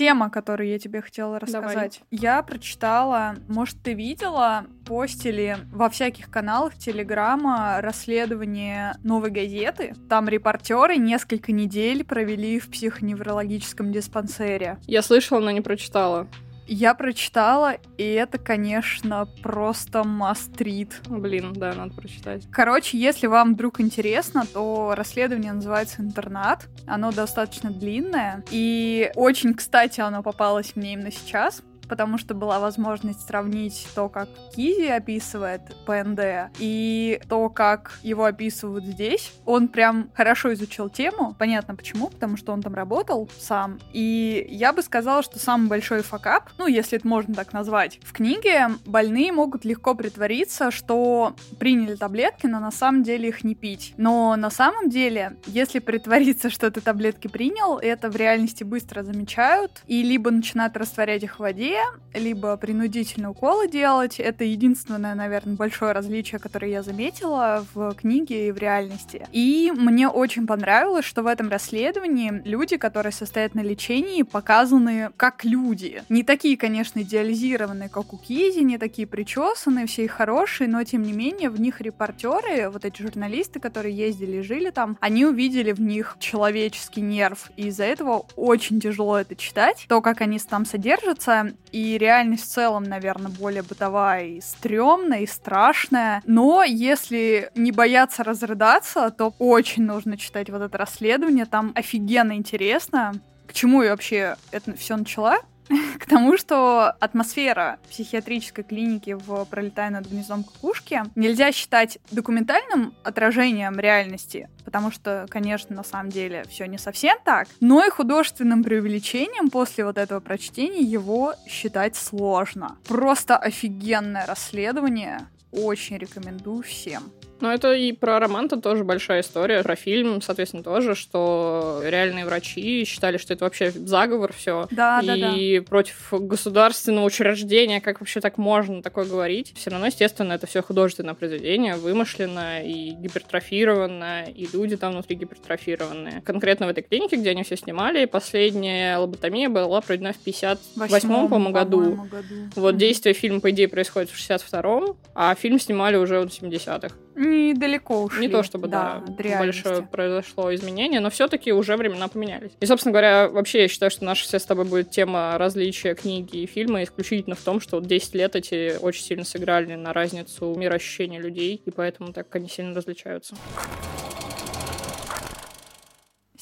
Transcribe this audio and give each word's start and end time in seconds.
Тема, 0.00 0.30
которую 0.30 0.70
я 0.70 0.78
тебе 0.78 1.02
хотела 1.02 1.38
рассказать. 1.38 2.00
Давай. 2.10 2.22
Я 2.22 2.42
прочитала, 2.42 3.34
может, 3.48 3.82
ты 3.82 3.92
видела, 3.92 4.64
постили 4.86 5.58
во 5.70 5.90
всяких 5.90 6.30
каналах 6.30 6.74
Телеграма 6.78 7.82
расследование 7.82 8.94
новой 9.02 9.30
газеты. 9.30 9.92
Там 10.08 10.26
репортеры 10.26 10.96
несколько 10.96 11.52
недель 11.52 12.02
провели 12.02 12.58
в 12.58 12.70
психоневрологическом 12.70 13.92
диспансере. 13.92 14.78
Я 14.86 15.02
слышала, 15.02 15.38
но 15.40 15.50
не 15.50 15.60
прочитала. 15.60 16.26
Я 16.72 16.94
прочитала, 16.94 17.78
и 17.98 18.04
это, 18.04 18.38
конечно, 18.38 19.26
просто 19.42 20.04
мастрит. 20.04 21.00
Блин, 21.08 21.52
да, 21.52 21.74
надо 21.74 21.94
прочитать. 21.94 22.46
Короче, 22.52 22.96
если 22.96 23.26
вам 23.26 23.54
вдруг 23.54 23.80
интересно, 23.80 24.44
то 24.46 24.94
расследование 24.96 25.52
называется 25.52 26.00
«Интернат». 26.00 26.68
Оно 26.86 27.10
достаточно 27.10 27.72
длинное, 27.72 28.44
и 28.52 29.10
очень, 29.16 29.54
кстати, 29.54 30.00
оно 30.00 30.22
попалось 30.22 30.76
мне 30.76 30.92
именно 30.92 31.10
сейчас, 31.10 31.60
потому 31.90 32.18
что 32.18 32.34
была 32.34 32.60
возможность 32.60 33.26
сравнить 33.26 33.88
то, 33.96 34.08
как 34.08 34.28
Кизи 34.54 34.86
описывает 34.86 35.60
ПНД, 35.86 36.52
и 36.58 37.20
то, 37.28 37.48
как 37.50 37.98
его 38.02 38.24
описывают 38.24 38.84
здесь. 38.84 39.32
Он 39.44 39.66
прям 39.66 40.08
хорошо 40.14 40.52
изучил 40.54 40.88
тему, 40.88 41.34
понятно 41.36 41.74
почему, 41.74 42.08
потому 42.08 42.36
что 42.36 42.52
он 42.52 42.62
там 42.62 42.74
работал 42.74 43.28
сам. 43.38 43.80
И 43.92 44.46
я 44.48 44.72
бы 44.72 44.82
сказала, 44.82 45.24
что 45.24 45.40
самый 45.40 45.68
большой 45.68 46.02
факап, 46.02 46.50
ну, 46.58 46.68
если 46.68 46.96
это 46.96 47.08
можно 47.08 47.34
так 47.34 47.52
назвать, 47.52 47.98
в 48.04 48.12
книге 48.12 48.68
больные 48.86 49.32
могут 49.32 49.64
легко 49.64 49.96
притвориться, 49.96 50.70
что 50.70 51.34
приняли 51.58 51.96
таблетки, 51.96 52.46
но 52.46 52.60
на 52.60 52.70
самом 52.70 53.02
деле 53.02 53.28
их 53.30 53.42
не 53.42 53.56
пить. 53.56 53.94
Но 53.96 54.36
на 54.36 54.50
самом 54.50 54.90
деле, 54.90 55.36
если 55.46 55.80
притвориться, 55.80 56.50
что 56.50 56.70
ты 56.70 56.80
таблетки 56.80 57.26
принял, 57.26 57.78
это 57.78 58.10
в 58.10 58.16
реальности 58.16 58.62
быстро 58.62 59.02
замечают, 59.02 59.82
и 59.88 60.04
либо 60.04 60.30
начинают 60.30 60.76
растворять 60.76 61.24
их 61.24 61.36
в 61.36 61.40
воде, 61.40 61.79
либо 62.14 62.56
принудительно 62.56 63.30
уколы 63.30 63.68
делать. 63.68 64.18
Это 64.18 64.44
единственное, 64.44 65.14
наверное, 65.14 65.56
большое 65.56 65.92
различие, 65.92 66.38
которое 66.38 66.70
я 66.70 66.82
заметила 66.82 67.64
в 67.74 67.94
книге 67.94 68.48
и 68.48 68.52
в 68.52 68.58
реальности. 68.58 69.26
И 69.32 69.72
мне 69.74 70.08
очень 70.08 70.46
понравилось, 70.46 71.04
что 71.04 71.22
в 71.22 71.26
этом 71.26 71.48
расследовании 71.48 72.42
люди, 72.44 72.76
которые 72.76 73.12
состоят 73.12 73.54
на 73.54 73.60
лечении, 73.60 74.22
показаны 74.22 75.10
как 75.16 75.44
люди. 75.44 76.02
Не 76.08 76.22
такие, 76.22 76.56
конечно, 76.56 77.00
идеализированные, 77.00 77.88
как 77.88 78.12
у 78.12 78.18
Кизи, 78.18 78.60
не 78.60 78.78
такие 78.78 79.06
причесанные, 79.06 79.86
все 79.86 80.04
и 80.04 80.08
хорошие, 80.08 80.68
но 80.68 80.82
тем 80.84 81.02
не 81.02 81.12
менее 81.12 81.50
в 81.50 81.60
них 81.60 81.80
репортеры, 81.80 82.68
вот 82.70 82.84
эти 82.84 83.02
журналисты, 83.02 83.60
которые 83.60 83.96
ездили 83.96 84.38
и 84.38 84.42
жили 84.42 84.70
там, 84.70 84.96
они 85.00 85.24
увидели 85.24 85.72
в 85.72 85.80
них 85.80 86.16
человеческий 86.18 87.00
нерв, 87.00 87.50
и 87.56 87.68
из-за 87.68 87.84
этого 87.84 88.26
очень 88.36 88.80
тяжело 88.80 89.18
это 89.18 89.36
читать, 89.36 89.86
то, 89.88 90.00
как 90.00 90.20
они 90.20 90.38
там 90.38 90.64
содержатся, 90.64 91.52
и 91.72 91.98
реальность 91.98 92.44
в 92.44 92.48
целом, 92.48 92.84
наверное, 92.84 93.30
более 93.30 93.62
бытовая 93.62 94.24
и 94.24 94.40
стрёмная, 94.40 95.20
и 95.20 95.26
страшная. 95.26 96.22
Но 96.26 96.64
если 96.64 97.50
не 97.54 97.72
бояться 97.72 98.24
разрыдаться, 98.24 99.10
то 99.10 99.34
очень 99.38 99.84
нужно 99.84 100.16
читать 100.16 100.50
вот 100.50 100.62
это 100.62 100.78
расследование. 100.78 101.46
Там 101.46 101.72
офигенно 101.74 102.32
интересно. 102.32 103.14
К 103.46 103.52
чему 103.52 103.82
я 103.82 103.90
вообще 103.90 104.36
это 104.52 104.76
все 104.76 104.96
начала? 104.96 105.38
к 105.98 106.06
тому, 106.06 106.36
что 106.36 106.90
атмосфера 107.00 107.78
психиатрической 107.88 108.64
клиники 108.64 109.16
в 109.18 109.44
«Пролетая 109.44 109.90
над 109.90 110.08
гнездом 110.08 110.42
кукушки» 110.42 111.02
нельзя 111.14 111.52
считать 111.52 111.98
документальным 112.10 112.94
отражением 113.04 113.78
реальности, 113.78 114.48
потому 114.64 114.90
что, 114.90 115.26
конечно, 115.30 115.74
на 115.76 115.84
самом 115.84 116.10
деле 116.10 116.44
все 116.48 116.66
не 116.66 116.78
совсем 116.78 117.18
так, 117.24 117.48
но 117.60 117.84
и 117.84 117.90
художественным 117.90 118.64
преувеличением 118.64 119.50
после 119.50 119.84
вот 119.84 119.98
этого 119.98 120.20
прочтения 120.20 120.82
его 120.82 121.34
считать 121.46 121.96
сложно. 121.96 122.76
Просто 122.86 123.36
офигенное 123.36 124.26
расследование, 124.26 125.26
очень 125.52 125.98
рекомендую 125.98 126.62
всем. 126.62 127.02
Ну, 127.40 127.48
это 127.48 127.72
и 127.72 127.92
про 127.92 128.18
роман-то 128.18 128.60
тоже 128.60 128.84
большая 128.84 129.22
история, 129.22 129.62
про 129.62 129.76
фильм, 129.76 130.20
соответственно, 130.22 130.62
тоже, 130.62 130.94
что 130.94 131.80
реальные 131.84 132.26
врачи 132.26 132.84
считали, 132.84 133.16
что 133.16 133.32
это 133.32 133.44
вообще 133.44 133.70
заговор, 133.70 134.32
все. 134.32 134.68
Да, 134.70 135.00
и 135.02 135.06
да, 135.06 135.16
да. 135.16 135.36
И 135.36 135.60
против 135.60 136.12
государственного 136.12 137.04
учреждения, 137.04 137.80
как 137.80 138.00
вообще 138.00 138.20
так 138.20 138.38
можно 138.38 138.82
такое 138.82 139.04
говорить? 139.04 139.52
Все 139.56 139.70
равно, 139.70 139.86
естественно, 139.86 140.32
это 140.34 140.46
все 140.46 140.62
художественное 140.62 141.14
произведение, 141.14 141.76
вымышленное 141.76 142.62
и 142.62 142.90
гипертрофированное, 142.90 144.26
и 144.26 144.48
люди 144.52 144.76
там 144.76 144.92
внутри 144.92 145.16
гипертрофированные. 145.16 146.22
Конкретно 146.22 146.66
в 146.66 146.70
этой 146.70 146.82
клинике, 146.82 147.16
где 147.16 147.30
они 147.30 147.42
все 147.42 147.56
снимали, 147.56 148.04
последняя 148.04 148.98
лоботомия 148.98 149.48
была 149.48 149.80
проведена 149.80 150.12
в 150.12 150.26
58-м, 150.26 151.28
по-моему, 151.28 151.52
году. 151.52 151.80
году. 152.10 152.50
Вот 152.56 152.76
действие 152.76 153.14
фильма, 153.14 153.40
по 153.40 153.50
идее, 153.50 153.68
происходит 153.68 154.10
в 154.10 154.16
62-м, 154.16 154.96
а 155.14 155.34
фильм 155.34 155.58
снимали 155.58 155.96
уже 155.96 156.20
в 156.20 156.26
70-х 156.26 156.94
недалеко 157.14 158.02
ушли. 158.02 158.26
Не 158.26 158.32
то 158.32 158.42
чтобы, 158.42 158.68
да, 158.68 159.02
да 159.06 159.38
большое 159.38 159.82
произошло 159.82 160.54
изменение, 160.54 161.00
но 161.00 161.10
все-таки 161.10 161.52
уже 161.52 161.76
времена 161.76 162.08
поменялись. 162.08 162.52
И, 162.60 162.66
собственно 162.66 162.92
говоря, 162.92 163.28
вообще 163.28 163.62
я 163.62 163.68
считаю, 163.68 163.90
что 163.90 164.04
наша 164.04 164.24
вся 164.24 164.38
с 164.38 164.44
тобой 164.44 164.64
будет 164.64 164.90
тема 164.90 165.36
различия 165.38 165.94
книги 165.94 166.38
и 166.38 166.46
фильма 166.46 166.82
исключительно 166.82 167.36
в 167.36 167.40
том, 167.40 167.60
что 167.60 167.76
вот 167.76 167.86
10 167.86 168.14
лет 168.14 168.36
эти 168.36 168.76
очень 168.78 169.02
сильно 169.02 169.24
сыграли 169.24 169.74
на 169.74 169.92
разницу 169.92 170.54
мироощущения 170.56 171.20
людей, 171.20 171.62
и 171.64 171.70
поэтому 171.70 172.12
так 172.12 172.34
они 172.34 172.48
сильно 172.48 172.74
различаются. 172.74 173.36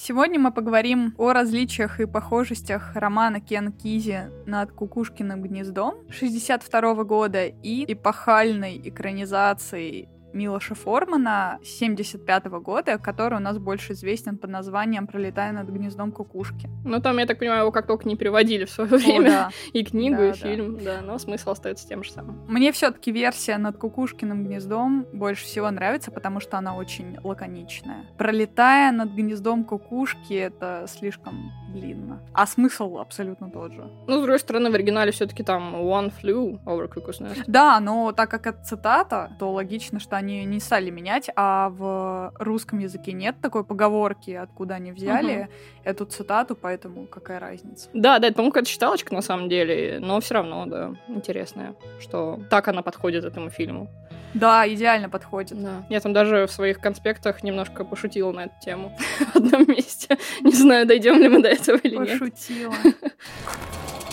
Сегодня 0.08 0.40
мы 0.40 0.52
поговорим 0.52 1.14
о 1.18 1.34
различиях 1.34 2.00
и 2.00 2.06
похожестях 2.06 2.94
романа 2.94 3.40
Кен 3.40 3.72
Кизи 3.72 4.30
над 4.46 4.72
Кукушкиным 4.72 5.42
гнездом 5.42 5.96
62 6.10 7.04
года 7.04 7.44
и 7.46 7.84
эпохальной 7.92 8.80
экранизации 8.88 10.08
Милоша 10.32 10.74
Формана 10.74 11.58
75 11.62 12.46
-го 12.46 12.60
года, 12.60 12.98
который 12.98 13.38
у 13.38 13.40
нас 13.40 13.58
больше 13.58 13.92
известен 13.92 14.38
под 14.38 14.50
названием 14.50 15.06
«Пролетая 15.06 15.52
над 15.52 15.68
гнездом 15.68 16.12
кукушки». 16.12 16.68
Ну, 16.84 17.00
там, 17.00 17.18
я 17.18 17.26
так 17.26 17.38
понимаю, 17.38 17.62
его 17.62 17.72
как 17.72 17.86
только 17.86 18.08
не 18.08 18.16
переводили 18.16 18.64
в 18.64 18.70
свое 18.70 18.90
время. 18.90 19.28
О, 19.28 19.30
да. 19.30 19.50
И 19.72 19.84
книгу, 19.84 20.16
да, 20.16 20.30
и 20.30 20.32
фильм, 20.32 20.78
да. 20.78 20.96
да, 20.96 21.00
но 21.02 21.18
смысл 21.18 21.50
остается 21.50 21.86
тем 21.86 22.02
же 22.02 22.12
самым. 22.12 22.44
Мне 22.48 22.72
все 22.72 22.90
таки 22.90 23.12
версия 23.12 23.58
над 23.58 23.76
кукушкиным 23.78 24.44
гнездом 24.44 25.06
больше 25.12 25.44
всего 25.44 25.70
нравится, 25.70 26.10
потому 26.10 26.40
что 26.40 26.58
она 26.58 26.76
очень 26.76 27.18
лаконичная. 27.22 28.06
«Пролетая 28.16 28.92
над 28.92 29.10
гнездом 29.10 29.64
кукушки»— 29.64 30.34
это 30.34 30.84
слишком 30.88 31.52
длинно. 31.72 32.22
А 32.32 32.46
смысл 32.46 32.98
абсолютно 32.98 33.50
тот 33.50 33.72
же. 33.72 33.90
Ну, 34.06 34.18
с 34.18 34.22
другой 34.22 34.38
стороны, 34.38 34.70
в 34.70 34.74
оригинале 34.74 35.12
все 35.12 35.26
таки 35.26 35.42
там 35.42 35.74
«One 35.76 36.12
flew 36.22 36.62
over 36.64 36.88
cuckoo's 36.88 37.20
nest». 37.20 37.44
Да, 37.46 37.80
но 37.80 38.12
так 38.12 38.30
как 38.30 38.46
это 38.46 38.62
цитата, 38.62 39.30
то 39.38 39.52
логично, 39.52 40.00
что 40.00 40.16
они 40.16 40.27
не 40.30 40.60
стали 40.60 40.90
менять, 40.90 41.30
а 41.36 41.70
в 41.70 42.32
русском 42.38 42.78
языке 42.78 43.12
нет 43.12 43.36
такой 43.40 43.64
поговорки, 43.64 44.30
откуда 44.32 44.74
они 44.74 44.92
взяли 44.92 45.42
угу. 45.42 45.48
эту 45.84 46.04
цитату, 46.06 46.56
поэтому 46.56 47.06
какая 47.06 47.38
разница? 47.40 47.88
Да, 47.92 48.18
да, 48.18 48.28
это, 48.28 48.36
по-моему, 48.36 48.52
какая-то 48.52 48.70
читалочка 48.70 49.14
на 49.14 49.22
самом 49.22 49.48
деле, 49.48 49.98
но 50.00 50.20
все 50.20 50.34
равно, 50.34 50.66
да, 50.66 50.94
интересная, 51.08 51.74
что 52.00 52.40
так 52.50 52.68
она 52.68 52.82
подходит 52.82 53.24
этому 53.24 53.50
фильму. 53.50 53.88
Да, 54.34 54.68
идеально 54.68 55.08
подходит. 55.08 55.60
Да. 55.62 55.86
Я 55.88 56.00
там 56.00 56.12
даже 56.12 56.46
в 56.46 56.52
своих 56.52 56.80
конспектах 56.80 57.42
немножко 57.42 57.84
пошутила 57.84 58.32
на 58.32 58.44
эту 58.44 58.54
тему 58.62 58.96
в 59.32 59.36
одном 59.36 59.66
месте. 59.68 60.18
Не 60.42 60.52
знаю, 60.52 60.86
дойдем 60.86 61.18
ли 61.18 61.28
мы 61.28 61.42
до 61.42 61.48
этого 61.48 61.78
или 61.78 61.96
нет. 61.96 62.18
Пошутила. 62.18 62.74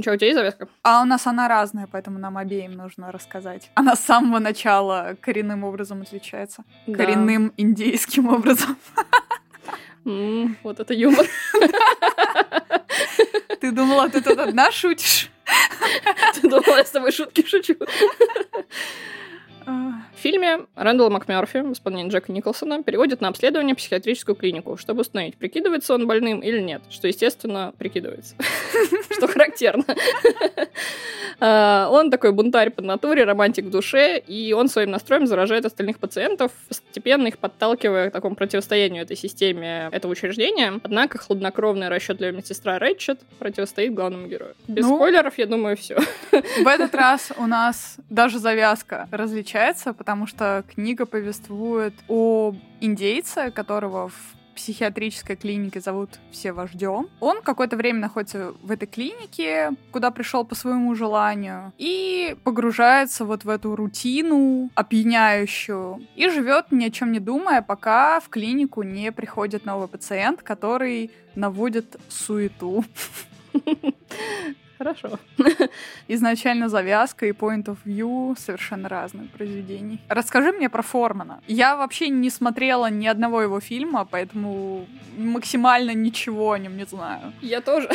Что, 0.00 0.12
у 0.12 0.16
тебя 0.16 0.26
есть 0.26 0.38
завязка? 0.38 0.68
А 0.82 1.02
у 1.02 1.04
нас 1.04 1.26
она 1.26 1.48
разная, 1.48 1.88
поэтому 1.90 2.18
нам 2.18 2.36
обеим 2.36 2.72
нужно 2.72 3.10
рассказать. 3.12 3.70
Она 3.74 3.96
с 3.96 4.00
самого 4.00 4.38
начала 4.38 5.16
коренным 5.20 5.64
образом 5.64 6.02
отличается. 6.02 6.64
Да. 6.86 6.96
Коренным 6.96 7.52
индейским 7.56 8.28
образом. 8.28 8.76
Mm, 10.04 10.54
вот 10.62 10.80
это 10.80 10.94
юмор. 10.94 11.26
Ты 13.60 13.72
думала, 13.72 14.08
ты 14.08 14.22
тут 14.22 14.38
одна 14.38 14.70
шутишь? 14.70 15.30
Ты 16.34 16.48
думала, 16.48 16.78
я 16.78 16.84
с 16.84 16.90
тобой 16.90 17.12
шутки 17.12 17.44
шучу? 17.46 17.74
В 19.66 20.20
фильме 20.20 20.66
Рэндалл 20.74 21.10
МакМёрфи 21.10 21.58
в 21.58 21.72
исполнении 21.72 22.10
Джека 22.10 22.32
Николсона 22.32 22.82
переводит 22.82 23.20
на 23.20 23.28
обследование 23.28 23.74
психиатрическую 23.74 24.34
клинику, 24.34 24.76
чтобы 24.78 25.02
установить, 25.02 25.36
прикидывается 25.36 25.94
он 25.94 26.06
больным 26.06 26.40
или 26.40 26.60
нет, 26.60 26.82
что, 26.88 27.06
естественно, 27.06 27.74
прикидывается. 27.76 28.34
Что 29.10 29.26
характерно. 29.26 29.84
А, 31.40 31.88
он 31.92 32.10
такой 32.10 32.32
бунтарь 32.32 32.70
по 32.70 32.82
натуре, 32.82 33.22
романтик 33.22 33.66
в 33.66 33.70
душе, 33.70 34.18
и 34.18 34.52
он 34.52 34.68
своим 34.68 34.90
настроем 34.90 35.28
заражает 35.28 35.64
остальных 35.64 36.00
пациентов, 36.00 36.50
постепенно 36.66 37.28
их 37.28 37.38
подталкивая 37.38 38.10
к 38.10 38.12
такому 38.12 38.34
противостоянию 38.34 39.04
этой 39.04 39.16
системе 39.16 39.88
этого 39.92 40.10
учреждения. 40.10 40.80
Однако 40.82 41.18
хладнокровная 41.18 41.90
расчетливая 41.90 42.32
медсестра 42.32 42.80
Рэтчет 42.80 43.20
противостоит 43.38 43.94
главному 43.94 44.26
герою. 44.26 44.54
Без 44.66 44.84
ну, 44.84 44.96
спойлеров, 44.96 45.38
я 45.38 45.46
думаю, 45.46 45.76
все. 45.76 46.00
В 46.32 46.66
этот 46.66 46.92
раз 46.96 47.30
у 47.36 47.46
нас 47.46 47.98
даже 48.10 48.40
завязка 48.40 49.06
различается, 49.12 49.92
потому 49.92 50.26
что 50.26 50.64
книга 50.74 51.06
повествует 51.06 51.94
о 52.08 52.52
индейце, 52.80 53.52
которого 53.52 54.08
в 54.08 54.37
психиатрической 54.58 55.36
клинике 55.36 55.80
зовут 55.80 56.18
все 56.32 56.52
вождем. 56.52 57.08
Он 57.20 57.42
какое-то 57.42 57.76
время 57.76 58.00
находится 58.00 58.54
в 58.60 58.72
этой 58.72 58.88
клинике, 58.88 59.70
куда 59.92 60.10
пришел 60.10 60.44
по 60.44 60.56
своему 60.56 60.96
желанию, 60.96 61.72
и 61.78 62.36
погружается 62.42 63.24
вот 63.24 63.44
в 63.44 63.48
эту 63.48 63.76
рутину 63.76 64.70
опьяняющую 64.74 66.04
и 66.16 66.28
живет 66.28 66.72
ни 66.72 66.84
о 66.86 66.90
чем 66.90 67.12
не 67.12 67.20
думая, 67.20 67.62
пока 67.62 68.18
в 68.18 68.28
клинику 68.28 68.82
не 68.82 69.12
приходит 69.12 69.64
новый 69.64 69.86
пациент, 69.86 70.42
который 70.42 71.12
наводит 71.36 71.96
суету. 72.08 72.84
Хорошо. 74.78 75.18
Изначально 76.08 76.68
завязка 76.68 77.26
и 77.26 77.32
point 77.32 77.64
of 77.64 77.78
view 77.84 78.38
совершенно 78.38 78.88
разные 78.88 79.28
произведений. 79.28 80.00
Расскажи 80.08 80.52
мне 80.52 80.70
про 80.70 80.82
Формана. 80.82 81.40
Я 81.48 81.76
вообще 81.76 82.08
не 82.08 82.30
смотрела 82.30 82.88
ни 82.88 83.06
одного 83.08 83.42
его 83.42 83.58
фильма, 83.58 84.06
поэтому 84.08 84.86
максимально 85.16 85.94
ничего 85.94 86.52
о 86.52 86.58
нем 86.58 86.76
не 86.76 86.86
знаю. 86.86 87.32
Я 87.42 87.60
тоже. 87.60 87.90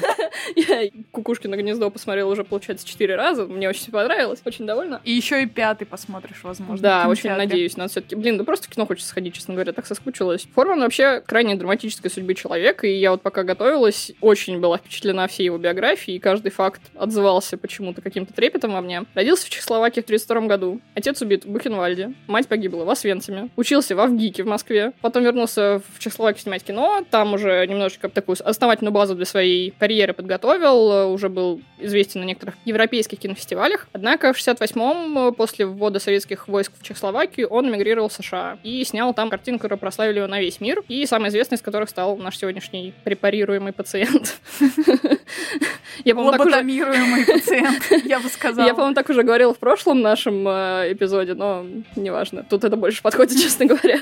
Я 0.56 0.90
«Кукушкино 1.10 1.56
гнездо» 1.56 1.90
посмотрела 1.90 2.30
уже, 2.30 2.44
получается, 2.44 2.86
четыре 2.86 3.14
раза. 3.16 3.44
Мне 3.44 3.68
очень 3.68 3.92
понравилось. 3.92 4.40
Очень 4.44 4.66
довольна. 4.66 5.00
И 5.04 5.12
еще 5.12 5.42
и 5.42 5.46
пятый 5.46 5.84
посмотришь, 5.84 6.42
возможно. 6.42 6.82
Да, 6.82 7.08
очень 7.08 7.30
надеюсь. 7.30 7.76
Надо 7.76 7.90
все-таки... 7.90 8.16
Блин, 8.16 8.38
да 8.38 8.44
просто 8.44 8.68
в 8.68 8.70
кино 8.70 8.86
хочется 8.86 9.10
сходить, 9.10 9.34
честно 9.34 9.54
говоря. 9.54 9.72
Так 9.72 9.86
соскучилась. 9.86 10.48
Форман 10.54 10.80
вообще 10.80 11.20
крайне 11.20 11.56
драматической 11.56 12.10
судьбы 12.10 12.34
человека, 12.34 12.86
и 12.86 12.94
я 12.94 13.10
вот 13.10 13.22
пока 13.22 13.42
готовилась, 13.42 14.12
очень 14.20 14.60
была 14.60 14.78
впечатлена 14.78 15.26
всей 15.26 15.44
его 15.44 15.58
биографией, 15.58 16.18
каждый 16.22 16.50
факт 16.50 16.80
отзывался 16.94 17.58
почему-то 17.58 18.00
каким-то 18.00 18.32
трепетом 18.32 18.72
во 18.72 18.80
мне. 18.80 19.04
Родился 19.14 19.46
в 19.46 19.50
Чехословакии 19.50 20.00
в 20.00 20.04
1932 20.04 20.48
году. 20.48 20.80
Отец 20.94 21.20
убит 21.20 21.44
в 21.44 21.50
Бухенвальде. 21.50 22.14
Мать 22.28 22.48
погибла 22.48 22.84
в 22.84 22.90
Освенциме. 22.90 23.50
Учился 23.56 23.94
в 23.94 24.00
Авгике 24.00 24.42
в 24.44 24.46
Москве. 24.46 24.92
Потом 25.00 25.24
вернулся 25.24 25.82
в 25.94 25.98
Чехословакию 25.98 26.42
снимать 26.42 26.64
кино. 26.64 27.04
Там 27.10 27.34
уже 27.34 27.66
немножечко 27.66 28.08
такую 28.08 28.36
основательную 28.42 28.92
базу 28.92 29.14
для 29.14 29.26
своей 29.26 29.72
карьеры 29.78 30.14
подготовил. 30.14 31.12
Уже 31.12 31.28
был 31.28 31.60
известен 31.78 32.20
на 32.20 32.24
некоторых 32.24 32.54
европейских 32.64 33.18
кинофестивалях. 33.18 33.88
Однако 33.92 34.32
в 34.32 34.38
68-м, 34.38 35.34
после 35.34 35.66
ввода 35.66 35.98
советских 35.98 36.48
войск 36.48 36.72
в 36.78 36.82
Чехословакию, 36.82 37.48
он 37.48 37.68
эмигрировал 37.68 38.08
в 38.08 38.12
США 38.12 38.58
и 38.62 38.84
снял 38.84 39.12
там 39.12 39.28
картину, 39.28 39.58
которую 39.58 39.78
прославили 39.78 40.18
его 40.18 40.28
на 40.28 40.40
весь 40.40 40.60
мир. 40.60 40.82
И 40.88 41.04
самый 41.06 41.30
известный 41.30 41.56
из 41.56 41.62
которых 41.62 41.90
стал 41.90 42.16
наш 42.16 42.38
сегодняшний 42.38 42.94
препарируемый 43.04 43.72
пациент. 43.72 44.40
Я, 46.12 46.30
Лоботомируемый 46.30 47.22
уже... 47.22 47.32
пациент, 47.32 47.82
я 48.04 48.20
бы 48.20 48.28
сказала. 48.28 48.66
Я, 48.66 48.74
по-моему, 48.74 48.94
так 48.94 49.08
уже 49.10 49.22
говорила 49.22 49.52
в 49.54 49.58
прошлом 49.58 50.00
нашем 50.00 50.46
э, 50.46 50.92
эпизоде, 50.92 51.34
но 51.34 51.66
неважно. 51.96 52.44
Тут 52.48 52.64
это 52.64 52.76
больше 52.76 53.02
подходит, 53.02 53.38
честно 53.40 53.66
говоря. 53.66 54.00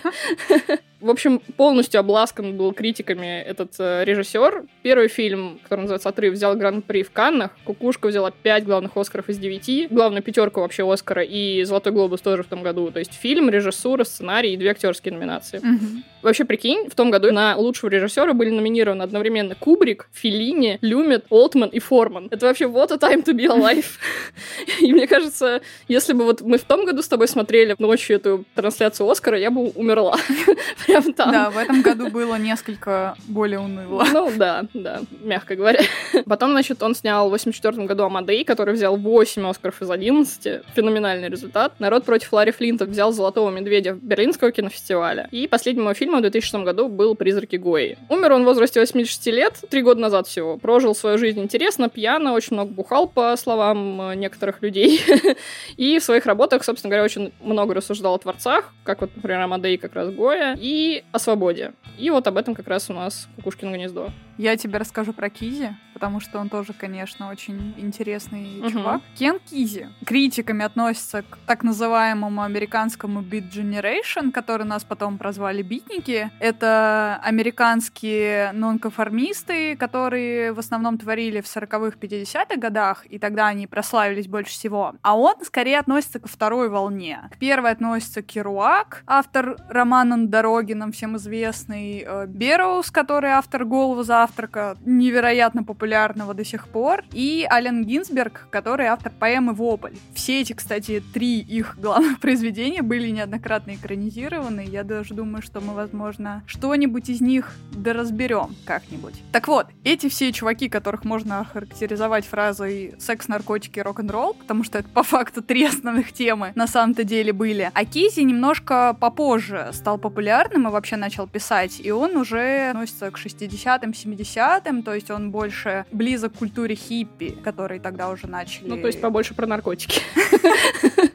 В 1.00 1.08
общем, 1.08 1.41
полностью 1.56 2.00
обласкан 2.00 2.56
был 2.56 2.73
критиками 2.73 3.41
этот 3.41 3.73
э, 3.79 4.05
режиссер. 4.05 4.64
Первый 4.82 5.08
фильм, 5.08 5.58
который 5.62 5.81
называется 5.81 6.11
«Отрыв», 6.11 6.35
взял 6.35 6.55
гран-при 6.56 7.02
в 7.02 7.11
Каннах. 7.11 7.52
«Кукушка» 7.64 8.08
взяла 8.08 8.31
5 8.31 8.64
главных 8.64 8.97
Оскаров 8.97 9.31
из 9.31 9.38
9. 9.38 9.91
Главную 9.91 10.23
пятерку 10.23 10.61
вообще 10.61 10.91
Оскара 10.91 11.23
и 11.23 11.64
«Золотой 11.64 11.93
глобус» 11.93 12.20
тоже 12.20 12.43
в 12.43 12.49
том 12.49 12.62
году. 12.62 12.91
То 12.91 12.99
есть 12.99 13.14
фильм, 13.14 13.49
режиссура, 13.49 14.05
сценарий 14.05 14.52
и 14.52 14.56
две 14.58 14.70
актерские 14.70 15.14
номинации. 15.14 15.58
Угу. 15.58 16.02
Вообще, 16.23 16.44
прикинь, 16.44 16.88
в 16.91 16.94
том 16.94 17.11
году 17.11 17.32
на 17.32 17.56
лучшего 17.56 17.88
режиссера 17.88 18.35
были 18.35 18.50
номинированы 18.50 19.02
одновременно 19.02 19.55
Кубрик, 19.55 20.08
Филини, 20.12 20.79
Люмет, 20.82 21.25
Олтман 21.31 21.70
и 21.70 21.79
Форман. 21.79 22.29
Это 22.31 22.47
вообще 22.47 22.67
what 22.67 22.93
a 22.93 22.97
time 22.97 23.25
to 23.25 23.32
be 23.32 23.47
alive. 23.47 23.87
и 24.81 24.93
мне 24.93 25.06
кажется, 25.06 25.62
если 25.88 26.12
бы 26.12 26.25
вот 26.25 26.43
мы 26.43 26.58
в 26.58 26.64
том 26.64 26.85
году 26.85 27.02
с 27.02 27.08
тобой 27.08 27.26
смотрели 27.26 27.75
ночью 27.79 28.17
эту 28.17 28.44
трансляцию 28.55 29.08
Оскара, 29.08 29.38
я 29.38 29.50
бы 29.50 29.70
умерла. 29.70 30.17
Прям 30.90 31.12
там. 31.12 31.32
Да, 31.32 31.50
в 31.50 31.58
этом 31.58 31.82
году 31.82 32.10
было 32.10 32.37
несколько 32.37 33.14
более 33.28 33.60
уныло. 33.60 34.04
Ну 34.12 34.32
да, 34.37 34.64
да, 34.75 35.00
мягко 35.22 35.56
говоря. 35.56 35.81
Потом, 36.26 36.50
значит, 36.50 36.82
он 36.82 36.94
снял 36.94 37.28
в 37.28 37.31
84 37.31 37.87
году 37.87 38.04
Амадей, 38.04 38.44
который 38.44 38.75
взял 38.75 38.96
8 38.96 39.46
Оскаров 39.46 39.81
из 39.82 39.90
11. 39.90 40.62
Феноменальный 40.75 41.28
результат. 41.28 41.78
Народ 41.78 42.04
против 42.04 42.32
Ларри 42.32 42.52
Флинта 42.52 42.84
взял 42.84 43.12
Золотого 43.12 43.50
Медведя 43.50 43.94
в 43.94 44.02
Берлинского 44.02 44.50
кинофестиваля. 44.52 45.28
И 45.31 45.46
последний 45.46 45.82
мой 45.82 45.94
фильм 45.94 46.16
в 46.16 46.20
2006 46.20 46.64
году 46.64 46.88
был 46.88 47.14
«Призраки 47.14 47.56
Гои». 47.56 47.98
Умер 48.08 48.32
он 48.32 48.42
в 48.42 48.46
возрасте 48.46 48.81
86 48.81 49.26
лет, 49.26 49.60
три 49.70 49.82
года 49.82 50.00
назад 50.00 50.26
всего. 50.26 50.56
Прожил 50.56 50.94
свою 50.94 51.19
жизнь 51.19 51.40
интересно, 51.40 51.88
пьяно, 51.88 52.32
очень 52.32 52.54
много 52.54 52.72
бухал, 52.72 53.06
по 53.06 53.37
словам 53.37 54.00
э, 54.10 54.14
некоторых 54.14 54.62
людей. 54.62 55.00
И 55.76 55.98
в 55.98 56.02
своих 56.02 56.26
работах, 56.26 56.64
собственно 56.64 56.90
говоря, 56.90 57.04
очень 57.04 57.32
много 57.40 57.75
рассуждал 57.75 58.14
о 58.14 58.19
творцах, 58.19 58.72
как 58.84 59.00
вот, 59.00 59.10
например, 59.14 59.40
Амадей 59.40 59.76
как 59.76 59.94
раз 59.94 60.10
Гоя, 60.10 60.56
и 60.60 60.79
о 61.12 61.18
свободе. 61.18 61.72
И 61.98 62.10
вот 62.10 62.26
об 62.26 62.36
этом 62.36 62.54
как 62.54 62.68
раз 62.68 62.90
у 62.90 62.92
нас 62.92 63.28
«Кукушкино 63.36 63.74
гнездо». 63.74 64.10
Я 64.38 64.56
тебе 64.56 64.78
расскажу 64.78 65.12
про 65.12 65.28
Кизи, 65.30 65.76
потому 66.00 66.20
что 66.20 66.38
он 66.38 66.48
тоже, 66.48 66.72
конечно, 66.72 67.30
очень 67.30 67.74
интересный 67.76 68.60
угу. 68.60 68.70
чувак. 68.70 69.02
Кен 69.18 69.38
Кизи 69.38 69.88
критиками 70.06 70.64
относится 70.64 71.22
к 71.22 71.38
так 71.46 71.62
называемому 71.62 72.42
американскому 72.42 73.20
Beat 73.20 73.50
Generation, 73.50 74.32
который 74.32 74.64
нас 74.66 74.82
потом 74.82 75.18
прозвали 75.18 75.62
битники. 75.62 76.30
Это 76.40 77.20
американские 77.22 78.52
нонконформисты, 78.52 79.76
которые 79.76 80.52
в 80.52 80.58
основном 80.58 80.96
творили 80.96 81.40
в 81.40 81.44
40-х, 81.44 81.98
50-х 81.98 82.56
годах, 82.56 83.04
и 83.06 83.18
тогда 83.18 83.48
они 83.48 83.66
прославились 83.66 84.26
больше 84.26 84.52
всего. 84.52 84.94
А 85.02 85.16
он 85.16 85.34
скорее 85.44 85.78
относится 85.78 86.18
ко 86.18 86.28
второй 86.28 86.70
волне. 86.70 87.28
К 87.30 87.38
первой 87.38 87.72
относится 87.72 88.22
Керуак, 88.22 89.02
автор 89.06 89.56
романа 89.68 90.16
«На 90.16 90.28
дороге», 90.28 90.74
нам 90.74 90.92
всем 90.92 91.16
известный, 91.18 92.04
э, 92.06 92.26
Бероуз, 92.26 92.90
который 92.90 93.30
автор 93.30 93.64
«Голову 93.64 94.02
завтрака», 94.20 94.76
невероятно 94.84 95.64
популярного 95.64 96.34
до 96.34 96.44
сих 96.44 96.69
пор, 96.69 97.05
и 97.12 97.47
Ален 97.50 97.85
Гинзберг, 97.85 98.49
который 98.50 98.87
автор 98.87 99.12
поэмы 99.18 99.54
«Вопль». 99.54 99.94
Все 100.14 100.40
эти, 100.40 100.52
кстати, 100.52 101.02
три 101.14 101.40
их 101.40 101.78
главных 101.78 102.21
произведения 102.25 102.83
были 102.83 103.09
неоднократно 103.09 103.75
экранизированы. 103.75 104.66
Я 104.66 104.85
даже 104.85 105.14
думаю, 105.14 105.42
что 105.42 105.61
мы, 105.61 105.73
возможно, 105.75 106.42
что-нибудь 106.47 107.09
из 107.09 107.21
них 107.21 107.52
доразберем 107.73 108.54
как-нибудь. 108.66 109.14
Так 109.33 109.49
вот, 109.49 109.68
эти 109.85 110.09
все 110.09 110.33
чуваки, 110.33 110.68
которых 110.68 111.04
можно 111.04 111.40
охарактеризовать 111.40 112.26
фразой 112.26 112.94
«секс, 112.99 113.28
наркотики, 113.28 113.80
рок-н-ролл», 113.80 114.35
потому 114.35 114.64
что 114.64 114.78
это 114.78 114.88
по 114.90 115.02
факту 115.02 115.42
три 115.42 115.64
основных 115.64 116.12
темы 116.12 116.52
на 116.54 116.66
самом-то 116.66 117.04
деле 117.04 117.33
были. 117.33 117.71
А 117.73 117.85
Кизи 117.87 118.21
немножко 118.21 118.94
попозже 119.00 119.71
стал 119.73 119.97
популярным 119.97 120.68
и 120.68 120.71
вообще 120.71 120.97
начал 120.97 121.26
писать, 121.26 121.80
и 121.83 121.90
он 121.90 122.16
уже 122.16 122.71
относится 122.71 123.11
к 123.11 123.18
60-м, 123.18 123.94
70-м, 124.14 124.83
то 124.83 124.95
есть 124.95 125.11
он 125.11 125.31
больше 125.31 125.85
близок 125.93 126.35
к 126.35 126.38
культуре 126.38 126.75
хиппи, 126.75 127.31
которые 127.43 127.81
тогда 127.81 128.09
уже 128.09 128.26
начали... 128.26 128.69
Ну, 128.69 128.76
то 128.76 128.87
есть 128.87 129.00
побольше 129.00 129.35
про 129.35 129.47
наркотики. 129.47 130.00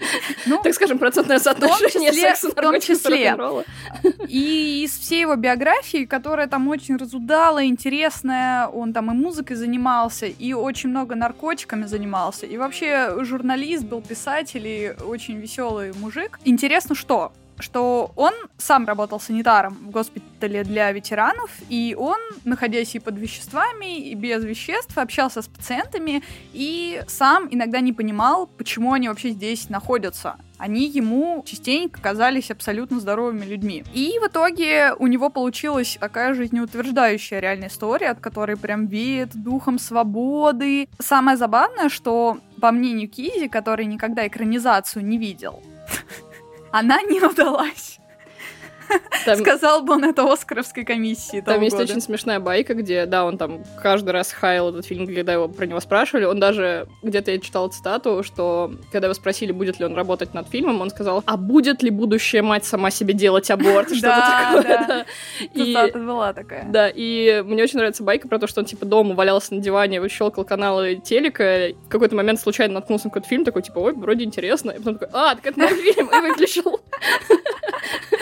Ну, 0.47 0.61
так 0.61 0.73
скажем, 0.73 0.99
процентное 0.99 1.39
соотношение 1.39 2.13
секса, 2.13 2.49
в 2.49 2.53
том 2.53 2.79
числе. 2.79 3.35
И 4.27 4.83
из 4.83 4.97
всей 4.97 5.21
его 5.21 5.35
биографии, 5.35 6.05
которая 6.05 6.47
там 6.47 6.67
очень 6.67 6.97
разудала, 6.97 7.65
интересная, 7.65 8.67
он 8.67 8.93
там 8.93 9.11
и 9.11 9.15
музыкой 9.15 9.55
занимался, 9.55 10.27
и 10.27 10.53
очень 10.53 10.89
много 10.89 11.15
наркотиками 11.15 11.85
занимался, 11.85 12.45
и 12.45 12.57
вообще 12.57 13.23
журналист 13.23 13.85
был, 13.85 14.01
писатель 14.01 14.67
и 14.67 14.93
очень 15.03 15.37
веселый 15.37 15.93
мужик. 15.93 16.39
Интересно, 16.45 16.95
что 16.95 17.31
что 17.59 18.11
он 18.15 18.33
сам 18.57 18.85
работал 18.85 19.19
санитаром 19.19 19.73
в 19.73 19.89
госпитале 19.91 20.63
для 20.63 20.91
ветеранов, 20.91 21.51
и 21.69 21.95
он, 21.97 22.19
находясь 22.43 22.95
и 22.95 22.99
под 22.99 23.17
веществами, 23.17 23.97
и 23.99 24.15
без 24.15 24.43
веществ, 24.43 24.97
общался 24.97 25.41
с 25.41 25.47
пациентами, 25.47 26.23
и 26.53 27.01
сам 27.07 27.47
иногда 27.51 27.79
не 27.79 27.93
понимал, 27.93 28.47
почему 28.47 28.93
они 28.93 29.09
вообще 29.09 29.29
здесь 29.29 29.69
находятся 29.69 30.37
они 30.57 30.87
ему 30.87 31.43
частенько 31.45 32.01
казались 32.01 32.51
абсолютно 32.51 32.99
здоровыми 32.99 33.45
людьми. 33.45 33.83
И 33.93 34.17
в 34.21 34.27
итоге 34.27 34.93
у 34.97 35.07
него 35.07 35.29
получилась 35.29 35.97
такая 35.99 36.33
жизнеутверждающая 36.33 37.39
реальная 37.39 37.67
история, 37.67 38.09
от 38.09 38.19
которой 38.19 38.57
прям 38.57 38.87
веет 38.87 39.35
духом 39.35 39.79
свободы. 39.79 40.87
Самое 40.99 41.37
забавное, 41.37 41.89
что, 41.89 42.37
по 42.61 42.71
мнению 42.71 43.09
Кизи, 43.09 43.47
который 43.47 43.85
никогда 43.85 44.25
экранизацию 44.27 45.05
не 45.05 45.17
видел, 45.17 45.61
Она 46.77 47.01
не 47.03 47.21
удалась. 47.21 47.99
Там... 49.25 49.37
Сказал 49.37 49.81
бы 49.81 49.93
он 49.93 50.03
это 50.03 50.31
Оскаровской 50.31 50.85
комиссии 50.85 51.41
Там 51.41 51.61
есть 51.61 51.75
года. 51.75 51.91
очень 51.91 52.01
смешная 52.01 52.39
байка, 52.39 52.73
где, 52.73 53.05
да, 53.05 53.25
он 53.25 53.37
там 53.37 53.63
каждый 53.81 54.11
раз 54.11 54.31
хаял 54.31 54.69
этот 54.69 54.85
фильм, 54.85 55.07
когда 55.07 55.33
его 55.33 55.47
про 55.47 55.65
него 55.65 55.79
спрашивали. 55.79 56.25
Он 56.25 56.39
даже, 56.39 56.87
где-то 57.01 57.31
я 57.31 57.39
читала 57.39 57.69
цитату, 57.69 58.23
что 58.23 58.73
когда 58.91 59.07
его 59.07 59.13
спросили, 59.13 59.51
будет 59.51 59.79
ли 59.79 59.85
он 59.85 59.95
работать 59.95 60.33
над 60.33 60.49
фильмом, 60.49 60.81
он 60.81 60.89
сказал, 60.89 61.23
а 61.25 61.37
будет 61.37 61.81
ли 61.81 61.89
будущая 61.89 62.43
мать 62.43 62.65
сама 62.65 62.91
себе 62.91 63.13
делать 63.13 63.49
аборт? 63.49 63.89
Что-то 63.95 64.63
такое. 64.63 65.05
Цитата 65.55 65.99
была 65.99 66.33
такая. 66.33 66.65
Да, 66.69 66.89
и 66.93 67.41
мне 67.45 67.63
очень 67.63 67.77
нравится 67.77 68.03
байка 68.03 68.27
про 68.27 68.39
то, 68.39 68.47
что 68.47 68.61
он 68.61 68.65
типа 68.65 68.85
дома 68.85 69.15
валялся 69.15 69.55
на 69.55 69.61
диване, 69.61 70.01
выщелкал 70.01 70.45
каналы 70.45 71.01
телека, 71.03 71.69
в 71.85 71.89
какой-то 71.89 72.15
момент 72.15 72.39
случайно 72.39 72.75
наткнулся 72.75 73.07
на 73.07 73.11
какой-то 73.11 73.27
фильм, 73.27 73.43
такой, 73.43 73.61
типа, 73.61 73.79
ой, 73.79 73.93
вроде 73.93 74.23
интересно, 74.23 74.71
и 74.71 74.77
потом 74.77 74.97
такой, 74.97 75.09
а, 75.13 75.35
так 75.35 75.45
это 75.47 75.59
мой 75.59 75.73
фильм, 75.75 76.09
и 76.09 76.21
выключил. 76.21 76.79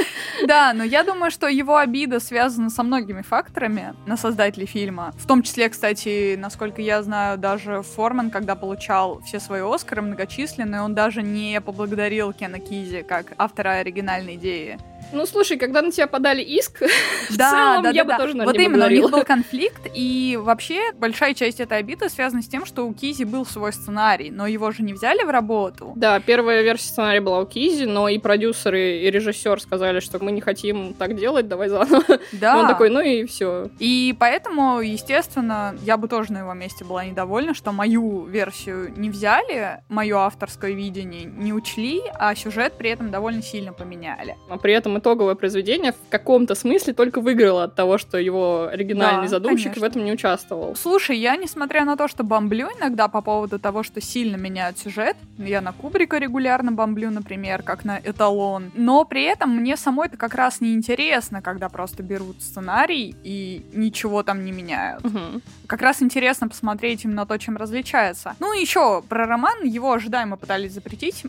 Да, 0.47 0.73
но 0.73 0.83
я 0.83 1.03
думаю, 1.03 1.31
что 1.31 1.47
его 1.47 1.77
обида 1.77 2.19
связана 2.19 2.69
со 2.69 2.83
многими 2.83 3.21
факторами 3.21 3.93
на 4.05 4.17
создателей 4.17 4.65
фильма. 4.65 5.13
В 5.17 5.25
том 5.25 5.41
числе, 5.41 5.69
кстати, 5.69 6.35
насколько 6.35 6.81
я 6.81 7.01
знаю, 7.01 7.37
даже 7.37 7.81
Форман, 7.81 8.29
когда 8.29 8.55
получал 8.55 9.21
все 9.21 9.39
свои 9.39 9.61
Оскары 9.61 10.01
многочисленные, 10.01 10.81
он 10.81 10.95
даже 10.95 11.21
не 11.21 11.59
поблагодарил 11.61 12.33
Кена 12.33 12.59
Кизи 12.59 13.03
как 13.03 13.33
автора 13.37 13.79
оригинальной 13.79 14.35
идеи. 14.35 14.77
Ну, 15.13 15.25
слушай, 15.25 15.57
когда 15.57 15.81
на 15.81 15.91
тебя 15.91 16.07
подали 16.07 16.41
иск, 16.41 16.81
в 17.29 17.37
да, 17.37 17.49
целом 17.51 17.83
да, 17.83 17.89
я 17.91 18.03
да, 18.03 18.17
бы 18.17 18.21
тоже, 18.21 18.35
наверное, 18.35 18.45
Вот 18.45 18.55
именно, 18.55 18.67
у 18.67 18.79
благодарила. 18.79 19.07
них 19.07 19.11
был 19.11 19.23
конфликт, 19.23 19.87
и 19.93 20.37
вообще 20.41 20.91
большая 20.93 21.33
часть 21.33 21.59
этой 21.59 21.77
обиды 21.77 22.09
связана 22.09 22.41
с 22.41 22.47
тем, 22.47 22.65
что 22.65 22.83
у 22.83 22.93
Кизи 22.93 23.23
был 23.23 23.45
свой 23.45 23.71
сценарий, 23.71 24.31
но 24.31 24.47
его 24.47 24.71
же 24.71 24.83
не 24.83 24.93
взяли 24.93 25.23
в 25.23 25.29
работу. 25.29 25.93
Да, 25.95 26.19
первая 26.19 26.61
версия 26.63 26.87
сценария 26.87 27.21
была 27.21 27.39
у 27.41 27.45
Кизи, 27.45 27.85
но 27.85 28.09
и 28.09 28.17
продюсеры, 28.17 28.99
и 28.99 29.11
режиссер 29.11 29.61
сказали, 29.61 29.99
что 29.99 30.23
мы 30.23 30.31
не 30.31 30.41
хотим 30.41 30.93
так 30.93 31.15
делать, 31.15 31.47
давай 31.47 31.69
заново. 31.69 32.03
Да. 32.31 32.55
И 32.55 32.61
он 32.61 32.67
такой, 32.67 32.89
ну 32.89 32.99
и 32.99 33.25
все. 33.25 33.69
И 33.79 34.15
поэтому, 34.19 34.81
естественно, 34.81 35.75
я 35.83 35.97
бы 35.97 36.07
тоже 36.07 36.33
на 36.33 36.39
его 36.39 36.53
месте 36.53 36.83
была 36.83 37.05
недовольна, 37.05 37.53
что 37.53 37.71
мою 37.71 38.25
версию 38.25 38.91
не 38.97 39.09
взяли, 39.09 39.81
мое 39.89 40.17
авторское 40.17 40.71
видение 40.71 41.25
не 41.25 41.53
учли, 41.53 42.01
а 42.15 42.33
сюжет 42.35 42.73
при 42.77 42.89
этом 42.89 43.11
довольно 43.11 43.41
сильно 43.41 43.73
поменяли. 43.73 44.35
Но 44.49 44.57
при 44.57 44.73
этом 44.73 44.97
итоговое 45.03 45.35
произведение 45.35 45.91
в 45.91 46.09
каком-то 46.09 46.55
смысле 46.55 46.93
только 46.93 47.19
выиграло 47.19 47.65
от 47.65 47.75
того, 47.75 47.97
что 47.97 48.17
его 48.17 48.67
оригинальный 48.71 49.23
Да, 49.23 49.27
задумщик 49.27 49.65
конечно. 49.65 49.81
в 49.81 49.83
этом 49.83 50.05
не 50.05 50.13
участвовал. 50.13 50.75
Слушай, 50.75 51.17
я, 51.17 51.35
несмотря 51.35 51.83
на 51.83 51.97
то, 51.97 52.07
что 52.07 52.23
бомблю 52.23 52.69
иногда 52.79 53.09
по 53.09 53.21
поводу 53.21 53.59
того, 53.59 53.83
что 53.83 53.99
сильно 53.99 54.37
меняют 54.37 54.79
сюжет, 54.79 55.17
я 55.37 55.59
на 55.59 55.73
Кубрика 55.73 56.17
регулярно 56.17 56.71
бомблю, 56.71 57.11
например, 57.11 57.63
как 57.63 57.83
на 57.83 57.99
эталон, 58.03 58.71
но 58.75 59.03
при 59.03 59.23
этом 59.23 59.49
мне 59.57 59.75
самой 59.75 60.07
это 60.07 60.15
как 60.17 60.35
раз 60.35 60.61
не 60.61 60.73
интересно, 60.73 61.41
когда 61.41 61.67
просто 61.67 62.01
берут 62.01 62.41
сценарий 62.41 63.15
и 63.23 63.65
ничего 63.73 64.23
там 64.23 64.45
не 64.45 64.51
меняют. 64.51 65.03
Мгм. 65.03 65.41
Как 65.67 65.81
раз 65.81 66.01
интересно 66.01 66.47
посмотреть 66.47 67.03
именно 67.03 67.25
то, 67.25 67.37
чем 67.37 67.57
различается. 67.57 68.35
Ну 68.39 68.53
и 68.53 68.61
еще 68.61 69.01
про 69.09 69.25
роман, 69.25 69.63
его 69.63 69.91
ожидаемо 69.91 70.37
пытались 70.37 70.71
запретить 70.73 71.23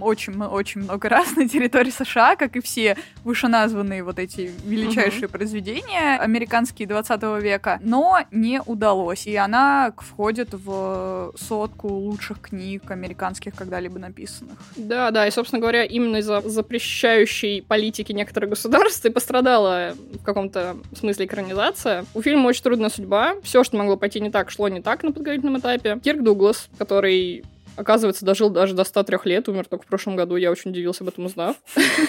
очень, 0.00 0.42
очень 0.42 0.82
много 0.82 1.08
раз 1.08 1.36
на 1.36 1.48
территории 1.48 1.90
США, 1.90 2.34
как 2.36 2.56
и 2.56 2.60
все 2.60 2.96
вышеназванные 3.24 4.02
вот 4.02 4.18
эти 4.18 4.50
величайшие 4.64 5.28
произведения 5.28 6.18
американские 6.18 6.88
20 6.88 7.22
века, 7.42 7.78
но 7.82 8.18
не 8.30 8.60
удалось. 8.64 9.26
И 9.26 9.36
она 9.36 9.92
входит 9.96 10.50
в 10.52 11.32
сотку 11.36 11.88
лучших 11.88 12.40
книг 12.40 12.90
американских 12.90 13.54
когда-либо 13.54 13.98
написанных. 13.98 14.58
Да, 14.76 15.10
да, 15.10 15.26
и, 15.26 15.30
собственно 15.30 15.60
говоря, 15.60 15.84
именно 15.84 16.16
из-за 16.16 16.40
запрещающей 16.40 17.62
политики 17.62 18.12
некоторых 18.12 18.50
государств 18.50 19.04
и 19.04 19.10
пострадала 19.10 19.94
в 20.12 20.22
каком-то 20.22 20.76
смысле 20.96 21.26
экранизация. 21.26 22.04
У 22.14 22.22
фильма 22.22 22.48
очень 22.48 22.62
трудная 22.62 22.90
судьба. 22.90 23.34
Все, 23.42 23.64
что 23.64 23.76
могло 23.76 23.96
пойти 23.96 24.20
не 24.20 24.30
так, 24.30 24.50
шло 24.50 24.68
не 24.68 24.80
так 24.80 25.02
на 25.02 25.12
подготовительном 25.12 25.58
этапе. 25.58 25.98
Кирк 26.02 26.22
Дуглас, 26.22 26.68
который 26.78 27.44
Оказывается, 27.80 28.26
дожил 28.26 28.50
даже 28.50 28.74
до 28.74 28.84
103 28.84 29.18
лет, 29.24 29.48
умер 29.48 29.64
только 29.66 29.84
в 29.84 29.86
прошлом 29.86 30.14
году, 30.14 30.36
я 30.36 30.50
очень 30.50 30.70
удивился 30.70 31.02
об 31.02 31.08
этом 31.08 31.24
узнав. 31.24 31.56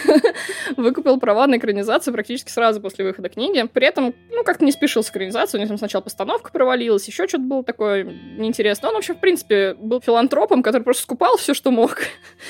Выкупил 0.78 1.18
права 1.18 1.48
на 1.48 1.56
экранизацию 1.56 2.14
практически 2.14 2.50
сразу 2.50 2.82
после 2.82 3.06
выхода 3.06 3.30
книги. 3.30 3.66
При 3.72 3.88
этом, 3.88 4.14
ну, 4.32 4.44
как-то 4.44 4.66
не 4.66 4.74
спешил 4.74 5.02
с 5.02 5.10
экранизацией, 5.10 5.60
у 5.60 5.62
них 5.62 5.70
там 5.70 5.78
сначала 5.78 6.02
постановка 6.02 6.52
провалилась, 6.52 7.08
еще 7.08 7.26
что-то 7.26 7.44
было 7.44 7.64
такое 7.64 8.04
неинтересное. 8.04 8.90
Он 8.90 8.96
вообще, 8.96 9.14
в 9.14 9.20
принципе, 9.22 9.76
был 9.76 10.02
филантропом, 10.02 10.62
который 10.62 10.84
просто 10.84 11.04
скупал 11.04 11.38
все, 11.38 11.54
что 11.54 11.72
мог, 11.72 12.00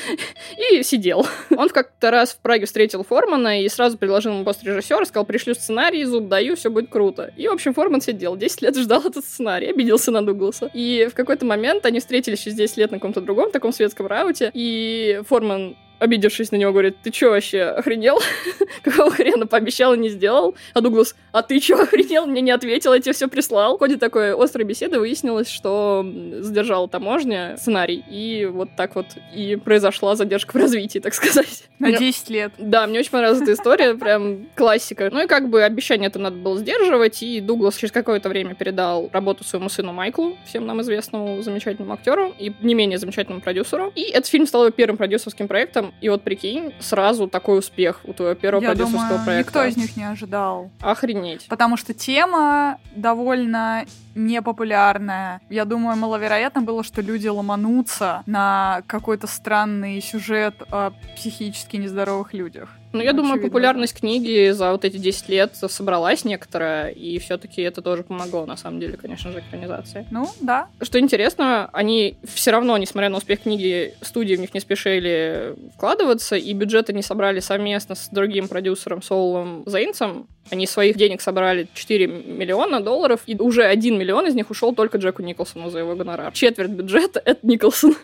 и 0.72 0.82
сидел. 0.82 1.28
Он 1.56 1.70
как-то 1.70 2.10
раз 2.10 2.32
в 2.32 2.40
Праге 2.40 2.66
встретил 2.66 3.04
Формана 3.04 3.62
и 3.62 3.70
сразу 3.70 4.00
предложил 4.00 4.34
ему 4.34 4.44
пост 4.46 4.64
режиссера, 4.64 5.06
сказал, 5.06 5.26
пришлю 5.26 5.54
сценарий, 5.54 6.06
зуб 6.06 6.28
даю, 6.28 6.56
все 6.56 6.72
будет 6.72 6.90
круто. 6.90 7.32
И, 7.38 7.48
в 7.48 7.54
общем, 7.54 7.76
Форман 7.76 8.02
сидел, 8.02 8.36
10 8.36 8.64
лет 8.64 8.76
ждал 8.76 9.02
этот 9.06 9.24
сценарий, 9.26 9.70
обиделся 9.70 10.10
на 10.10 10.26
Дугласа. 10.26 10.72
И 10.74 11.08
в 11.08 11.14
какой-то 11.14 11.46
момент 11.46 11.86
они 11.86 12.00
встретились 12.00 12.40
через 12.40 12.58
10 12.58 12.78
лет 12.78 12.92
на 12.92 13.00
каком-то 13.12 13.22
другом 13.26 13.52
таком 13.52 13.72
светском 13.72 14.08
рауте, 14.08 14.52
и 14.54 15.22
Форман 15.28 15.76
обидевшись 16.02 16.52
на 16.52 16.56
него, 16.56 16.72
говорит, 16.72 16.98
ты 17.04 17.12
чё 17.12 17.30
вообще, 17.30 17.62
охренел? 17.62 18.20
Какого 18.82 19.12
хрена 19.12 19.46
пообещал 19.46 19.94
и 19.94 20.00
не 20.00 20.10
сделал? 20.10 20.56
А 20.74 20.82
Дуглас, 20.82 21.16
а 21.32 21.44
ты 21.44 21.60
чё, 21.60 21.80
охренел? 21.80 22.26
Мне 22.26 22.42
не 22.42 22.50
ответил, 22.50 22.94
я 22.94 23.00
тебе 23.00 23.14
все 23.14 23.28
прислал. 23.28 23.76
В 23.76 23.80
ходе 23.80 23.98
такой 23.98 24.34
острой 24.34 24.66
беседы 24.66 25.00
выяснилось, 25.00 25.48
что 25.48 26.04
задержала 26.40 26.90
таможня 26.90 27.56
сценарий, 27.58 28.04
и 28.10 28.46
вот 28.46 28.70
так 28.76 28.96
вот 28.96 29.06
и 29.36 29.56
произошла 29.58 30.16
задержка 30.16 30.54
в 30.54 30.56
развитии, 30.56 30.98
так 30.98 31.14
сказать. 31.14 31.66
На 31.78 31.92
10 31.92 32.30
лет. 32.32 32.52
Да, 32.58 32.88
мне 32.88 33.00
очень 33.00 33.12
понравилась 33.12 33.42
эта 33.44 33.54
история, 33.54 33.94
прям 33.94 34.48
классика. 34.56 35.08
Ну 35.12 35.24
и 35.24 35.28
как 35.28 35.50
бы 35.50 35.62
обещание 35.62 36.08
это 36.08 36.18
надо 36.18 36.38
было 36.38 36.58
сдерживать, 36.58 37.22
и 37.22 37.42
Дуглас 37.42 37.76
через 37.76 37.92
какое-то 37.92 38.28
время 38.28 38.56
передал 38.56 39.12
работу 39.14 39.44
своему 39.44 39.70
сыну 39.70 39.94
Майклу, 39.94 40.36
всем 40.48 40.66
нам 40.66 40.82
известному 40.82 41.44
замечательному 41.44 41.94
актеру 41.94 42.34
и 42.40 42.52
не 42.62 42.74
менее 42.74 42.98
замечательному 42.98 43.42
продюсеру. 43.42 43.92
И 43.94 44.02
этот 44.02 44.26
фильм 44.26 44.48
стал 44.48 44.64
его 44.64 44.72
первым 44.72 44.98
продюсерским 44.98 45.48
проектом, 45.48 45.91
и 46.00 46.10
вот 46.10 46.24
прикинь, 46.24 46.74
сразу 46.80 47.28
такой 47.28 47.60
успех 47.60 48.02
у 48.06 48.14
твоего 48.14 48.36
первого 48.36 48.64
Я 48.64 48.70
продюсерского 48.70 49.08
думаю, 49.10 49.26
проекта. 49.26 49.50
никто 49.50 49.64
из 49.66 49.78
них 49.78 49.98
не 49.98 50.04
ожидал. 50.04 50.72
Охренеть. 50.80 51.48
Потому 51.48 51.78
что 51.78 51.94
тема 51.94 52.80
довольно 52.96 53.86
непопулярная. 54.16 55.42
Я 55.50 55.66
думаю, 55.66 55.98
маловероятно 55.98 56.62
было, 56.62 56.84
что 56.84 57.02
люди 57.02 57.28
ломанутся 57.28 58.24
на 58.26 58.82
какой-то 58.88 59.28
странный 59.28 60.02
сюжет 60.02 60.56
о 60.72 60.92
психически 61.16 61.78
нездоровых 61.78 62.34
людях. 62.34 62.70
Ну, 62.94 63.02
я 63.02 63.14
думаю, 63.14 63.42
популярность 63.42 63.98
книги 63.98 64.52
за 64.52 64.72
вот 64.72 64.84
эти 64.86 64.98
10 64.98 65.30
лет 65.30 65.56
собралась 65.56 66.26
некоторая, 66.26 66.90
и 66.90 67.20
все-таки 67.20 67.62
это 67.62 67.82
тоже 67.82 68.04
помогло, 68.04 68.46
на 68.46 68.58
самом 68.58 68.80
деле, 68.80 68.98
конечно 68.98 69.32
же, 69.32 69.40
экранизации. 69.40 70.06
Ну, 70.12 70.28
да. 70.42 70.68
Что 70.82 71.00
интересно, 71.00 71.70
они 71.74 72.18
все 72.24 72.52
равно, 72.52 72.78
несмотря 72.78 73.10
на 73.10 73.18
успех 73.18 73.44
книги, 73.44 73.94
студии 74.02 74.36
в 74.36 74.40
них 74.40 74.54
не 74.54 74.60
спешили 74.60 75.56
вкладываться, 75.76 76.36
и 76.36 76.54
бюджеты 76.54 76.94
не 76.94 77.02
собрали 77.02 77.40
совместно 77.40 77.96
с 77.96 78.10
другим 78.10 78.48
продюсером 78.48 79.02
Соулом 79.02 79.64
Зейнсом. 79.66 80.28
Они 80.50 80.68
своих 80.68 80.98
денег 80.98 81.22
собрали 81.22 81.68
4 81.74 82.08
миллиона 82.08 82.82
долларов, 82.82 83.22
и 83.26 83.38
уже 83.38 83.64
1 83.64 83.98
миллион 83.98 84.28
из 84.28 84.36
них 84.36 84.50
ушел 84.50 84.76
только 84.76 84.98
Джеку 84.98 85.22
Николсону 85.22 85.70
за 85.70 85.80
его 85.80 85.96
гонорар. 85.96 86.34
Четверть 86.34 86.72
бюджета— 86.72 87.22
это 87.26 87.46
Николсон. 87.48 87.96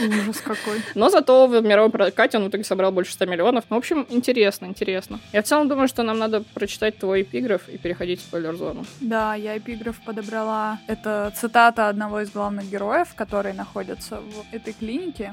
Ужас 0.00 0.40
какой. 0.40 0.80
Но 0.94 1.08
зато 1.10 1.46
в 1.46 1.62
мировом 1.62 1.90
прокате 1.90 2.38
он 2.38 2.44
в 2.44 2.48
итоге 2.48 2.64
собрал 2.64 2.92
больше 2.92 3.12
100 3.12 3.26
миллионов. 3.26 3.64
Ну, 3.70 3.76
в 3.76 3.78
общем, 3.78 4.06
интересно, 4.10 4.66
интересно. 4.66 5.20
Я 5.32 5.42
в 5.42 5.44
целом 5.44 5.68
думаю, 5.68 5.88
что 5.88 6.02
нам 6.02 6.18
надо 6.18 6.42
прочитать 6.54 6.98
твой 6.98 7.22
эпиграф 7.22 7.68
и 7.68 7.78
переходить 7.78 8.20
в 8.20 8.24
спойлер-зону. 8.24 8.84
Да, 9.00 9.34
я 9.34 9.56
эпиграф 9.58 9.96
подобрала. 10.04 10.78
Это 10.86 11.32
цитата 11.36 11.88
одного 11.88 12.20
из 12.20 12.30
главных 12.30 12.70
героев, 12.70 13.14
который 13.14 13.52
находится 13.52 14.20
в 14.20 14.54
этой 14.54 14.72
клинике. 14.72 15.32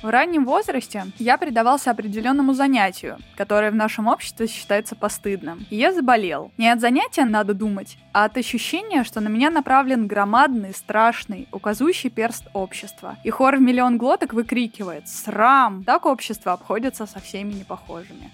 В 0.00 0.08
раннем 0.10 0.44
возрасте 0.44 1.06
я 1.18 1.36
предавался 1.38 1.90
определенному 1.90 2.54
занятию, 2.54 3.18
которое 3.36 3.72
в 3.72 3.74
нашем 3.74 4.06
обществе 4.06 4.46
считается 4.46 4.94
постыдным. 4.94 5.66
И 5.70 5.76
я 5.76 5.92
заболел. 5.92 6.52
Не 6.56 6.68
от 6.68 6.80
занятия 6.80 7.24
надо 7.24 7.52
думать, 7.52 7.98
а 8.12 8.26
от 8.26 8.36
ощущения, 8.36 9.02
что 9.02 9.20
на 9.20 9.26
меня 9.26 9.50
направлен 9.50 10.06
громадный, 10.06 10.72
страшный, 10.72 11.48
указующий 11.50 12.10
перст 12.10 12.46
общества. 12.52 13.16
И 13.24 13.30
хор 13.30 13.56
в 13.56 13.60
миллион 13.60 13.98
глоток 13.98 14.34
выкрикивает 14.34 15.08
«Срам!» 15.08 15.82
Так 15.82 16.06
общество 16.06 16.52
обходится 16.52 17.06
со 17.06 17.18
всеми 17.18 17.54
непохожими. 17.54 18.30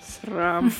Срам. 0.00 0.70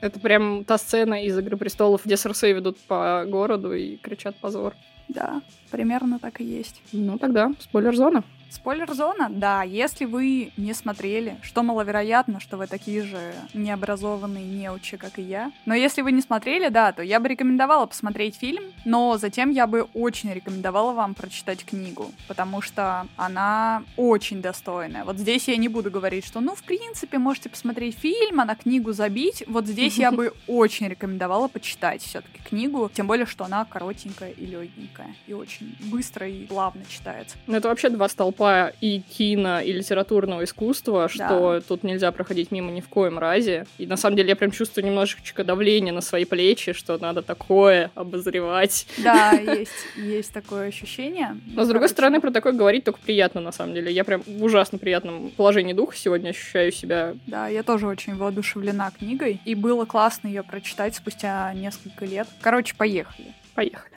Это 0.00 0.18
прям 0.20 0.64
та 0.64 0.78
сцена 0.78 1.22
из 1.22 1.38
«Игры 1.38 1.58
престолов», 1.58 2.06
где 2.06 2.16
Серсей 2.16 2.54
ведут 2.54 2.78
по 2.80 3.26
городу 3.28 3.74
и 3.74 3.98
кричат 3.98 4.36
«позор». 4.36 4.74
Да, 5.08 5.42
примерно 5.70 6.18
так 6.18 6.40
и 6.40 6.44
есть. 6.44 6.80
Ну 6.92 7.18
тогда 7.18 7.52
спойлер-зона. 7.60 8.24
Спойлер-зона? 8.50 9.28
Да, 9.30 9.62
если 9.62 10.04
вы 10.04 10.52
не 10.56 10.72
смотрели, 10.72 11.38
что 11.42 11.62
маловероятно, 11.62 12.40
что 12.40 12.56
вы 12.56 12.66
такие 12.66 13.02
же 13.02 13.34
необразованные 13.54 14.44
неучи, 14.44 14.96
как 14.96 15.18
и 15.18 15.22
я. 15.22 15.52
Но 15.64 15.74
если 15.74 16.02
вы 16.02 16.12
не 16.12 16.22
смотрели, 16.22 16.68
да, 16.68 16.92
то 16.92 17.02
я 17.02 17.20
бы 17.20 17.28
рекомендовала 17.28 17.86
посмотреть 17.86 18.36
фильм, 18.36 18.64
но 18.84 19.18
затем 19.18 19.50
я 19.50 19.66
бы 19.66 19.88
очень 19.94 20.32
рекомендовала 20.32 20.92
вам 20.92 21.14
прочитать 21.14 21.64
книгу, 21.64 22.10
потому 22.28 22.60
что 22.60 23.06
она 23.16 23.82
очень 23.96 24.40
достойная. 24.40 25.04
Вот 25.04 25.18
здесь 25.18 25.48
я 25.48 25.56
не 25.56 25.68
буду 25.68 25.90
говорить, 25.90 26.26
что, 26.26 26.40
ну, 26.40 26.54
в 26.54 26.62
принципе, 26.62 27.18
можете 27.18 27.48
посмотреть 27.48 27.98
фильм, 27.98 28.40
а 28.40 28.44
на 28.44 28.54
книгу 28.54 28.92
забить. 28.92 29.44
Вот 29.46 29.66
здесь 29.66 29.98
я 29.98 30.12
бы 30.12 30.32
очень 30.46 30.88
рекомендовала 30.88 31.48
почитать 31.48 32.02
все-таки 32.02 32.40
книгу, 32.42 32.90
тем 32.94 33.06
более, 33.06 33.26
что 33.26 33.44
она 33.44 33.64
коротенькая 33.64 34.30
и 34.30 34.46
легенькая, 34.46 35.14
и 35.26 35.32
очень 35.32 35.76
быстро 35.90 36.28
и 36.28 36.46
плавно 36.46 36.82
читается. 36.88 37.36
Ну, 37.46 37.56
это 37.56 37.68
вообще 37.68 37.88
два 37.88 38.08
столпа 38.36 38.72
и 38.80 39.00
кино, 39.00 39.60
и 39.60 39.72
литературного 39.72 40.44
искусства, 40.44 41.08
что 41.08 41.54
да. 41.54 41.60
тут 41.60 41.82
нельзя 41.82 42.12
проходить 42.12 42.50
мимо 42.50 42.70
ни 42.70 42.80
в 42.80 42.88
коем 42.88 43.18
разе. 43.18 43.66
И 43.78 43.86
на 43.86 43.96
самом 43.96 44.16
деле 44.16 44.30
я 44.30 44.36
прям 44.36 44.50
чувствую 44.50 44.84
немножечко 44.84 45.44
давление 45.44 45.92
на 45.92 46.00
свои 46.00 46.24
плечи, 46.24 46.72
что 46.72 46.98
надо 46.98 47.22
такое 47.22 47.90
обозревать. 47.94 48.86
Да, 48.98 49.32
есть, 49.32 49.72
есть 49.96 50.32
такое 50.32 50.68
ощущение. 50.68 51.36
Но, 51.46 51.64
с 51.64 51.68
другой 51.68 51.88
стороны, 51.88 52.20
про 52.20 52.30
такое 52.30 52.52
говорить 52.52 52.84
только 52.84 53.00
приятно, 53.00 53.40
на 53.40 53.52
самом 53.52 53.74
деле. 53.74 53.92
Я 53.92 54.04
прям 54.04 54.22
в 54.26 54.44
ужасно 54.44 54.78
приятном 54.78 55.30
положении 55.30 55.72
духа 55.72 55.96
сегодня 55.96 56.30
ощущаю 56.30 56.72
себя. 56.72 57.14
Да, 57.26 57.48
я 57.48 57.62
тоже 57.62 57.86
очень 57.86 58.16
воодушевлена 58.16 58.90
книгой, 58.90 59.40
и 59.44 59.54
было 59.54 59.84
классно 59.84 60.28
ее 60.28 60.42
прочитать 60.42 60.94
спустя 60.94 61.52
несколько 61.54 62.04
лет. 62.04 62.28
Короче, 62.40 62.74
поехали. 62.76 63.34
Поехали. 63.54 63.92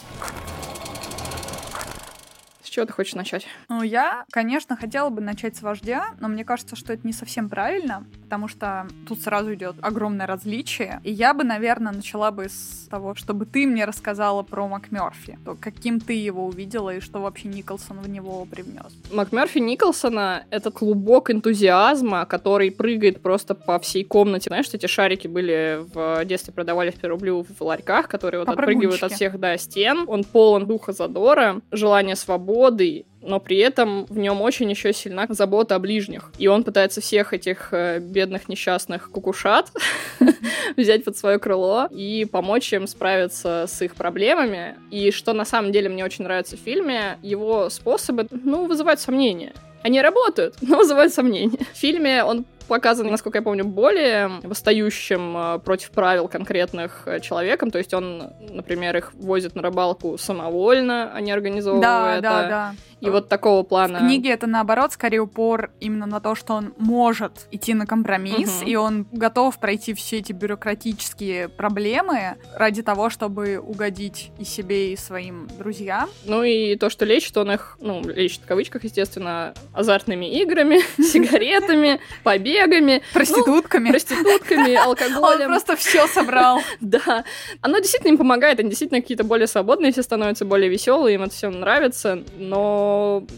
С 2.70 2.72
чего 2.72 2.86
ты 2.86 2.94
хочешь 2.94 3.16
начать? 3.16 3.48
Ну, 3.68 3.82
я, 3.82 4.26
конечно, 4.32 4.78
хотела 4.78 5.10
бы 5.10 5.22
начать 5.22 5.56
с 5.56 5.64
вождя, 5.64 6.10
но 6.20 6.28
мне 6.28 6.46
кажется, 6.46 6.76
что 6.76 6.94
это 6.94 7.08
не 7.08 7.14
совсем 7.14 7.50
правильно, 7.50 8.06
потому 8.30 8.48
что 8.48 8.86
тут 9.08 9.22
сразу 9.22 9.56
идет 9.56 9.78
огромное 9.82 10.28
различие. 10.28 11.02
И 11.04 11.12
я 11.12 11.34
бы, 11.34 11.44
наверное, 11.44 11.92
начала 11.92 12.30
бы 12.30 12.48
с 12.48 12.88
того, 12.88 13.16
чтобы 13.16 13.48
ты 13.48 13.66
мне 13.66 13.86
рассказала 13.86 14.44
про 14.44 14.68
МакМерфи. 14.68 15.40
То, 15.44 15.58
каким 15.60 16.00
ты 16.00 16.14
его 16.14 16.46
увидела 16.46 16.96
и 16.96 17.00
что 17.00 17.22
вообще 17.22 17.48
Николсон 17.48 18.00
в 18.02 18.08
него 18.08 18.46
привнес. 18.46 18.96
МакМерфи 19.12 19.58
Николсона— 19.58 20.44
это 20.52 20.70
клубок 20.70 21.32
энтузиазма, 21.32 22.28
который 22.28 22.70
прыгает 22.70 23.24
просто 23.24 23.56
по 23.56 23.80
всей 23.80 24.04
комнате. 24.04 24.52
Знаешь, 24.52 24.68
эти 24.72 24.86
шарики 24.86 25.28
были 25.28 25.84
в 25.92 26.24
детстве 26.26 26.54
продавали 26.54 26.92
в 26.92 27.04
рублю 27.04 27.44
в 27.44 27.62
ларьках, 27.64 28.08
которые 28.08 28.42
вот 28.42 28.50
отпрыгивают 28.50 29.02
от 29.02 29.14
всех, 29.14 29.40
да, 29.40 29.58
стен. 29.58 30.06
Он 30.08 30.24
полон 30.24 30.68
духа 30.68 30.94
задора, 30.94 31.62
желания 31.72 32.16
свободы, 32.16 33.06
но 33.22 33.40
при 33.40 33.58
этом 33.58 34.06
в 34.06 34.18
нем 34.18 34.42
очень 34.42 34.70
еще 34.70 34.94
сильна 34.94 35.28
забота 35.30 35.76
о 35.76 35.80
ближних. 35.80 36.32
И 36.38 36.48
он 36.48 36.64
пытается 36.64 37.02
всех 37.02 37.34
этих 37.34 37.70
э, 37.72 38.00
бедных 38.00 38.50
несчастных 38.50 39.12
кукушат 39.12 39.72
взять 40.78 41.04
под 41.04 41.18
свое 41.18 41.40
крыло 41.40 41.88
и 41.92 42.26
помочь 42.26 42.72
им 42.74 42.88
справиться 42.88 43.66
с 43.68 43.82
их 43.82 43.96
проблемами. 43.96 44.76
И 44.92 45.12
что 45.12 45.34
на 45.34 45.46
самом 45.46 45.72
деле 45.72 45.90
мне 45.90 46.06
очень 46.06 46.24
нравится 46.24 46.58
в 46.58 46.60
фильме, 46.60 47.18
его 47.22 47.70
способы, 47.70 48.28
ну, 48.32 48.66
вызывают 48.66 49.00
сомнения. 49.00 49.54
Они 49.84 50.02
работают, 50.02 50.56
но 50.62 50.78
вызывают 50.78 51.14
сомнения. 51.14 51.60
В 51.74 51.78
фильме 51.78 52.24
он 52.24 52.46
показан, 52.68 53.08
насколько 53.08 53.40
я 53.40 53.42
помню, 53.42 53.66
более 53.66 54.30
восстающим 54.44 55.38
э, 55.38 55.60
против 55.60 55.92
правил 55.92 56.28
конкретных 56.28 57.04
э, 57.08 57.20
человеком. 57.20 57.72
То 57.72 57.80
есть 57.80 57.94
он, 57.94 58.32
например, 58.40 58.96
их 58.96 59.14
возит 59.16 59.56
на 59.56 59.62
рыбалку 59.62 60.18
самовольно, 60.18 61.12
а 61.14 61.20
не 61.20 61.32
организовывая 61.32 61.82
да, 61.82 62.14
это. 62.14 62.22
Да, 62.22 62.48
да. 62.48 62.76
И 63.02 63.10
вот 63.10 63.30
такого 63.30 63.64
плана. 63.64 64.00
В 64.00 64.02
книге 64.02 64.32
это 64.32 64.48
наоборот 64.48 64.94
скорее 64.94 65.20
упор 65.20 65.72
именно 65.80 66.06
на 66.06 66.20
то, 66.20 66.36
что 66.36 66.54
он 66.54 66.74
может 66.78 67.48
идти 67.52 67.74
на 67.74 67.86
компромисс, 67.86 68.62
угу. 68.62 68.70
и 68.70 68.76
он 68.76 69.08
готов 69.12 69.58
пройти 69.60 69.94
все 69.94 70.18
эти 70.18 70.34
бюрократические 70.34 71.50
проблемы 71.50 72.38
ради 72.56 72.82
того, 72.82 73.10
чтобы 73.10 73.60
угодить 73.60 74.32
и 74.38 74.44
себе, 74.44 74.94
и 74.94 74.98
своим 74.98 75.48
друзьям. 75.58 76.10
Ну 76.26 76.44
и 76.44 76.76
то, 76.76 76.90
что 76.90 77.06
лечит 77.06 77.36
он 77.38 77.52
их, 77.52 77.78
ну, 77.80 78.02
лечит 78.04 78.42
в 78.42 78.46
кавычках, 78.46 78.84
естественно, 78.84 79.54
азартными 79.74 80.26
играми, 80.42 80.80
сигаретами, 81.02 82.00
побегами 82.24 82.50
побегами. 82.60 83.02
Проститутками. 83.14 83.86
Ну, 83.86 83.92
проститутками, 83.92 84.76
алкоголем. 84.84 85.42
Он 85.42 85.48
просто 85.48 85.76
все 85.76 86.08
собрал. 86.08 86.62
Да. 86.80 87.26
Оно 87.62 87.80
действительно 87.80 88.12
им 88.12 88.18
помогает, 88.18 88.60
они 88.60 88.70
действительно 88.70 89.02
какие-то 89.02 89.24
более 89.24 89.48
свободные, 89.48 89.92
все 89.92 90.02
становятся 90.02 90.46
более 90.46 90.70
веселые, 90.70 91.16
им 91.16 91.24
это 91.24 91.34
все 91.34 91.50
нравится, 91.50 92.24
но 92.38 92.89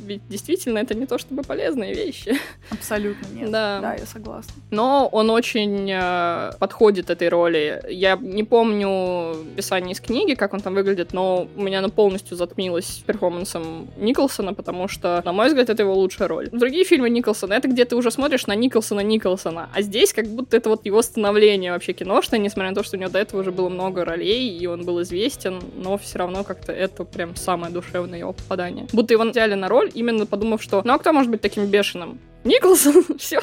ведь 0.05 0.21
действительно 0.29 0.79
это 0.79 0.93
не 0.93 1.05
то 1.05 1.17
чтобы 1.17 1.43
полезные 1.43 1.93
вещи. 1.93 2.37
Абсолютно 2.69 3.27
нет. 3.33 3.51
Да. 3.51 3.79
Да, 3.81 3.93
я 3.93 4.05
согласна. 4.05 4.53
Но 4.71 5.09
он 5.11 5.29
очень 5.29 5.89
э, 5.91 6.51
подходит 6.59 7.09
этой 7.09 7.29
роли. 7.29 7.81
Я 7.89 8.15
не 8.15 8.43
помню 8.43 9.31
описание 9.53 9.93
из 9.93 10.01
книги, 10.01 10.33
как 10.33 10.53
он 10.53 10.59
там 10.59 10.73
выглядит, 10.73 11.13
но 11.13 11.47
у 11.55 11.61
меня 11.61 11.79
оно 11.79 11.89
полностью 11.89 12.37
затмилось 12.37 13.03
перформансом 13.05 13.87
Николсона, 13.97 14.53
потому 14.53 14.87
что, 14.87 15.21
на 15.25 15.33
мой 15.33 15.47
взгляд, 15.47 15.69
это 15.69 15.83
его 15.83 15.93
лучшая 15.93 16.27
роль. 16.27 16.49
Другие 16.51 16.85
фильмы 16.85 17.09
Николсона, 17.09 17.53
это 17.53 17.67
где 17.67 17.85
ты 17.85 17.95
уже 17.95 18.11
смотришь 18.11 18.47
на 18.47 18.55
Николсона 18.55 19.01
Николсона. 19.01 19.69
А 19.73 19.81
здесь 19.81 20.13
как 20.13 20.27
будто 20.27 20.57
это 20.57 20.69
вот 20.69 20.85
его 20.85 21.01
становление 21.01 21.71
вообще 21.71 21.93
киношное, 21.93 22.39
несмотря 22.39 22.69
на 22.69 22.75
то, 22.75 22.83
что 22.83 22.97
у 22.97 22.99
него 22.99 23.09
до 23.09 23.19
этого 23.19 23.41
уже 23.41 23.51
было 23.51 23.69
много 23.69 24.05
ролей, 24.05 24.57
и 24.57 24.67
он 24.67 24.85
был 24.85 25.01
известен, 25.01 25.61
но 25.75 25.97
все 25.97 26.19
равно 26.19 26.43
как-то 26.43 26.71
это 26.71 27.03
прям 27.03 27.35
самое 27.35 27.71
душевное 27.73 28.19
его 28.19 28.33
попадание. 28.33 28.87
Будто 28.93 29.13
его 29.13 29.23
взяли 29.41 29.55
на 29.55 29.69
роль, 29.69 29.89
именно 29.95 30.27
подумав, 30.27 30.61
что 30.61 30.81
ну 30.85 30.93
а 30.93 30.99
кто 30.99 31.13
может 31.13 31.31
быть 31.31 31.41
таким 31.41 31.65
бешеным? 31.65 32.19
Николсон, 32.43 33.03
все. 33.17 33.41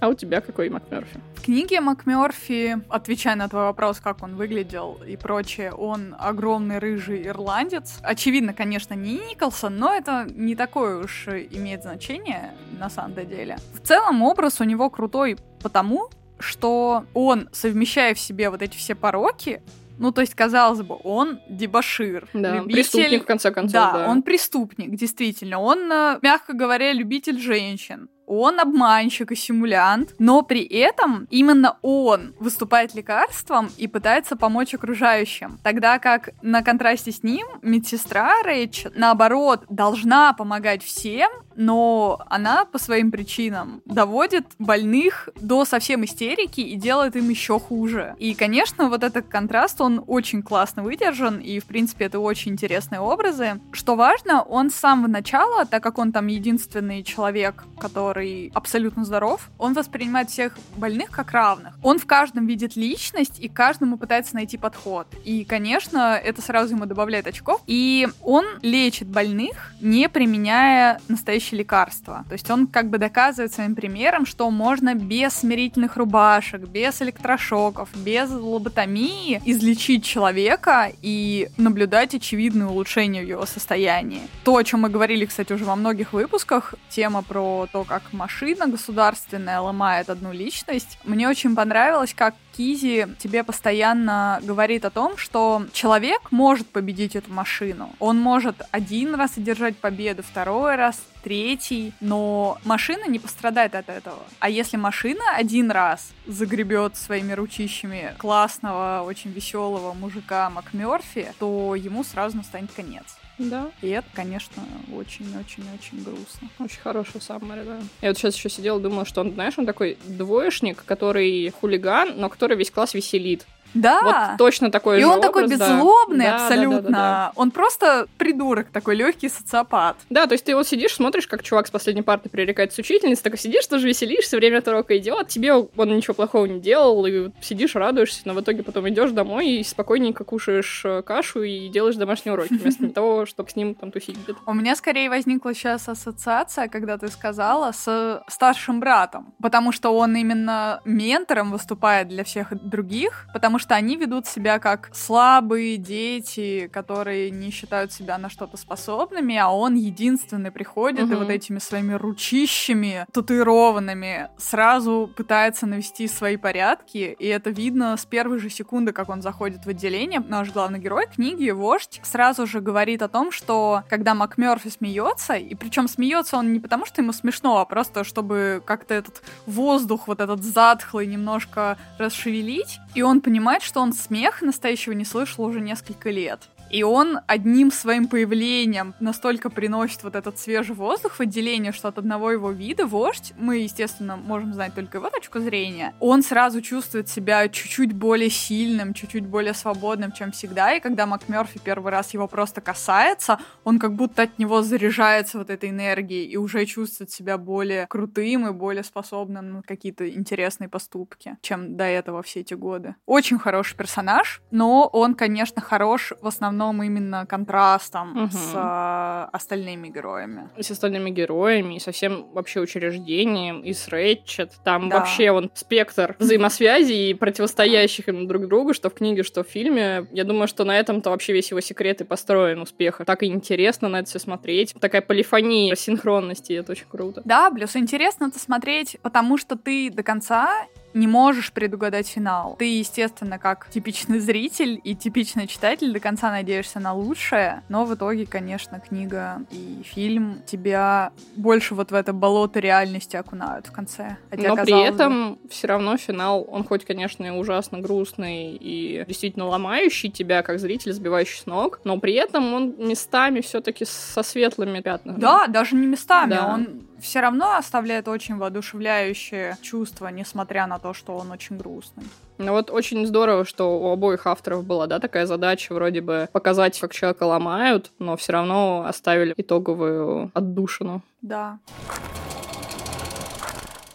А 0.00 0.08
у 0.08 0.14
тебя 0.14 0.40
какой 0.40 0.68
МакМерфи? 0.68 1.20
В 1.36 1.42
книге 1.42 1.80
МакМерфи, 1.80 2.78
отвечая 2.88 3.36
на 3.36 3.48
твой 3.48 3.62
вопрос, 3.62 4.00
как 4.00 4.22
он 4.22 4.34
выглядел 4.34 4.98
и 5.06 5.16
прочее, 5.16 5.72
он 5.72 6.16
огромный 6.18 6.78
рыжий 6.78 7.24
ирландец. 7.26 7.98
Очевидно, 8.02 8.52
конечно, 8.52 8.94
не 8.94 9.18
Николсон, 9.30 9.78
но 9.78 9.94
это 9.94 10.26
не 10.28 10.56
такое 10.56 11.04
уж 11.04 11.28
имеет 11.28 11.82
значение 11.82 12.52
на 12.78 12.90
самом 12.90 13.14
деле. 13.14 13.58
В 13.74 13.86
целом 13.86 14.22
образ 14.22 14.60
у 14.60 14.64
него 14.64 14.90
крутой 14.90 15.38
потому, 15.62 16.10
что 16.40 17.04
он, 17.14 17.48
совмещая 17.52 18.14
в 18.14 18.18
себе 18.18 18.50
вот 18.50 18.60
эти 18.60 18.76
все 18.76 18.94
пороки, 18.96 19.62
ну, 19.98 20.12
то 20.12 20.20
есть, 20.20 20.34
казалось 20.34 20.82
бы, 20.82 20.96
он 21.02 21.40
дебашир. 21.48 22.28
Да, 22.32 22.56
любитель... 22.56 22.74
преступник, 22.74 23.22
в 23.22 23.26
конце 23.26 23.50
концов. 23.50 23.72
Да, 23.72 23.92
да, 23.92 24.08
он 24.08 24.22
преступник, 24.22 24.94
действительно. 24.96 25.58
Он, 25.58 25.90
э, 25.90 26.18
мягко 26.22 26.52
говоря, 26.52 26.92
любитель 26.92 27.40
женщин 27.40 28.08
он 28.26 28.60
обманщик 28.60 29.32
и 29.32 29.36
симулянт, 29.36 30.14
но 30.18 30.42
при 30.42 30.64
этом 30.64 31.26
именно 31.30 31.78
он 31.82 32.34
выступает 32.38 32.94
лекарством 32.94 33.70
и 33.76 33.86
пытается 33.86 34.36
помочь 34.36 34.74
окружающим. 34.74 35.58
Тогда 35.62 35.98
как 35.98 36.30
на 36.42 36.62
контрасте 36.62 37.12
с 37.12 37.22
ним 37.22 37.46
медсестра 37.62 38.42
Рэйч, 38.42 38.86
наоборот, 38.94 39.64
должна 39.70 40.32
помогать 40.32 40.82
всем, 40.82 41.30
но 41.56 42.20
она 42.28 42.64
по 42.64 42.78
своим 42.78 43.10
причинам 43.10 43.82
доводит 43.84 44.46
больных 44.58 45.28
до 45.40 45.64
совсем 45.64 46.04
истерики 46.04 46.60
и 46.60 46.76
делает 46.76 47.16
им 47.16 47.28
еще 47.28 47.58
хуже. 47.58 48.14
И, 48.18 48.34
конечно, 48.34 48.88
вот 48.88 49.02
этот 49.02 49.26
контраст, 49.28 49.80
он 49.80 50.04
очень 50.06 50.42
классно 50.42 50.82
выдержан, 50.82 51.38
и, 51.38 51.58
в 51.58 51.64
принципе, 51.64 52.06
это 52.06 52.20
очень 52.20 52.52
интересные 52.52 53.00
образы. 53.00 53.60
Что 53.72 53.96
важно, 53.96 54.42
он 54.42 54.70
с 54.70 54.74
самого 54.74 55.08
начала, 55.08 55.64
так 55.66 55.82
как 55.82 55.98
он 55.98 56.12
там 56.12 56.26
единственный 56.26 57.02
человек, 57.02 57.64
который 57.78 58.50
абсолютно 58.54 59.04
здоров, 59.04 59.50
он 59.58 59.72
воспринимает 59.72 60.30
всех 60.30 60.58
больных 60.76 61.10
как 61.10 61.32
равных. 61.32 61.78
Он 61.82 61.98
в 61.98 62.06
каждом 62.06 62.46
видит 62.46 62.76
личность 62.76 63.38
и 63.40 63.48
каждому 63.48 63.98
пытается 63.98 64.34
найти 64.34 64.58
подход. 64.58 65.06
И, 65.24 65.44
конечно, 65.44 66.16
это 66.16 66.42
сразу 66.42 66.74
ему 66.74 66.86
добавляет 66.86 67.26
очков. 67.26 67.62
И 67.66 68.08
он 68.22 68.44
лечит 68.62 69.08
больных, 69.08 69.72
не 69.80 70.08
применяя 70.08 71.00
настоящие 71.46 71.58
лекарства. 71.58 72.24
То 72.28 72.34
есть 72.34 72.50
он 72.50 72.66
как 72.66 72.90
бы 72.90 72.98
доказывает 72.98 73.52
своим 73.52 73.74
примером, 73.74 74.26
что 74.26 74.50
можно 74.50 74.94
без 74.94 75.34
смирительных 75.34 75.96
рубашек, 75.96 76.62
без 76.62 77.02
электрошоков, 77.02 77.88
без 77.94 78.30
лоботомии 78.30 79.40
излечить 79.44 80.04
человека 80.04 80.90
и 81.02 81.48
наблюдать 81.56 82.14
очевидное 82.14 82.66
улучшение 82.66 83.24
в 83.24 83.28
его 83.28 83.46
состоянии. 83.46 84.20
То, 84.44 84.56
о 84.56 84.64
чем 84.64 84.80
мы 84.80 84.88
говорили, 84.88 85.26
кстати, 85.26 85.52
уже 85.52 85.64
во 85.64 85.76
многих 85.76 86.12
выпусках, 86.12 86.74
тема 86.90 87.22
про 87.22 87.66
то, 87.72 87.84
как 87.84 88.02
машина 88.12 88.66
государственная 88.66 89.60
ломает 89.60 90.10
одну 90.10 90.32
личность. 90.32 90.98
Мне 91.04 91.28
очень 91.28 91.54
понравилось, 91.54 92.14
как 92.14 92.34
Кизи 92.56 93.06
тебе 93.18 93.44
постоянно 93.44 94.40
говорит 94.42 94.84
о 94.84 94.90
том, 94.90 95.16
что 95.16 95.66
человек 95.72 96.32
может 96.32 96.66
победить 96.68 97.14
эту 97.14 97.32
машину. 97.32 97.90
Он 97.98 98.18
может 98.18 98.62
один 98.70 99.14
раз 99.14 99.36
одержать 99.36 99.76
победу, 99.76 100.22
второй 100.22 100.76
раз, 100.76 101.02
третий, 101.22 101.92
но 102.00 102.58
машина 102.64 103.08
не 103.08 103.18
пострадает 103.18 103.74
от 103.74 103.88
этого. 103.88 104.22
А 104.38 104.48
если 104.48 104.76
машина 104.76 105.22
один 105.34 105.70
раз 105.70 106.12
загребет 106.26 106.96
своими 106.96 107.32
ручищами 107.32 108.14
классного, 108.18 109.02
очень 109.04 109.32
веселого 109.32 109.92
мужика 109.92 110.48
МакМерфи, 110.50 111.32
то 111.38 111.74
ему 111.74 112.04
сразу 112.04 112.38
настанет 112.38 112.70
конец. 112.72 113.04
Да. 113.38 113.70
И 113.82 113.88
это, 113.88 114.06
конечно, 114.14 114.62
очень-очень-очень 114.94 116.02
грустно. 116.02 116.48
Очень 116.58 116.80
хороший 116.80 117.20
саммари, 117.20 117.64
да. 117.64 117.78
Я 118.00 118.08
вот 118.08 118.18
сейчас 118.18 118.36
еще 118.36 118.48
сидела, 118.48 118.80
думала, 118.80 119.04
что 119.04 119.20
он, 119.20 119.32
знаешь, 119.34 119.54
он 119.58 119.66
такой 119.66 119.98
двоечник, 120.04 120.84
который 120.84 121.50
хулиган, 121.50 122.14
но 122.16 122.28
который 122.28 122.56
весь 122.56 122.70
класс 122.70 122.94
веселит. 122.94 123.46
Да. 123.74 124.00
Вот 124.02 124.38
точно 124.38 124.70
такой 124.70 125.00
И 125.00 125.04
он 125.04 125.20
такой 125.20 125.44
образ, 125.44 125.58
да. 125.58 125.68
беззлобный 125.68 126.24
Да, 126.24 126.36
абсолютно. 126.36 126.80
да, 126.80 126.88
да, 126.88 126.90
да. 126.90 127.32
Он 127.36 127.50
просто 127.50 128.06
придурок 128.18 128.68
такой, 128.70 128.96
легкий 128.96 129.28
социопат. 129.28 129.96
Да, 130.10 130.26
то 130.26 130.32
есть 130.32 130.44
ты 130.44 130.54
вот 130.54 130.66
сидишь, 130.66 130.94
смотришь, 130.94 131.26
как 131.26 131.42
чувак 131.42 131.66
с 131.66 131.70
последней 131.70 132.02
парты 132.02 132.28
пререкается 132.28 132.76
с 132.76 132.78
учительницей, 132.78 133.22
такой 133.22 133.38
сидишь, 133.38 133.66
тоже 133.66 133.86
веселишься, 133.88 134.36
время 134.36 134.58
от 134.58 134.68
урока 134.68 134.96
идет, 134.96 135.28
тебе 135.28 135.54
он 135.54 135.96
ничего 135.96 136.14
плохого 136.14 136.46
не 136.46 136.60
делал, 136.60 137.04
и 137.06 137.30
сидишь, 137.40 137.74
радуешься, 137.74 138.22
но 138.24 138.34
в 138.34 138.40
итоге 138.40 138.62
потом 138.62 138.88
идешь 138.88 139.10
домой 139.10 139.48
и 139.48 139.64
спокойненько 139.64 140.24
кушаешь 140.24 140.82
э, 140.84 141.02
кашу 141.02 141.42
и 141.42 141.68
делаешь 141.68 141.96
домашние 141.96 142.34
уроки, 142.34 142.54
вместо 142.54 142.88
того, 142.94 143.26
чтобы 143.26 143.50
с 143.50 143.56
ним 143.56 143.74
там 143.74 143.90
тусить. 143.90 144.16
У 144.46 144.54
меня 144.54 144.76
скорее 144.76 145.08
возникла 145.10 145.54
сейчас 145.54 145.88
ассоциация, 145.88 146.68
когда 146.68 146.98
ты 146.98 147.08
сказала, 147.08 147.72
с 147.72 148.22
старшим 148.28 148.80
братом. 148.80 149.34
Потому 149.42 149.72
что 149.72 149.90
он 149.90 150.16
именно 150.16 150.80
ментором 150.84 151.50
выступает 151.50 152.08
для 152.08 152.24
всех 152.24 152.48
других, 152.62 153.26
потому 153.32 153.58
что 153.58 153.65
они 153.74 153.96
ведут 153.96 154.26
себя 154.26 154.58
как 154.58 154.90
слабые 154.94 155.76
дети, 155.76 156.68
которые 156.72 157.30
не 157.30 157.50
считают 157.50 157.92
себя 157.92 158.18
на 158.18 158.28
что-то 158.30 158.56
способными, 158.56 159.36
а 159.36 159.48
он 159.50 159.74
единственный 159.74 160.50
приходит 160.50 161.00
и 161.00 161.04
Мгм. 161.04 161.18
вот 161.18 161.30
этими 161.30 161.58
своими 161.58 161.94
ручищами 161.94 163.06
татуированными 163.12 164.28
сразу 164.38 165.10
пытается 165.16 165.66
навести 165.66 166.08
свои 166.08 166.36
порядки, 166.36 167.16
и 167.18 167.26
это 167.26 167.50
видно 167.50 167.96
с 167.96 168.04
первой 168.04 168.38
же 168.38 168.50
секунды, 168.50 168.92
как 168.92 169.08
он 169.08 169.22
заходит 169.22 169.64
в 169.64 169.68
отделение. 169.68 170.20
Наш 170.20 170.50
главный 170.52 170.78
герой 170.78 171.06
книги, 171.06 171.50
вождь, 171.50 172.00
сразу 172.04 172.46
же 172.46 172.60
говорит 172.60 173.02
о 173.02 173.08
том, 173.08 173.32
что 173.32 173.82
когда 173.88 174.14
МакМерфи 174.14 174.68
смеется, 174.68 175.34
и 175.34 175.54
причем 175.54 175.88
смеется 175.88 176.36
он 176.36 176.52
не 176.52 176.60
потому, 176.60 176.84
что 176.86 177.02
ему 177.02 177.12
смешно, 177.12 177.58
а 177.58 177.64
просто 177.64 178.04
чтобы 178.04 178.62
как-то 178.64 178.94
этот 178.94 179.22
воздух, 179.46 180.06
вот 180.08 180.20
этот 180.20 180.42
затхлый 180.42 181.06
немножко 181.06 181.78
расшевелить, 181.98 182.78
и 182.94 183.02
он 183.02 183.20
понимает, 183.20 183.45
что 183.62 183.80
он 183.80 183.92
смех 183.92 184.42
настоящего 184.42 184.92
не 184.92 185.04
слышал 185.04 185.44
уже 185.44 185.60
несколько 185.60 186.10
лет. 186.10 186.48
И 186.70 186.82
он 186.82 187.20
одним 187.26 187.70
своим 187.70 188.08
появлением 188.08 188.94
настолько 189.00 189.50
приносит 189.50 190.02
вот 190.02 190.16
этот 190.16 190.38
свежий 190.38 190.74
воздух 190.74 191.14
в 191.14 191.20
отделение, 191.20 191.72
что 191.72 191.88
от 191.88 191.98
одного 191.98 192.32
его 192.32 192.50
вида 192.50 192.86
вождь, 192.86 193.32
мы, 193.38 193.58
естественно, 193.58 194.16
можем 194.16 194.52
знать 194.52 194.74
только 194.74 194.98
его 194.98 195.10
точку 195.10 195.38
зрения, 195.38 195.94
он 196.00 196.22
сразу 196.22 196.60
чувствует 196.60 197.08
себя 197.08 197.48
чуть-чуть 197.48 197.92
более 197.92 198.30
сильным, 198.30 198.94
чуть-чуть 198.94 199.26
более 199.26 199.54
свободным, 199.54 200.12
чем 200.12 200.32
всегда. 200.32 200.74
И 200.74 200.80
когда 200.80 201.06
МакМерфи 201.06 201.60
первый 201.62 201.92
раз 201.92 202.14
его 202.14 202.26
просто 202.26 202.60
касается, 202.60 203.38
он 203.64 203.78
как 203.78 203.94
будто 203.94 204.22
от 204.22 204.38
него 204.38 204.62
заряжается 204.62 205.38
вот 205.38 205.50
этой 205.50 205.70
энергией 205.70 206.26
и 206.26 206.36
уже 206.36 206.64
чувствует 206.66 207.10
себя 207.10 207.38
более 207.38 207.86
крутым 207.86 208.48
и 208.48 208.52
более 208.52 208.84
способным 208.84 209.52
на 209.52 209.62
какие-то 209.62 210.08
интересные 210.08 210.68
поступки, 210.68 211.36
чем 211.42 211.76
до 211.76 211.84
этого 211.84 212.22
все 212.22 212.40
эти 212.40 212.54
годы. 212.54 212.96
Очень 213.06 213.38
хороший 213.38 213.76
персонаж, 213.76 214.42
но 214.50 214.86
он, 214.86 215.14
конечно, 215.14 215.60
хорош 215.60 216.12
в 216.20 216.26
основном 216.26 216.55
именно 216.82 217.26
контрастом 217.26 218.10
Мгм. 218.14 218.30
с 218.30 218.52
а, 218.54 219.28
остальными 219.32 219.88
героями. 219.88 220.48
И 220.56 220.62
с 220.62 220.70
остальными 220.70 221.10
героями, 221.10 221.76
и 221.76 221.80
со 221.80 221.92
всем 221.92 222.26
вообще 222.32 222.60
учреждением, 222.60 223.60
и 223.62 223.72
с 223.72 223.88
Рэтчет. 223.88 224.52
Там 224.64 224.88
Да. 224.88 224.98
вообще 224.98 225.30
он 225.30 225.50
спектр 225.54 226.16
взаимосвязей 226.18 227.10
и 227.10 227.14
противостоящих 227.14 228.08
им 228.08 228.26
друг 228.26 228.46
другу, 228.48 228.74
что 228.74 228.90
в 228.90 228.94
книге, 228.94 229.22
что 229.22 229.42
в 229.44 229.46
фильме. 229.48 230.06
Я 230.12 230.24
думаю, 230.24 230.48
что 230.48 230.64
на 230.64 230.78
этом-то 230.78 231.10
вообще 231.10 231.32
весь 231.32 231.50
его 231.50 231.60
секрет 231.60 232.00
и 232.00 232.04
построен 232.04 232.60
успеха. 232.62 233.04
Так 233.04 233.22
и 233.22 233.26
интересно 233.26 233.88
на 233.88 234.00
это 234.00 234.08
все 234.08 234.18
смотреть. 234.18 234.74
Такая 234.80 235.02
полифония 235.02 235.74
синхронности, 235.74 236.52
это 236.54 236.72
очень 236.72 236.86
круто. 236.90 237.22
Да, 237.24 237.50
плюс 237.50 237.76
интересно 237.76 238.26
это 238.26 238.38
смотреть, 238.38 238.98
потому 239.02 239.36
что 239.38 239.56
ты 239.56 239.90
до 239.90 240.02
конца 240.02 240.66
не 240.96 241.06
можешь 241.06 241.52
предугадать 241.52 242.08
финал. 242.08 242.56
Ты, 242.58 242.78
естественно, 242.78 243.38
как 243.38 243.68
типичный 243.70 244.18
зритель 244.18 244.80
и 244.82 244.94
типичный 244.94 245.46
читатель 245.46 245.92
до 245.92 246.00
конца 246.00 246.30
надеешься 246.30 246.80
на 246.80 246.94
лучшее, 246.94 247.62
но 247.68 247.84
в 247.84 247.94
итоге, 247.94 248.26
конечно, 248.26 248.80
книга 248.80 249.42
и 249.50 249.82
фильм 249.84 250.42
тебя 250.46 251.12
больше 251.36 251.74
вот 251.74 251.90
в 251.90 251.94
это 251.94 252.12
болото 252.12 252.60
реальности 252.60 253.16
окунают 253.16 253.66
в 253.66 253.72
конце. 253.72 254.16
Хотя, 254.30 254.48
Но 254.48 254.56
при 254.56 254.70
казалось 254.70 254.88
бы, 254.88 254.94
этом 254.94 255.38
все 255.50 255.66
равно 255.66 255.96
финал, 255.98 256.46
он 256.48 256.64
хоть, 256.64 256.84
конечно, 256.86 257.24
и 257.24 257.30
ужасно 257.30 257.80
грустный 257.80 258.56
и 258.56 259.04
действительно 259.06 259.46
ломающий 259.46 260.10
тебя, 260.10 260.42
как 260.42 260.58
зритель, 260.58 260.92
сбивающий 260.92 261.40
с 261.40 261.46
ног, 261.46 261.80
но 261.84 261.98
при 261.98 262.14
этом 262.14 262.54
он 262.54 262.74
местами 262.78 263.40
все-таки 263.40 263.84
со 263.84 264.22
светлыми 264.22 264.80
пятнами. 264.80 265.20
Да, 265.20 265.46
даже 265.46 265.76
не 265.76 265.86
местами. 265.86 266.30
Да. 266.30 266.54
Он 266.54 266.86
все 267.00 267.20
равно 267.20 267.56
оставляет 267.56 268.08
очень 268.08 268.36
воодушевляющее 268.36 269.56
чувство, 269.62 270.08
несмотря 270.08 270.66
на 270.66 270.78
то, 270.78 270.94
что 270.94 271.16
он 271.16 271.30
очень 271.30 271.56
грустный. 271.56 272.04
Ну 272.38 272.52
вот 272.52 272.70
очень 272.70 273.06
здорово, 273.06 273.44
что 273.44 273.78
у 273.78 273.90
обоих 273.90 274.26
авторов 274.26 274.64
была, 274.64 274.86
да, 274.86 274.98
такая 274.98 275.26
задача 275.26 275.72
вроде 275.72 276.00
бы 276.00 276.28
показать, 276.32 276.78
как 276.78 276.92
человека 276.92 277.24
ломают, 277.24 277.92
но 277.98 278.16
все 278.16 278.32
равно 278.32 278.84
оставили 278.86 279.34
итоговую 279.36 280.30
отдушину. 280.34 281.02
Да. 281.22 281.58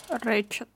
Рэчет. 0.09 0.69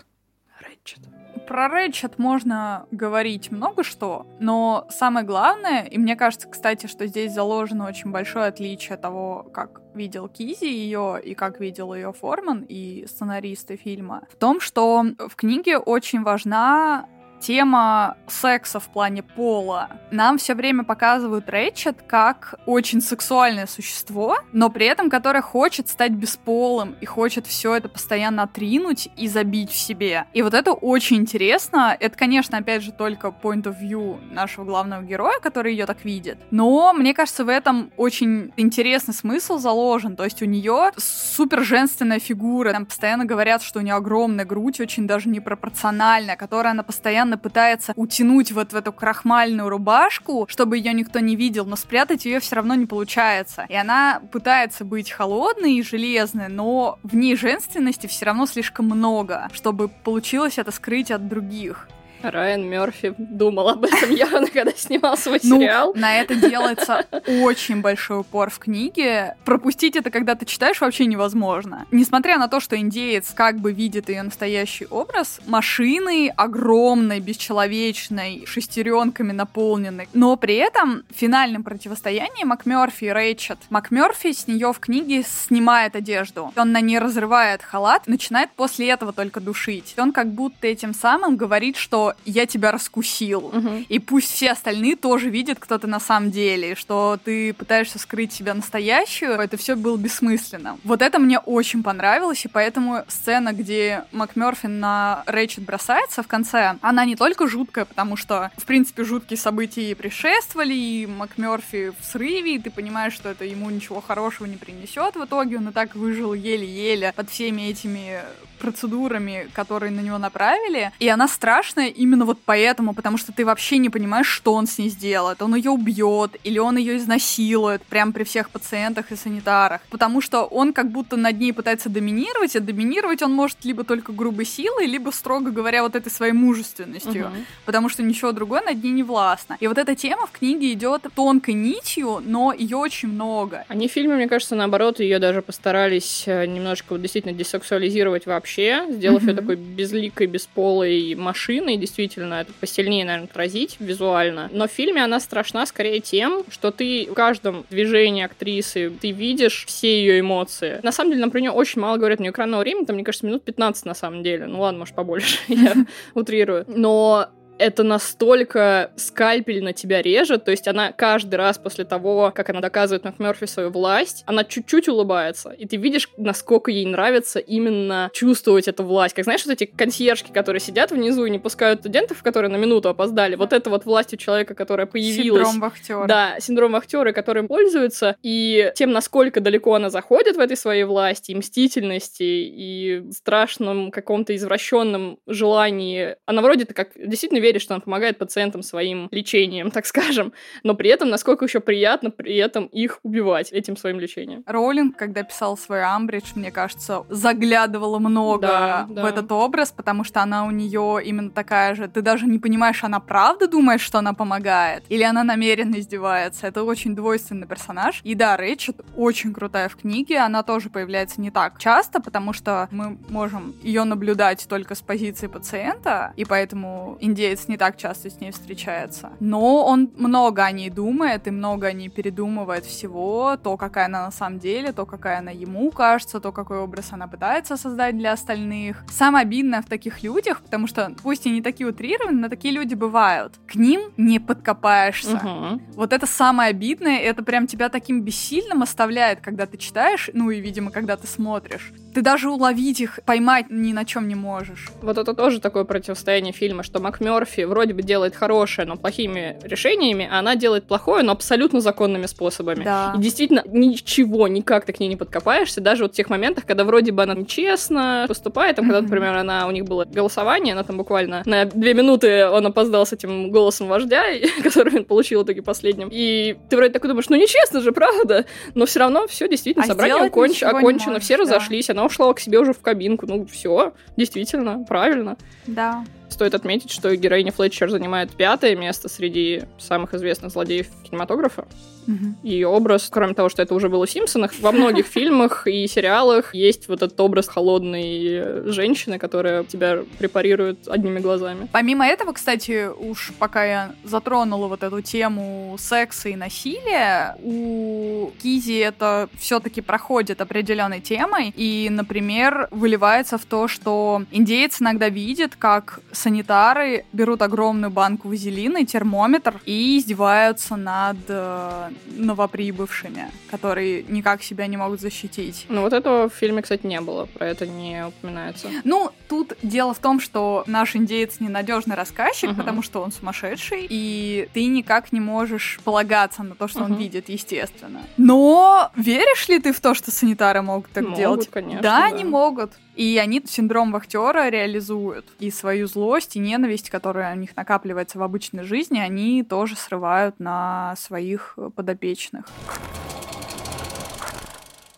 Рэтчет. 0.61 0.99
Про 1.47 1.67
Рэчет 1.67 2.17
можно 2.17 2.85
говорить 2.91 3.51
много 3.51 3.83
что, 3.83 4.25
но 4.39 4.87
самое 4.89 5.25
главное, 5.25 5.83
и 5.83 5.97
мне 5.97 6.15
кажется, 6.15 6.47
кстати, 6.47 6.87
что 6.87 7.05
здесь 7.07 7.33
заложено 7.33 7.87
очень 7.87 8.11
большое 8.11 8.47
отличие 8.47 8.97
того, 8.97 9.43
как 9.53 9.81
видел 9.95 10.27
Кизи 10.27 10.65
ее 10.65 11.19
и 11.23 11.33
как 11.33 11.59
видел 11.59 11.93
ее 11.93 12.13
Форман 12.13 12.65
и 12.67 13.05
сценаристы 13.07 13.77
фильма, 13.77 14.23
в 14.29 14.35
том, 14.35 14.59
что 14.59 15.03
в 15.17 15.35
книге 15.35 15.77
очень 15.77 16.23
важна 16.23 17.07
тема 17.45 18.17
секса 18.27 18.79
в 18.79 18.89
плане 18.89 19.21
пола. 19.21 19.89
Нам 20.09 20.39
все 20.39 20.55
время 20.55 20.83
показывают 20.83 21.47
Рэчет 21.47 22.01
как 22.07 22.55
очень 22.65 23.01
сексуальное 23.01 23.67
существо, 23.67 24.37
но 24.51 24.69
при 24.69 24.87
этом 24.87 25.11
которое 25.11 25.41
хочет 25.41 25.87
стать 25.87 26.13
бесполым 26.13 26.95
и 27.01 27.05
хочет 27.05 27.45
все 27.45 27.75
это 27.75 27.87
постоянно 27.87 28.43
отринуть 28.43 29.09
и 29.15 29.27
забить 29.27 29.69
в 29.69 29.77
себе. 29.77 30.25
И 30.33 30.41
вот 30.41 30.55
это 30.55 30.73
очень 30.73 31.17
интересно. 31.17 31.95
Это, 31.99 32.17
конечно, 32.17 32.57
опять 32.57 32.81
же, 32.81 32.91
только 32.91 33.27
point 33.27 33.63
of 33.63 33.79
view 33.79 34.19
нашего 34.33 34.65
главного 34.65 35.03
героя, 35.03 35.39
который 35.39 35.73
ее 35.73 35.85
так 35.85 36.03
видит. 36.03 36.39
Но 36.49 36.93
мне 36.93 37.13
кажется, 37.13 37.45
в 37.45 37.49
этом 37.49 37.91
очень 37.95 38.53
интересный 38.57 39.13
смысл 39.13 39.59
заложен. 39.59 40.15
То 40.15 40.23
есть 40.23 40.41
у 40.41 40.45
нее 40.45 40.91
супер 40.97 41.63
женственная 41.63 42.19
фигура. 42.19 42.71
Там 42.71 42.87
постоянно 42.87 43.25
говорят, 43.25 43.61
что 43.61 43.79
у 43.79 43.81
нее 43.83 43.93
огромная 43.93 44.45
грудь, 44.45 44.79
очень 44.79 45.05
даже 45.05 45.29
непропорциональная, 45.29 46.35
которая 46.35 46.71
она 46.71 46.81
постоянно 46.81 47.34
пытается 47.37 47.93
утянуть 47.95 48.51
вот 48.51 48.73
в 48.73 48.75
эту 48.75 48.91
крахмальную 48.93 49.69
рубашку, 49.69 50.45
чтобы 50.49 50.77
ее 50.77 50.93
никто 50.93 51.19
не 51.19 51.35
видел, 51.35 51.65
но 51.65 51.75
спрятать 51.75 52.25
ее 52.25 52.39
все 52.39 52.55
равно 52.55 52.75
не 52.75 52.85
получается. 52.85 53.65
И 53.69 53.75
она 53.75 54.21
пытается 54.31 54.85
быть 54.85 55.11
холодной 55.11 55.75
и 55.75 55.83
железной, 55.83 56.47
но 56.47 56.99
в 57.03 57.15
ней 57.15 57.35
женственности 57.35 58.07
все 58.07 58.25
равно 58.25 58.45
слишком 58.45 58.85
много, 58.85 59.49
чтобы 59.53 59.87
получилось 59.87 60.57
это 60.57 60.71
скрыть 60.71 61.11
от 61.11 61.27
других. 61.27 61.87
Райан 62.31 62.63
Мерфи 62.63 63.13
думал 63.17 63.69
об 63.69 63.85
этом 63.85 64.11
явно, 64.11 64.47
когда 64.47 64.71
снимал 64.71 65.17
свой 65.17 65.39
Ну, 65.43 65.59
сериал. 65.59 65.93
на 65.95 66.17
это 66.19 66.35
делается 66.35 67.05
очень 67.41 67.81
большой 67.81 68.19
упор 68.21 68.49
в 68.49 68.59
книге. 68.59 69.35
Пропустить 69.45 69.95
это, 69.95 70.09
когда 70.09 70.35
ты 70.35 70.45
читаешь, 70.45 70.81
вообще 70.81 71.05
невозможно. 71.05 71.85
Несмотря 71.91 72.37
на 72.37 72.47
то, 72.47 72.59
что 72.59 72.75
индеец 72.77 73.31
как 73.33 73.59
бы 73.59 73.71
видит 73.71 74.09
ее 74.09 74.23
настоящий 74.23 74.85
образ, 74.87 75.39
машины 75.47 76.31
огромной, 76.35 77.19
бесчеловечной, 77.19 78.43
шестеренками 78.45 79.31
наполненной, 79.31 80.07
но 80.13 80.35
при 80.35 80.55
этом 80.55 81.03
в 81.13 81.17
финальном 81.19 81.63
противостоянии 81.63 82.43
МакМерфи 82.43 83.05
и 83.05 83.09
Рэйчет. 83.09 83.57
МакМерфи 83.69 84.31
с 84.33 84.47
нее 84.47 84.73
в 84.73 84.79
книге 84.79 85.23
снимает 85.23 85.95
одежду. 85.95 86.51
Он 86.55 86.71
на 86.71 86.81
ней 86.81 86.99
разрывает 86.99 87.61
халат, 87.61 88.07
начинает 88.07 88.49
после 88.51 88.89
этого 88.89 89.13
только 89.13 89.39
душить. 89.39 89.93
Он 89.97 90.11
как 90.11 90.27
будто 90.27 90.67
этим 90.67 90.93
самым 90.93 91.35
говорит, 91.37 91.77
что 91.77 92.13
что 92.15 92.31
я 92.31 92.45
тебя 92.45 92.71
раскусил. 92.71 93.51
Мгм. 93.53 93.85
И 93.89 93.99
пусть 93.99 94.31
все 94.31 94.51
остальные 94.51 94.95
тоже 94.95 95.29
видят, 95.29 95.59
кто 95.59 95.77
ты 95.77 95.87
на 95.87 95.99
самом 95.99 96.31
деле, 96.31 96.71
и 96.71 96.75
что 96.75 97.19
ты 97.23 97.53
пытаешься 97.53 97.99
скрыть 97.99 98.33
себя 98.33 98.53
настоящую, 98.53 99.33
это 99.33 99.57
все 99.57 99.75
было 99.75 99.97
бессмысленно. 99.97 100.77
Вот 100.83 101.01
это 101.01 101.19
мне 101.19 101.39
очень 101.39 101.83
понравилось, 101.83 102.45
и 102.45 102.47
поэтому 102.47 103.03
сцена, 103.07 103.53
где 103.53 104.05
МакМёрфи 104.11 104.67
на 104.67 105.23
Рэйчет 105.25 105.63
бросается 105.63 106.23
в 106.23 106.27
конце, 106.27 106.75
она 106.81 107.05
не 107.05 107.15
только 107.15 107.47
жуткая, 107.47 107.85
потому 107.85 108.17
что, 108.17 108.51
в 108.57 108.65
принципе, 108.65 109.03
жуткие 109.03 109.37
события 109.37 109.81
ей 109.81 109.95
предшествовали, 109.95 110.73
и 110.73 111.07
МакМёрфи 111.07 111.93
в 111.99 112.05
срыве, 112.05 112.55
и 112.55 112.59
ты 112.59 112.69
понимаешь, 112.69 113.13
что 113.13 113.29
это 113.29 113.45
ему 113.45 113.69
ничего 113.69 114.01
хорошего 114.01 114.47
не 114.47 114.57
принесет. 114.57 115.15
В 115.15 115.25
итоге 115.25 115.57
он 115.57 115.69
и 115.69 115.71
так 115.71 115.95
выжил 115.95 116.33
еле-еле 116.33 117.13
под 117.15 117.29
всеми 117.29 117.63
этими 117.63 118.21
процедурами, 118.59 119.47
которые 119.53 119.91
на 119.91 119.99
него 119.99 120.17
направили. 120.17 120.91
И 120.99 121.07
она 121.07 121.27
страшная 121.27 121.87
именно 121.95 122.25
вот 122.25 122.37
поэтому, 122.45 122.93
потому 122.93 123.17
что 123.17 123.31
ты 123.31 123.45
вообще 123.45 123.77
не 123.77 123.89
понимаешь, 123.89 124.27
что 124.27 124.53
он 124.53 124.67
с 124.67 124.77
ней 124.77 124.89
сделает. 124.89 125.41
Он 125.41 125.55
ее 125.55 125.71
убьет, 125.71 126.35
или 126.43 126.59
он 126.59 126.77
ее 126.77 126.97
изнасилует 126.97 127.81
прямо 127.83 128.11
при 128.11 128.23
всех 128.23 128.49
пациентах 128.49 129.11
и 129.11 129.15
санитарах. 129.15 129.81
Потому 129.89 130.21
что 130.21 130.43
он 130.43 130.73
как 130.73 130.91
будто 130.91 131.15
над 131.17 131.39
ней 131.39 131.53
пытается 131.53 131.89
доминировать, 131.89 132.55
а 132.55 132.59
доминировать 132.59 133.21
он 133.21 133.31
может 133.33 133.63
либо 133.63 133.83
только 133.83 134.11
грубой 134.11 134.45
силой, 134.45 134.85
либо, 134.85 135.11
строго 135.11 135.51
говоря, 135.51 135.83
вот 135.83 135.95
этой 135.95 136.11
своей 136.11 136.33
мужественностью. 136.33 137.27
Мгм. 137.27 137.45
Потому 137.65 137.89
что 137.89 138.03
ничего 138.03 138.31
другое 138.31 138.61
над 138.61 138.83
ней 138.83 138.91
не 138.91 139.03
властно. 139.03 139.57
И 139.59 139.67
вот 139.67 139.77
эта 139.77 139.95
тема 139.95 140.25
в 140.27 140.31
книге 140.31 140.73
идет 140.73 141.03
тонкой 141.15 141.53
нитью, 141.53 142.21
но 142.25 142.53
ее 142.53 142.77
очень 142.77 143.09
много. 143.09 143.63
Они 143.67 143.87
в 143.87 143.91
фильме, 143.91 144.15
мне 144.15 144.27
кажется, 144.27 144.55
наоборот, 144.55 144.99
ее 144.99 145.19
даже 145.19 145.41
постарались 145.41 146.23
э, 146.27 146.45
немножко 146.45 146.87
вот 146.93 147.01
действительно 147.01 147.33
десексуализировать 147.33 148.25
вообще, 148.25 148.85
сделав 148.89 149.21
ее 149.23 149.33
Мгм. 149.33 149.37
такой 149.37 149.55
безликой, 149.55 150.27
бесполой 150.27 151.15
машиной, 151.15 151.77
действительно, 151.85 152.35
это 152.35 152.51
посильнее, 152.59 153.05
наверное, 153.05 153.27
отразить 153.27 153.77
визуально. 153.79 154.49
Но 154.51 154.67
в 154.67 154.71
фильме 154.71 155.03
она 155.03 155.19
страшна 155.19 155.65
скорее 155.65 155.99
тем, 155.99 156.43
что 156.49 156.71
ты 156.71 157.07
в 157.09 157.13
каждом 157.13 157.65
движении 157.69 158.23
актрисы, 158.23 158.89
ты 158.89 159.11
видишь 159.11 159.65
все 159.67 159.99
ее 159.99 160.19
эмоции. 160.19 160.79
На 160.83 160.91
самом 160.91 161.11
деле, 161.11 161.21
нам 161.21 161.31
про 161.31 161.39
нее 161.39 161.51
очень 161.51 161.81
мало 161.81 161.97
говорят, 161.97 162.19
у 162.19 162.23
нее 162.23 162.31
экранного 162.31 162.61
времени, 162.61 162.85
там, 162.85 162.95
мне 162.95 163.05
кажется, 163.05 163.25
минут 163.25 163.43
15 163.43 163.85
на 163.85 163.93
самом 163.93 164.23
деле. 164.23 164.45
Ну 164.47 164.61
ладно, 164.61 164.79
может, 164.79 164.95
побольше, 164.95 165.37
я 165.47 165.73
утрирую. 166.13 166.65
Но 166.67 167.29
это 167.57 167.83
настолько 167.83 168.91
скальпель 168.95 169.63
на 169.63 169.73
тебя 169.73 170.01
режет, 170.01 170.45
то 170.45 170.51
есть 170.51 170.67
она 170.67 170.91
каждый 170.91 171.35
раз 171.35 171.57
после 171.57 171.85
того, 171.85 172.31
как 172.35 172.49
она 172.49 172.61
доказывает 172.61 173.03
МакМерфи 173.03 173.45
свою 173.45 173.69
власть, 173.69 174.23
она 174.25 174.43
чуть-чуть 174.43 174.87
улыбается, 174.87 175.51
и 175.51 175.65
ты 175.65 175.77
видишь, 175.77 176.09
насколько 176.17 176.71
ей 176.71 176.85
нравится 176.85 177.39
именно 177.39 178.09
чувствовать 178.13 178.67
эту 178.67 178.83
власть. 178.83 179.15
Как 179.15 179.25
знаешь, 179.25 179.45
вот 179.45 179.53
эти 179.53 179.65
консьержки, 179.65 180.31
которые 180.31 180.59
сидят 180.59 180.91
внизу 180.91 181.25
и 181.25 181.29
не 181.29 181.39
пускают 181.39 181.81
студентов, 181.81 182.23
которые 182.23 182.51
на 182.51 182.57
минуту 182.57 182.89
опоздали, 182.89 183.35
вот 183.35 183.53
это 183.53 183.69
вот 183.69 183.85
власть 183.85 184.13
у 184.13 184.17
человека, 184.17 184.55
которая 184.55 184.87
появилась. 184.87 185.47
Синдром 185.47 185.59
вахтера. 185.61 186.07
Да, 186.07 186.39
синдром 186.39 186.71
вахтера, 186.73 187.11
которым 187.11 187.47
пользуются, 187.47 188.15
и 188.21 188.71
тем, 188.75 188.91
насколько 188.91 189.39
далеко 189.39 189.75
она 189.75 189.89
заходит 189.89 190.35
в 190.35 190.39
этой 190.39 190.57
своей 190.57 190.83
власти, 190.83 191.31
и 191.31 191.35
мстительности, 191.35 192.23
и 192.23 193.03
страшном 193.11 193.91
каком-то 193.91 194.35
извращенном 194.35 195.19
желании. 195.27 196.15
Она 196.25 196.41
вроде-то 196.41 196.73
как 196.73 196.89
действительно 196.95 197.39
верит, 197.45 197.61
что 197.61 197.73
она 197.75 197.81
помогает 197.81 198.17
пациентам 198.17 198.63
своим 198.63 199.07
лечением, 199.11 199.71
так 199.77 199.85
скажем, 199.85 200.33
но 200.63 200.73
при 200.75 200.89
этом 200.89 201.09
насколько 201.09 201.45
еще 201.45 201.59
приятно 201.59 202.09
при 202.11 202.35
этом 202.35 202.65
их 202.65 202.99
убивать 203.03 203.51
этим 203.51 203.77
своим 203.77 203.99
лечением. 203.99 204.43
Роулинг, 204.47 204.97
когда 204.97 205.23
писал 205.23 205.57
свой 205.57 205.83
Амбридж, 205.83 206.31
мне 206.35 206.51
кажется, 206.51 207.03
заглядывала 207.09 207.99
много 207.99 208.47
Да, 208.47 208.85
в 208.89 208.93
да. 208.93 209.09
этот 209.09 209.31
образ, 209.31 209.71
потому 209.71 210.03
что 210.03 210.21
она 210.21 210.45
у 210.45 210.51
нее 210.51 211.01
именно 211.05 211.29
такая 211.29 211.75
же. 211.75 211.87
Ты 211.87 212.01
даже 212.01 212.25
не 212.25 212.39
понимаешь, 212.39 212.83
она 212.83 212.99
правда 212.99 213.47
думает, 213.47 213.81
что 213.81 213.99
она 213.99 214.13
помогает, 214.13 214.83
или 214.89 215.03
она 215.03 215.23
намеренно 215.23 215.75
издевается. 215.79 216.47
Это 216.47 216.63
очень 216.63 216.95
двойственный 216.95 217.47
персонаж. 217.47 218.01
И 218.03 218.15
да, 218.15 218.37
Рэйчет 218.37 218.77
очень 218.95 219.33
крутая 219.33 219.69
в 219.69 219.75
книге. 219.75 220.19
Она 220.19 220.43
тоже 220.43 220.69
появляется 220.69 221.21
не 221.21 221.31
так 221.31 221.59
часто, 221.59 221.99
потому 222.01 222.33
что 222.33 222.67
мы 222.71 222.97
можем 223.09 223.53
ее 223.63 223.83
наблюдать 223.83 224.45
только 224.49 224.75
с 224.75 224.81
позиции 224.81 225.27
пациента, 225.27 226.13
и 226.15 226.25
поэтому 226.25 226.97
индеец 227.35 227.47
не 227.47 227.57
так 227.57 227.77
часто 227.77 228.09
с 228.09 228.19
ней 228.19 228.31
встречается. 228.31 229.11
Но 229.19 229.65
он 229.65 229.89
много 229.97 230.43
о 230.43 230.51
ней 230.51 230.69
думает 230.69 231.27
и 231.27 231.31
много 231.31 231.67
о 231.67 231.73
ней 231.73 231.89
передумывает 231.89 232.65
всего, 232.65 233.37
то, 233.37 233.57
какая 233.57 233.85
она 233.85 234.05
на 234.05 234.11
самом 234.11 234.39
деле, 234.39 234.71
то, 234.71 234.85
какая 234.85 235.19
она 235.19 235.31
ему 235.31 235.71
кажется, 235.71 236.19
то, 236.19 236.31
какой 236.31 236.59
образ 236.59 236.93
она 236.93 237.07
пытается 237.07 237.57
создать 237.57 237.97
для 237.97 238.13
остальных. 238.13 238.83
Самое 238.89 239.23
обидное 239.23 239.61
в 239.61 239.65
таких 239.65 240.03
людях, 240.03 240.41
потому 240.41 240.67
что 240.67 240.95
пусть 241.03 241.25
и 241.25 241.29
не 241.29 241.41
такие 241.41 241.69
утрированные, 241.69 242.21
но 242.21 242.29
такие 242.29 242.53
люди 242.53 242.75
бывают. 242.75 243.33
К 243.47 243.55
ним 243.55 243.81
не 243.97 244.19
подкопаешься. 244.19 245.17
Мгм. 245.17 245.61
Вот 245.75 245.93
это 245.93 246.05
самое 246.05 246.49
обидное, 246.49 246.99
это 246.99 247.23
прям 247.23 247.47
тебя 247.47 247.69
таким 247.69 248.01
бессильным 248.01 248.61
оставляет, 248.61 249.21
когда 249.21 249.45
ты 249.45 249.57
читаешь, 249.57 250.09
ну 250.13 250.29
и, 250.31 250.39
видимо, 250.39 250.71
когда 250.71 250.95
ты 250.95 251.07
смотришь. 251.07 251.73
Ты 251.95 252.01
даже 252.01 252.29
уловить 252.29 252.81
их, 252.81 252.99
поймать 253.05 253.45
ни 253.49 253.71
на 253.71 253.85
чем 253.85 254.09
не 254.09 254.15
можешь. 254.15 254.67
Вот 254.81 254.97
это 254.97 255.13
тоже 255.13 255.39
такое 255.39 255.63
противостояние 255.63 256.33
фильма, 256.33 256.61
что 256.61 256.81
МакМерфи 256.81 257.45
вроде 257.45 257.73
бы 257.73 257.83
делает 257.83 258.17
хорошее, 258.17 258.67
но 258.67 258.75
плохими 258.75 259.37
решениями, 259.43 260.05
а 260.11 260.19
она 260.19 260.35
делает 260.35 260.65
плохое, 260.65 261.03
но 261.03 261.13
абсолютно 261.13 261.61
законными 261.61 262.05
способами. 262.07 262.65
Да. 262.65 262.93
И 262.97 263.01
действительно, 263.01 263.43
ничего, 263.47 264.27
никак 264.27 264.65
ты 264.65 264.73
к 264.73 264.81
ней 264.81 264.89
не 264.89 264.97
подкопаешься, 264.97 265.61
даже 265.61 265.83
вот 265.83 265.93
в 265.93 265.95
тех 265.95 266.09
моментах, 266.09 266.45
когда 266.45 266.65
вроде 266.65 266.91
бы 266.91 267.01
она 267.01 267.13
нечестно 267.13 268.03
поступает, 268.09 268.57
там, 268.57 268.65
когда, 268.65 268.81
например, 268.81 269.15
она, 269.15 269.47
у 269.47 269.51
них 269.51 269.63
было 269.63 269.85
голосование, 269.85 270.51
она 270.51 270.63
там 270.63 270.75
буквально 270.75 271.23
на 271.25 271.45
две 271.45 271.73
минуты 271.73 272.27
он 272.27 272.45
опоздал 272.45 272.85
с 272.85 272.91
этим 272.91 273.31
голосом 273.31 273.67
вождя, 273.67 274.03
который 274.43 274.79
он 274.79 274.83
получил 274.83 275.21
в 275.21 275.23
итоге 275.23 275.41
последним. 275.41 275.87
И 275.89 276.35
ты 276.49 276.57
вроде 276.57 276.73
такой 276.73 276.89
думаешь, 276.89 277.07
ну 277.07 277.15
нечестно 277.15 277.61
же, 277.61 277.71
правда? 277.71 278.25
Но 278.53 278.65
все 278.65 278.79
равно 278.79 279.07
все 279.07 279.29
действительно, 279.29 279.63
А 279.63 279.67
собрание 279.67 279.95
оконч- 280.09 280.43
окончено, 280.43 280.91
можешь, 280.93 281.03
все 281.05 281.15
да. 281.15 281.23
разошлись, 281.23 281.69
она 281.69 281.84
ушла 281.85 282.13
к 282.13 282.19
себе 282.19 282.39
уже 282.39 282.53
в 282.53 282.61
кабинку, 282.61 283.05
ну 283.07 283.25
все, 283.25 283.73
действительно, 283.97 284.63
правильно. 284.67 285.17
Да. 285.47 285.83
Стоит 286.15 286.33
отметить, 286.33 286.71
что 286.71 286.95
героиня 286.95 287.33
Флетчер 287.33 287.69
занимает 287.69 288.09
пятое 288.11 288.55
место 288.55 288.87
среди 288.87 289.43
самых 289.57 289.93
известных 289.93 290.31
злодеев 290.31 290.67
кинематографа. 290.89 291.45
Мгм. 291.87 292.15
Ее 292.23 292.47
образ, 292.47 292.87
кроме 292.89 293.13
того, 293.13 293.27
что 293.27 293.41
это 293.41 293.53
уже 293.53 293.67
было 293.67 293.85
в 293.85 293.91
Симпсонах, 293.91 294.31
во 294.39 294.53
многих 294.53 294.87
фильмах 294.95 295.45
и 295.45 295.67
сериалах 295.67 296.33
есть 296.33 296.69
вот 296.69 296.81
этот 296.81 296.97
образ 297.01 297.27
холодной 297.27 298.49
женщины, 298.49 298.97
которая 298.97 299.43
тебя 299.43 299.79
препарирует 299.99 300.67
одними 300.69 300.99
глазами. 300.99 301.49
Помимо 301.51 301.85
этого, 301.85 302.13
кстати, 302.13 302.67
уж 302.67 303.11
пока 303.19 303.43
я 303.43 303.75
затронула 303.83 304.47
вот 304.47 304.63
эту 304.63 304.81
тему 304.81 305.57
секса 305.59 306.09
и 306.09 306.15
насилия, 306.15 307.17
у 307.21 308.11
Кизи 308.23 308.57
это 308.57 309.09
все-таки 309.19 309.59
проходит 309.59 310.21
определенной 310.21 310.79
темой. 310.79 311.33
И, 311.35 311.67
например, 311.69 312.47
выливается 312.51 313.17
в 313.17 313.25
то, 313.25 313.47
что 313.47 314.03
индеец 314.11 314.61
иногда 314.61 314.89
видит, 314.89 315.35
как 315.35 315.81
санитары 316.05 316.85
берут 316.93 317.23
огромную 317.23 317.71
банку 317.71 318.09
вазелина 318.09 318.59
и 318.59 318.65
термометр 318.65 319.41
и 319.45 319.79
издеваются 319.79 320.55
над 320.55 320.97
э, 321.07 321.69
новоприбывшими, 321.87 323.09
которые 323.31 323.81
никак 323.87 324.21
себя 324.21 324.45
не 324.45 324.55
могут 324.55 324.81
защитить. 324.81 325.47
Ну 325.49 325.61
вот 325.61 325.73
этого 325.73 326.07
в 326.09 326.13
фильме, 326.13 326.43
кстати, 326.43 326.63
не 326.67 326.79
было, 326.79 327.05
про 327.05 327.25
это 327.25 327.47
не 327.47 327.87
упоминается. 327.87 328.49
Ну, 328.63 328.91
тут 329.09 329.33
дело 329.41 329.73
в 329.73 329.79
том, 329.79 329.99
что 329.99 330.43
наш 330.45 330.75
индеец 330.75 331.19
ненадежный 331.19 331.75
рассказчик, 331.75 332.29
Мгм. 332.29 332.37
потому 332.37 332.61
что 332.61 332.81
он 332.83 332.91
сумасшедший, 332.91 333.65
и 333.67 334.29
ты 334.33 334.45
никак 334.45 334.91
не 334.91 334.99
можешь 334.99 335.59
полагаться 335.63 336.21
на 336.21 336.35
то, 336.35 336.47
что 336.47 336.59
он 336.65 336.71
Мгм. 336.73 336.79
видит, 336.81 337.09
естественно. 337.09 337.81
Но 337.97 338.69
веришь 338.75 339.27
ли 339.27 339.39
ты 339.39 339.53
в 339.53 339.59
то, 339.59 339.73
что 339.73 339.89
санитары 339.89 340.43
могут 340.43 340.71
так 340.71 340.83
Могут, 340.83 340.97
делать? 340.99 341.29
конечно, 341.31 341.61
да, 341.63 341.79
да. 341.79 341.85
они 341.95 342.03
могут. 342.03 342.51
И 342.75 342.97
они 343.01 343.21
синдром 343.25 343.71
вахтера 343.71 344.29
реализуют. 344.29 345.05
И 345.19 345.31
свою 345.31 345.67
злость 345.67 346.15
и 346.15 346.19
ненависть, 346.19 346.69
которая 346.69 347.15
у 347.15 347.17
них 347.17 347.35
накапливается 347.35 347.99
в 347.99 348.03
обычной 348.03 348.43
жизни, 348.43 348.79
они 348.79 349.23
тоже 349.23 349.55
срывают 349.55 350.19
на 350.19 350.75
своих 350.77 351.37
подопечных. 351.55 352.25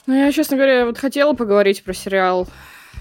Ну, 0.06 0.14
я, 0.14 0.32
честно 0.32 0.56
говоря, 0.56 0.86
вот 0.86 0.98
хотела 0.98 1.34
поговорить 1.34 1.84
про 1.84 1.94
сериал 1.94 2.48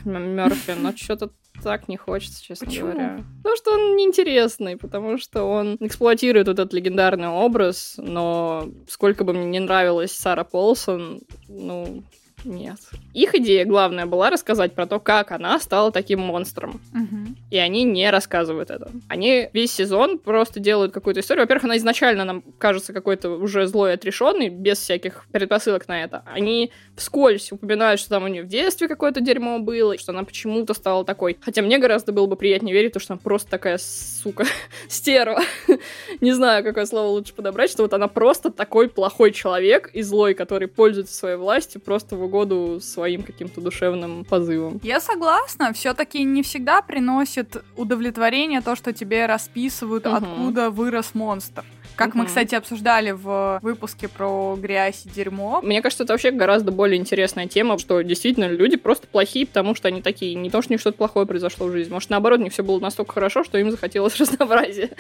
Мерфи, 0.04 0.72
но 0.72 0.92
что-то 0.96 1.30
так 1.62 1.88
не 1.88 1.96
хочется, 1.96 2.42
честно 2.42 2.66
Почему? 2.66 2.92
говоря. 2.92 3.24
Потому 3.38 3.56
что 3.56 3.72
он 3.72 3.96
неинтересный, 3.96 4.76
потому 4.76 5.18
что 5.18 5.44
он 5.44 5.76
эксплуатирует 5.80 6.48
вот 6.48 6.58
этот 6.58 6.72
легендарный 6.72 7.28
образ, 7.28 7.94
но 7.98 8.68
сколько 8.88 9.24
бы 9.24 9.32
мне 9.32 9.46
не 9.46 9.60
нравилась 9.60 10.12
Сара 10.12 10.44
Полсон, 10.44 11.20
ну, 11.48 12.02
нет. 12.46 12.78
Их 13.12 13.34
идея 13.34 13.64
главная 13.64 14.06
была 14.06 14.30
рассказать 14.30 14.72
про 14.74 14.86
то, 14.86 14.98
как 14.98 15.32
она 15.32 15.58
стала 15.58 15.92
таким 15.92 16.20
монстром. 16.20 16.80
Мгм. 16.92 17.36
И 17.50 17.58
они 17.58 17.84
не 17.84 18.10
рассказывают 18.10 18.70
это. 18.70 18.90
Они 19.08 19.48
весь 19.52 19.72
сезон 19.72 20.18
просто 20.18 20.60
делают 20.60 20.92
какую-то 20.92 21.20
историю. 21.20 21.44
Во-первых, 21.44 21.64
она 21.64 21.76
изначально 21.76 22.24
нам 22.24 22.42
кажется 22.58 22.92
какой-то 22.92 23.30
уже 23.30 23.66
злой 23.66 23.94
отрешенный, 23.94 24.48
без 24.48 24.78
всяких 24.78 25.26
предпосылок 25.32 25.88
на 25.88 26.02
это. 26.02 26.22
Они 26.26 26.70
вскользь 26.96 27.52
упоминают, 27.52 28.00
что 28.00 28.10
там 28.10 28.24
у 28.24 28.28
нее 28.28 28.42
в 28.42 28.48
детстве 28.48 28.88
какое-то 28.88 29.20
дерьмо 29.20 29.58
было, 29.58 29.98
что 29.98 30.12
она 30.12 30.24
почему-то 30.24 30.72
стала 30.74 31.04
такой. 31.04 31.36
Хотя 31.40 31.62
мне 31.62 31.78
гораздо 31.78 32.12
было 32.12 32.26
бы 32.26 32.36
приятнее 32.36 32.74
верить, 32.74 32.92
то, 32.92 33.00
что 33.00 33.14
она 33.14 33.20
просто 33.22 33.50
такая, 33.50 33.78
сука, 33.78 34.44
стерва. 34.88 35.42
Не 36.20 36.32
знаю, 36.32 36.64
какое 36.64 36.86
слово 36.86 37.08
лучше 37.08 37.34
подобрать, 37.34 37.70
что 37.70 37.82
вот 37.82 37.92
она 37.92 38.08
просто 38.08 38.50
такой 38.50 38.88
плохой 38.88 39.32
человек 39.32 39.90
и 39.92 40.02
злой, 40.02 40.34
который 40.34 40.68
пользуется 40.68 41.14
своей 41.14 41.36
властью 41.36 41.80
просто 41.80 42.16
в 42.16 42.22
угоду 42.22 42.35
своим 42.80 43.22
каким-то 43.22 43.60
душевным 43.60 44.24
позывам. 44.24 44.80
Я 44.82 45.00
согласна, 45.00 45.72
все-таки 45.72 46.22
не 46.22 46.42
всегда 46.42 46.82
приносит 46.82 47.62
удовлетворение 47.76 48.60
то, 48.60 48.76
что 48.76 48.92
тебе 48.92 49.26
расписывают, 49.26 50.06
угу. 50.06 50.16
откуда 50.16 50.70
вырос 50.70 51.14
монстр. 51.14 51.64
Как 51.96 52.10
угу. 52.10 52.18
мы, 52.18 52.26
кстати, 52.26 52.54
обсуждали 52.54 53.10
в 53.10 53.58
выпуске 53.62 54.08
про 54.08 54.54
грязь 54.56 55.06
и 55.06 55.08
дерьмо. 55.08 55.60
Мне 55.62 55.80
кажется, 55.80 56.04
это 56.04 56.12
вообще 56.12 56.30
гораздо 56.30 56.70
более 56.70 57.00
интересная 57.00 57.46
тема, 57.46 57.78
что 57.78 58.02
действительно 58.02 58.48
люди 58.48 58.76
просто 58.76 59.06
плохие, 59.06 59.46
потому 59.46 59.74
что 59.74 59.88
они 59.88 60.02
такие. 60.02 60.34
Не 60.34 60.50
то, 60.50 60.60
что 60.60 60.72
у 60.72 60.74
них 60.74 60.80
что-то 60.80 60.98
плохое 60.98 61.26
произошло 61.26 61.66
в 61.66 61.72
жизни. 61.72 61.92
Может, 61.92 62.10
наоборот, 62.10 62.40
них 62.40 62.52
все 62.52 62.62
было 62.62 62.78
настолько 62.78 63.14
хорошо, 63.14 63.44
что 63.44 63.56
им 63.58 63.70
захотелось 63.70 64.16
разнообразия. 64.20 64.90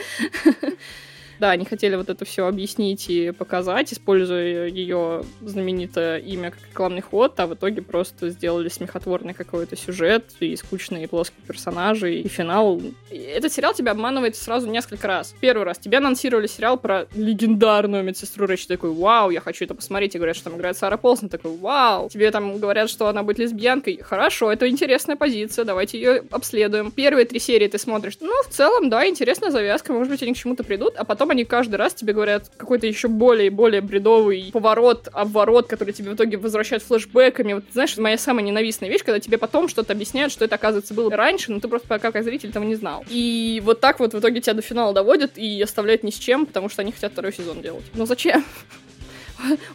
Да, 1.38 1.50
они 1.50 1.64
хотели 1.64 1.96
вот 1.96 2.08
это 2.08 2.24
все 2.24 2.46
объяснить 2.46 3.08
и 3.08 3.30
показать, 3.30 3.92
используя 3.92 4.66
ее 4.66 5.22
знаменитое 5.42 6.18
имя 6.18 6.50
как 6.50 6.60
рекламный 6.70 7.02
ход, 7.02 7.38
а 7.38 7.46
в 7.46 7.54
итоге 7.54 7.82
просто 7.82 8.30
сделали 8.30 8.68
смехотворный 8.68 9.34
какой-то 9.34 9.76
сюжет 9.76 10.24
и 10.40 10.56
скучные 10.56 11.08
плоские 11.08 11.44
персонажи, 11.46 12.14
и 12.14 12.28
финал. 12.28 12.80
Этот 13.10 13.52
сериал 13.52 13.74
тебя 13.74 13.92
обманывает 13.92 14.36
сразу 14.36 14.68
несколько 14.68 15.06
раз. 15.06 15.34
Первый 15.40 15.64
раз 15.64 15.78
тебе 15.78 15.98
анонсировали 15.98 16.46
сериал 16.46 16.78
про 16.78 17.06
легендарную 17.14 18.02
медсестру 18.02 18.46
Рэйч, 18.46 18.66
такой, 18.66 18.90
вау, 18.90 19.30
я 19.30 19.40
хочу 19.40 19.64
это 19.64 19.74
посмотреть, 19.74 20.14
и 20.14 20.18
говорят, 20.18 20.36
что 20.36 20.50
там 20.50 20.58
играет 20.58 20.76
Сара 20.76 20.96
Полсон, 20.96 21.28
такой, 21.28 21.56
вау. 21.56 22.08
Тебе 22.08 22.30
там 22.30 22.58
говорят, 22.58 22.88
что 22.88 23.08
она 23.08 23.22
будет 23.22 23.38
лесбиянкой, 23.38 23.98
хорошо, 24.02 24.50
это 24.50 24.68
интересная 24.68 25.16
позиция, 25.16 25.64
давайте 25.64 25.98
ее 25.98 26.22
обследуем. 26.30 26.90
Первые 26.90 27.26
три 27.26 27.38
серии 27.38 27.68
ты 27.68 27.78
смотришь, 27.78 28.14
ну, 28.20 28.32
в 28.42 28.48
целом, 28.48 28.88
да, 28.88 29.06
интересная 29.06 29.50
завязка, 29.50 29.92
может 29.92 30.10
быть, 30.10 30.22
они 30.22 30.32
к 30.34 30.36
чему-то 30.36 30.64
придут, 30.64 30.94
а 30.96 31.04
потом 31.04 31.25
потом 31.26 31.30
они 31.32 31.44
каждый 31.44 31.74
раз 31.74 31.94
тебе 31.94 32.12
говорят 32.12 32.50
какой-то 32.56 32.86
еще 32.86 33.08
более 33.08 33.48
и 33.48 33.50
более 33.50 33.80
бредовый 33.80 34.50
поворот, 34.52 35.08
обворот, 35.12 35.66
который 35.66 35.92
тебе 35.92 36.10
в 36.10 36.14
итоге 36.14 36.36
возвращают 36.36 36.84
флешбэками. 36.84 37.54
Вот 37.54 37.64
знаешь, 37.72 37.96
моя 37.96 38.16
самая 38.16 38.44
ненавистная 38.44 38.88
вещь, 38.88 39.02
когда 39.02 39.18
тебе 39.18 39.36
потом 39.38 39.68
что-то 39.68 39.92
объясняют, 39.92 40.32
что 40.32 40.44
это, 40.44 40.54
оказывается, 40.54 40.94
было 40.94 41.10
раньше, 41.10 41.50
но 41.50 41.58
ты 41.58 41.66
просто 41.66 41.88
пока 41.88 42.12
как 42.12 42.22
зритель 42.22 42.50
этого 42.50 42.62
не 42.62 42.76
знал. 42.76 43.04
И 43.08 43.60
вот 43.64 43.80
так 43.80 43.98
вот 43.98 44.14
в 44.14 44.18
итоге 44.18 44.40
тебя 44.40 44.54
до 44.54 44.62
финала 44.62 44.94
доводят 44.94 45.36
и 45.36 45.60
оставляют 45.60 46.04
ни 46.04 46.10
с 46.10 46.18
чем, 46.18 46.46
потому 46.46 46.68
что 46.68 46.82
они 46.82 46.92
хотят 46.92 47.12
второй 47.12 47.32
сезон 47.32 47.60
делать. 47.60 47.84
Но 47.94 48.06
зачем? 48.06 48.44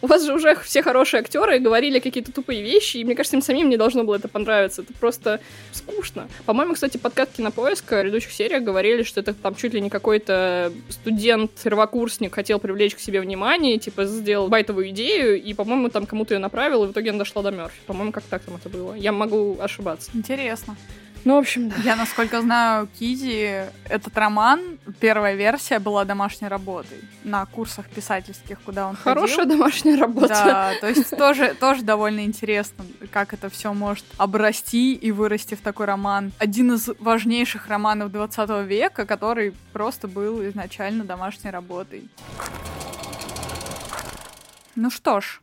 У 0.00 0.06
вас 0.06 0.24
же 0.24 0.34
уже 0.34 0.56
все 0.56 0.82
хорошие 0.82 1.20
актеры 1.20 1.58
говорили 1.58 1.98
какие-то 1.98 2.32
тупые 2.32 2.62
вещи, 2.62 2.98
и 2.98 3.04
мне 3.04 3.14
кажется, 3.14 3.36
им 3.36 3.42
самим 3.42 3.68
не 3.68 3.76
должно 3.76 4.04
было 4.04 4.16
это 4.16 4.28
понравиться. 4.28 4.82
Это 4.82 4.92
просто 4.94 5.40
скучно. 5.72 6.28
По-моему, 6.46 6.74
кстати, 6.74 6.96
подкатки 6.96 7.40
на 7.40 7.50
поиск 7.50 7.84
в 7.84 7.88
предыдущих 7.88 8.32
сериях 8.32 8.62
говорили, 8.62 9.02
что 9.02 9.20
это 9.20 9.34
там 9.34 9.54
чуть 9.54 9.74
ли 9.74 9.80
не 9.80 9.90
какой-то 9.90 10.72
студент-первокурсник 10.88 12.34
хотел 12.34 12.58
привлечь 12.58 12.94
к 12.94 13.00
себе 13.00 13.20
внимание, 13.20 13.78
типа 13.78 14.04
сделал 14.04 14.48
байтовую 14.48 14.90
идею, 14.90 15.40
и, 15.40 15.54
по-моему, 15.54 15.88
там 15.88 16.06
кому-то 16.06 16.34
ее 16.34 16.40
направил, 16.40 16.84
и 16.84 16.86
в 16.88 16.92
итоге 16.92 17.10
она 17.10 17.20
дошла 17.20 17.42
до 17.42 17.50
Мерфи. 17.50 17.80
По-моему, 17.86 18.12
как 18.12 18.24
так 18.24 18.42
там 18.42 18.56
это 18.56 18.68
было. 18.68 18.94
Я 18.94 19.12
могу 19.12 19.58
ошибаться. 19.60 20.10
Интересно. 20.14 20.76
Ну, 21.24 21.36
в 21.36 21.38
общем, 21.38 21.68
да. 21.68 21.76
Я, 21.84 21.94
насколько 21.96 22.40
знаю, 22.40 22.88
Кизи, 22.98 23.66
этот 23.88 24.16
роман, 24.18 24.78
первая 24.98 25.34
версия 25.34 25.78
была 25.78 26.04
домашней 26.04 26.48
работой 26.48 26.98
на 27.22 27.46
курсах 27.46 27.88
писательских, 27.88 28.60
куда 28.62 28.88
он 28.88 28.96
Хорошая 28.96 29.44
ходил. 29.44 29.58
домашняя 29.58 29.96
работа. 29.96 30.28
Да, 30.28 30.72
то 30.80 30.88
есть 30.88 31.16
тоже, 31.16 31.54
тоже 31.54 31.82
довольно 31.82 32.24
интересно, 32.24 32.84
как 33.12 33.34
это 33.34 33.48
все 33.50 33.72
может 33.72 34.04
обрасти 34.16 34.94
и 34.94 35.12
вырасти 35.12 35.54
в 35.54 35.60
такой 35.60 35.86
роман. 35.86 36.32
Один 36.38 36.72
из 36.72 36.88
важнейших 36.98 37.68
романов 37.68 38.10
20 38.10 38.66
века, 38.66 39.06
который 39.06 39.54
просто 39.72 40.08
был 40.08 40.44
изначально 40.48 41.04
домашней 41.04 41.50
работой. 41.50 42.08
Ну 44.74 44.90
что 44.90 45.20
ж, 45.20 45.40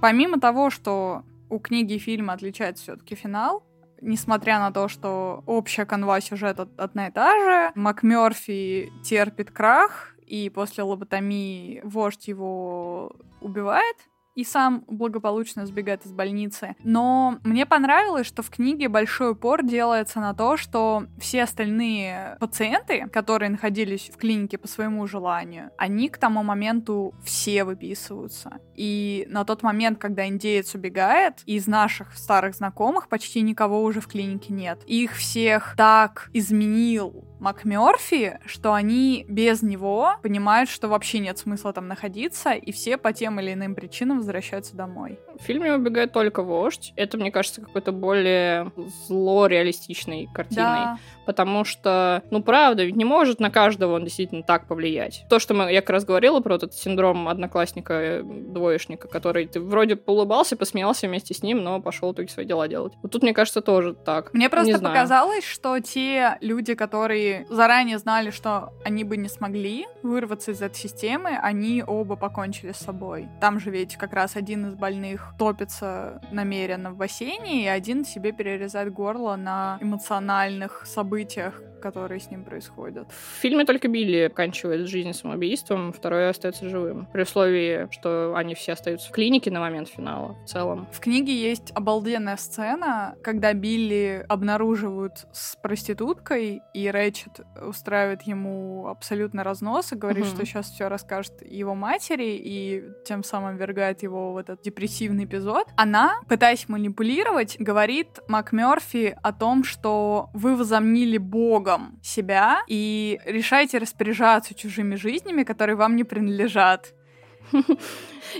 помимо 0.00 0.40
того, 0.40 0.70
что 0.70 1.22
у 1.50 1.58
книги 1.58 1.94
и 1.94 1.98
фильма 1.98 2.34
отличается 2.34 2.82
все-таки 2.84 3.14
финал, 3.14 3.62
несмотря 4.00 4.58
на 4.58 4.70
то, 4.70 4.88
что 4.88 5.42
общая 5.46 5.86
канва 5.86 6.20
сюжета 6.20 6.68
одна 6.76 7.08
и 7.08 7.10
та 7.10 7.38
же, 7.38 7.72
МакМёрфи 7.74 8.92
терпит 9.02 9.50
крах, 9.50 10.14
и 10.26 10.50
после 10.50 10.84
лоботомии 10.84 11.80
вождь 11.84 12.28
его 12.28 13.16
убивает, 13.40 13.96
и 14.38 14.44
сам 14.44 14.84
благополучно 14.86 15.66
сбегает 15.66 16.06
из 16.06 16.12
больницы. 16.12 16.76
Но 16.84 17.40
мне 17.42 17.66
понравилось, 17.66 18.24
что 18.24 18.44
в 18.44 18.50
книге 18.50 18.88
большой 18.88 19.32
упор 19.32 19.64
делается 19.64 20.20
на 20.20 20.32
то, 20.32 20.56
что 20.56 21.06
все 21.18 21.42
остальные 21.42 22.36
пациенты, 22.38 23.08
которые 23.08 23.50
находились 23.50 24.08
в 24.14 24.16
клинике 24.16 24.56
по 24.56 24.68
своему 24.68 25.08
желанию, 25.08 25.72
они 25.76 26.08
к 26.08 26.18
тому 26.18 26.44
моменту 26.44 27.16
все 27.24 27.64
выписываются. 27.64 28.60
И 28.76 29.26
на 29.28 29.44
тот 29.44 29.64
момент, 29.64 29.98
когда 29.98 30.28
индеец 30.28 30.72
убегает, 30.76 31.42
из 31.44 31.66
наших 31.66 32.14
старых 32.14 32.54
знакомых 32.54 33.08
почти 33.08 33.40
никого 33.40 33.82
уже 33.82 34.00
в 34.00 34.06
клинике 34.06 34.52
нет. 34.52 34.84
Их 34.86 35.16
всех 35.16 35.74
так 35.76 36.30
изменил 36.32 37.27
МакМёрфи, 37.40 38.40
что 38.46 38.74
они 38.74 39.24
без 39.28 39.62
него 39.62 40.14
понимают, 40.22 40.68
что 40.70 40.88
вообще 40.88 41.18
нет 41.18 41.38
смысла 41.38 41.72
там 41.72 41.88
находиться, 41.88 42.52
и 42.52 42.72
все 42.72 42.96
по 42.96 43.12
тем 43.12 43.40
или 43.40 43.52
иным 43.52 43.74
причинам 43.74 44.18
возвращаются 44.18 44.76
домой. 44.76 45.18
В 45.38 45.42
фильме 45.42 45.74
убегает 45.74 46.12
только 46.12 46.42
вождь. 46.42 46.92
Это, 46.96 47.16
мне 47.16 47.30
кажется, 47.30 47.60
какой-то 47.60 47.92
более 47.92 48.72
зло 49.06 49.46
реалистичной 49.46 50.28
картиной. 50.32 50.64
Да. 50.64 50.98
Потому 51.26 51.64
что, 51.64 52.22
ну, 52.30 52.42
правда, 52.42 52.84
ведь 52.84 52.96
не 52.96 53.04
может 53.04 53.38
на 53.38 53.50
каждого 53.50 53.94
он 53.94 54.04
действительно 54.04 54.42
так 54.42 54.66
повлиять. 54.66 55.24
То, 55.28 55.38
что 55.38 55.54
мы, 55.54 55.72
я 55.72 55.80
как 55.80 55.90
раз 55.90 56.04
говорила 56.04 56.40
про 56.40 56.56
этот 56.56 56.74
синдром 56.74 57.28
одноклассника-двоечника, 57.28 59.08
который 59.08 59.46
ты 59.46 59.60
вроде 59.60 59.98
улыбался, 60.06 60.56
посмеялся 60.56 61.06
вместе 61.06 61.34
с 61.34 61.42
ним, 61.42 61.62
но 61.62 61.80
пошел 61.80 62.14
только 62.14 62.32
свои 62.32 62.46
дела 62.46 62.66
делать. 62.66 62.94
Вот 63.02 63.12
тут, 63.12 63.22
мне 63.22 63.34
кажется, 63.34 63.60
тоже 63.60 63.94
так. 63.94 64.32
Мне 64.34 64.48
просто 64.48 64.78
показалось, 64.78 65.44
что 65.44 65.78
те 65.80 66.38
люди, 66.40 66.74
которые 66.74 67.27
заранее 67.48 67.98
знали, 67.98 68.30
что 68.30 68.72
они 68.84 69.04
бы 69.04 69.16
не 69.16 69.28
смогли 69.28 69.86
вырваться 70.02 70.52
из 70.52 70.62
этой 70.62 70.76
системы, 70.76 71.30
они 71.30 71.82
оба 71.86 72.16
покончили 72.16 72.72
с 72.72 72.78
собой. 72.78 73.28
Там 73.40 73.60
же 73.60 73.70
ведь 73.70 73.96
как 73.96 74.12
раз 74.12 74.36
один 74.36 74.66
из 74.66 74.74
больных 74.74 75.34
топится 75.38 76.20
намеренно 76.30 76.90
в 76.90 76.96
бассейне, 76.96 77.64
и 77.64 77.66
один 77.66 78.04
себе 78.04 78.32
перерезает 78.32 78.92
горло 78.92 79.36
на 79.36 79.78
эмоциональных 79.80 80.84
событиях, 80.86 81.62
которые 81.80 82.20
с 82.20 82.30
ним 82.30 82.44
происходят. 82.44 83.08
В 83.10 83.40
фильме 83.40 83.64
только 83.64 83.88
Билли 83.88 84.26
оканчивает 84.26 84.88
жизнь 84.88 85.12
самоубийством, 85.12 85.92
второй 85.92 86.28
остается 86.28 86.68
живым. 86.68 87.06
При 87.12 87.22
условии, 87.22 87.88
что 87.90 88.34
они 88.36 88.54
все 88.54 88.72
остаются 88.72 89.08
в 89.08 89.12
клинике 89.12 89.50
на 89.50 89.60
момент 89.60 89.88
финала 89.88 90.36
в 90.44 90.48
целом. 90.48 90.86
В 90.92 91.00
книге 91.00 91.34
есть 91.34 91.72
обалденная 91.74 92.36
сцена, 92.36 93.14
когда 93.22 93.52
Билли 93.52 94.24
обнаруживают 94.28 95.26
с 95.32 95.56
проституткой, 95.56 96.62
и 96.74 96.90
Рэчет 96.90 97.40
устраивает 97.60 98.22
ему 98.22 98.86
абсолютно 98.88 99.44
разнос 99.44 99.92
и 99.92 99.96
говорит, 99.96 100.26
угу. 100.26 100.34
что 100.34 100.46
сейчас 100.46 100.70
все 100.70 100.88
расскажет 100.88 101.32
его 101.42 101.74
матери, 101.74 102.36
и 102.42 102.84
тем 103.04 103.22
самым 103.22 103.56
вергает 103.56 104.02
его 104.02 104.32
в 104.32 104.36
этот 104.36 104.62
депрессивный 104.62 105.24
эпизод. 105.24 105.68
Она, 105.76 106.20
пытаясь 106.28 106.68
манипулировать, 106.68 107.56
говорит 107.58 108.20
МакМёрфи 108.28 109.16
о 109.22 109.32
том, 109.32 109.64
что 109.64 110.30
вы 110.32 110.56
возомнили 110.56 111.18
Бога 111.18 111.67
богом 111.68 111.98
себя 112.02 112.62
и 112.66 113.20
решаете 113.24 113.78
распоряжаться 113.78 114.54
чужими 114.54 114.94
жизнями, 114.96 115.42
которые 115.42 115.76
вам 115.76 115.96
не 115.96 116.04
принадлежат. 116.04 116.94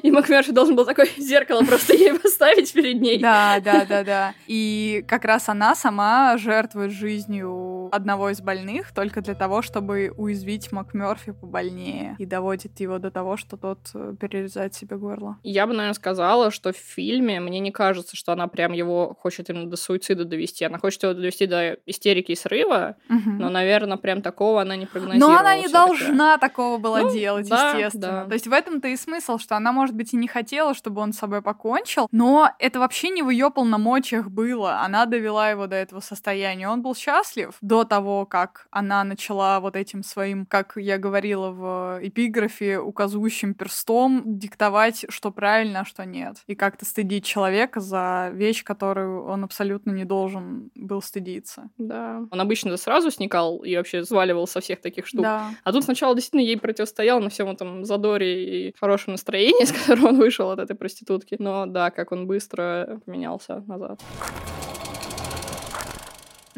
И 0.03 0.11
МакМерфи 0.11 0.53
должен 0.53 0.77
был 0.77 0.85
такое 0.85 1.09
зеркало 1.17 1.63
просто 1.63 1.95
ей 1.95 2.19
поставить 2.19 2.73
перед 2.73 3.01
ней. 3.01 3.19
Да, 3.19 3.61
да, 3.61 3.85
да, 3.85 4.05
да. 4.05 4.35
И 4.47 5.05
как 5.09 5.25
раз 5.25 5.49
она 5.49 5.75
сама 5.75 6.37
жертвует 6.39 6.93
жизнью 6.93 7.89
одного 7.93 8.31
из 8.31 8.41
больных 8.41 8.93
только 8.93 9.21
для 9.21 9.35
того, 9.35 9.63
чтобы 9.63 10.13
уязвить 10.17 10.71
МакМерфи 10.73 11.33
побольнее 11.33 12.17
и 12.19 12.27
доводит 12.27 12.79
его 12.81 12.99
до 12.99 13.11
того, 13.11 13.37
что 13.37 13.57
тот 13.57 13.79
э, 13.95 14.15
перерезает 14.21 14.75
себе 14.75 14.97
горло. 14.97 15.39
Я 15.43 15.67
бы, 15.67 15.73
наверное, 15.73 15.95
сказала, 15.95 16.51
что 16.51 16.73
в 16.73 16.77
фильме 16.77 17.41
мне 17.41 17.61
не 17.61 17.71
кажется, 17.71 18.17
что 18.17 18.33
она 18.33 18.47
прям 18.49 18.73
его 18.73 19.17
хочет 19.19 19.49
именно 19.51 19.69
до 19.69 19.77
суицида 19.77 20.25
довести. 20.25 20.65
Она 20.65 20.79
хочет 20.79 21.03
его 21.03 21.15
довести 21.15 21.47
до 21.47 21.79
истерики 21.87 22.33
и 22.33 22.37
срыва, 22.37 22.97
угу. 23.09 23.31
но, 23.31 23.49
наверное, 23.49 23.97
прям 23.97 24.23
такого 24.23 24.61
она 24.61 24.77
не 24.77 24.87
прогнозировала. 24.87 25.33
Но 25.33 25.39
она 25.39 25.57
не 25.57 25.69
должна 25.69 26.39
такого 26.39 26.79
была 26.79 27.03
ну, 27.03 27.13
делать, 27.13 27.49
да, 27.49 27.71
естественно. 27.71 28.25
Да. 28.25 28.25
То 28.27 28.35
есть 28.35 28.47
в 28.47 28.53
этом-то 28.53 28.89
и 28.89 28.97
смысл, 28.99 29.39
что 29.39 29.57
она, 29.57 29.73
может 29.73 29.95
быть, 29.95 30.13
и 30.13 30.17
не 30.17 30.29
хотела, 30.29 30.75
чтобы 30.75 31.01
он 31.01 31.13
с 31.13 31.19
собой 31.19 31.43
покончил, 31.43 32.09
но 32.13 32.51
это 32.59 32.81
вообще 32.81 33.11
не 33.11 33.23
в 33.23 33.31
ее 33.31 33.51
полномочиях 33.51 34.31
было. 34.31 34.81
Она 34.81 35.07
довела 35.07 35.51
его 35.51 35.67
до 35.67 35.77
этого 35.77 36.01
состояния. 36.01 36.69
Он 36.69 36.83
был 36.83 36.95
счастлив 36.95 37.57
до 37.61 37.85
того, 37.85 38.27
как 38.27 38.67
она 38.71 39.05
начала 39.05 39.61
вот 39.61 39.77
этим 39.77 40.03
своим, 40.03 40.47
как 40.47 40.73
я 40.77 40.99
говорила 40.99 41.51
в 41.51 41.99
эпиграфе, 42.03 42.79
указывающим 42.79 43.55
перстом 43.55 44.23
диктовать, 44.25 45.07
что 45.09 45.31
правильно, 45.31 45.81
а 45.81 45.85
что 45.85 46.05
нет. 46.05 46.37
И 46.47 46.55
как-то 46.55 46.85
стыдить 46.85 47.25
человека 47.25 47.81
за 47.81 48.31
вещь, 48.33 48.65
которую 48.65 49.25
он 49.25 49.45
абсолютно 49.45 49.91
не 49.91 50.05
должен 50.05 50.71
был 50.75 51.03
стыдиться. 51.03 51.71
Да. 51.79 52.23
Он 52.31 52.41
обычно 52.41 52.77
сразу 52.77 53.11
сникал 53.11 53.59
и 53.59 53.77
вообще 53.77 54.05
сваливал 54.05 54.47
со 54.47 54.61
всех 54.61 54.81
таких 54.81 55.07
штук. 55.07 55.23
Да. 55.23 55.51
А 55.65 55.73
тут 55.73 55.85
сначала 55.85 56.15
действительно 56.15 56.41
ей 56.41 56.59
противостоял 56.59 57.21
на 57.21 57.31
всем 57.31 57.49
этом 57.49 57.85
задоре 57.85 58.69
и 58.69 58.75
хорошем 58.89 59.13
настроении, 59.13 59.65
с 59.67 59.73
которого 59.73 60.09
он 60.09 60.19
вышел 60.19 60.51
от 60.51 60.59
этой 60.59 60.75
проститутки. 60.75 61.37
Но 61.39 61.67
да, 61.67 61.91
как 61.91 62.13
он 62.13 62.27
быстро 62.27 63.01
поменялся 63.05 63.63
назад. 63.67 64.01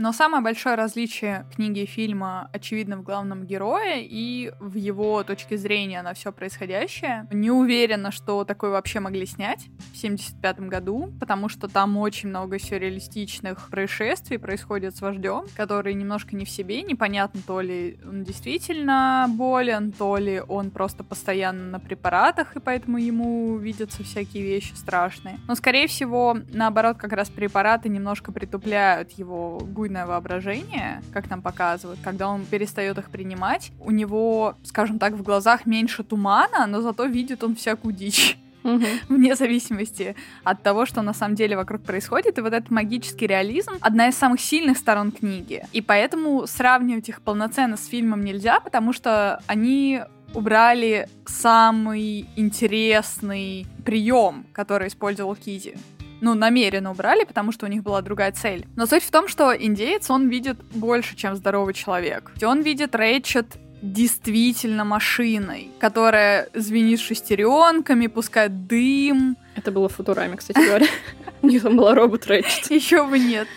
Но 0.00 0.14
самое 0.14 0.42
большое 0.42 0.76
различие 0.76 1.44
книги 1.54 1.80
и 1.80 1.86
фильма 1.86 2.48
очевидно 2.54 2.96
в 2.96 3.02
главном 3.02 3.44
герое 3.44 3.98
и 4.00 4.50
в 4.58 4.76
его 4.76 5.22
точке 5.24 5.58
зрения 5.58 6.00
на 6.00 6.14
все 6.14 6.32
происходящее. 6.32 7.28
Не 7.30 7.50
уверена, 7.50 8.10
что 8.10 8.44
такое 8.44 8.70
вообще 8.70 9.00
могли 9.00 9.26
снять 9.26 9.66
в 9.92 9.98
75 9.98 10.60
году, 10.60 11.12
потому 11.20 11.50
что 11.50 11.68
там 11.68 11.98
очень 11.98 12.30
много 12.30 12.58
сюрреалистичных 12.58 13.68
происшествий 13.68 14.38
происходит 14.38 14.96
с 14.96 15.02
вождем, 15.02 15.44
который 15.54 15.92
немножко 15.92 16.34
не 16.34 16.46
в 16.46 16.50
себе, 16.50 16.80
непонятно, 16.80 17.42
то 17.46 17.60
ли 17.60 17.98
он 18.02 18.24
действительно 18.24 19.26
болен, 19.28 19.92
то 19.92 20.16
ли 20.16 20.40
он 20.40 20.70
просто 20.70 21.04
постоянно 21.04 21.64
на 21.72 21.78
препаратах, 21.78 22.56
и 22.56 22.60
поэтому 22.60 22.96
ему 22.96 23.58
видятся 23.58 24.02
всякие 24.02 24.44
вещи 24.44 24.72
страшные. 24.72 25.38
Но, 25.46 25.54
скорее 25.54 25.86
всего, 25.88 26.38
наоборот, 26.54 26.96
как 26.96 27.12
раз 27.12 27.28
препараты 27.28 27.90
немножко 27.90 28.32
притупляют 28.32 29.10
его 29.10 29.58
буйное 29.90 30.06
воображение, 30.06 31.02
как 31.12 31.28
нам 31.30 31.42
показывают, 31.42 31.98
когда 32.04 32.28
он 32.28 32.44
перестает 32.46 32.98
их 32.98 33.10
принимать, 33.10 33.72
у 33.80 33.90
него, 33.90 34.54
скажем 34.62 34.98
так, 34.98 35.14
в 35.14 35.22
глазах 35.22 35.66
меньше 35.66 36.04
тумана, 36.04 36.66
но 36.66 36.80
зато 36.80 37.06
видит 37.06 37.42
он 37.42 37.56
всякую 37.56 37.92
дичь. 37.92 38.38
Мгм. 38.62 38.86
Вне 39.08 39.34
зависимости 39.34 40.14
от 40.44 40.62
того, 40.62 40.86
что 40.86 41.02
на 41.02 41.14
самом 41.14 41.34
деле 41.34 41.56
вокруг 41.56 41.82
происходит. 41.82 42.38
И 42.38 42.40
вот 42.40 42.52
этот 42.52 42.70
магический 42.70 43.26
реализм— 43.26 43.72
одна 43.80 44.08
из 44.08 44.16
самых 44.16 44.40
сильных 44.40 44.76
сторон 44.76 45.10
книги. 45.10 45.64
И 45.72 45.80
поэтому 45.80 46.46
сравнивать 46.46 47.08
их 47.08 47.20
полноценно 47.20 47.76
с 47.76 47.86
фильмом 47.86 48.24
нельзя, 48.24 48.60
потому 48.60 48.92
что 48.92 49.42
они 49.48 50.02
убрали 50.34 51.08
самый 51.26 52.26
интересный 52.36 53.66
прием, 53.84 54.44
который 54.52 54.86
использовал 54.86 55.34
Кизи 55.34 55.74
ну, 56.20 56.34
намеренно 56.34 56.90
убрали, 56.90 57.24
потому 57.24 57.52
что 57.52 57.66
у 57.66 57.68
них 57.68 57.82
была 57.82 58.02
другая 58.02 58.32
цель. 58.32 58.66
Но 58.76 58.86
суть 58.86 59.02
в 59.02 59.10
том, 59.10 59.28
что 59.28 59.54
индеец, 59.56 60.10
он 60.10 60.28
видит 60.28 60.58
больше, 60.72 61.16
чем 61.16 61.36
здоровый 61.36 61.74
человек. 61.74 62.32
Он 62.42 62.62
видит 62.62 62.94
Рэйчет 62.94 63.46
действительно 63.82 64.84
машиной, 64.84 65.70
которая 65.78 66.48
звенит 66.54 67.00
шестеренками, 67.00 68.06
пускает 68.08 68.66
дым. 68.66 69.36
Это 69.54 69.70
было 69.70 69.88
в 69.88 69.94
Футураме, 69.94 70.36
кстати 70.36 70.58
говоря. 70.64 70.86
У 71.42 71.46
них 71.46 71.62
там 71.62 71.76
была 71.76 71.94
робот 71.94 72.26
Рэтчет. 72.26 72.70
Еще 72.70 73.06
бы 73.06 73.18
нет. 73.18 73.48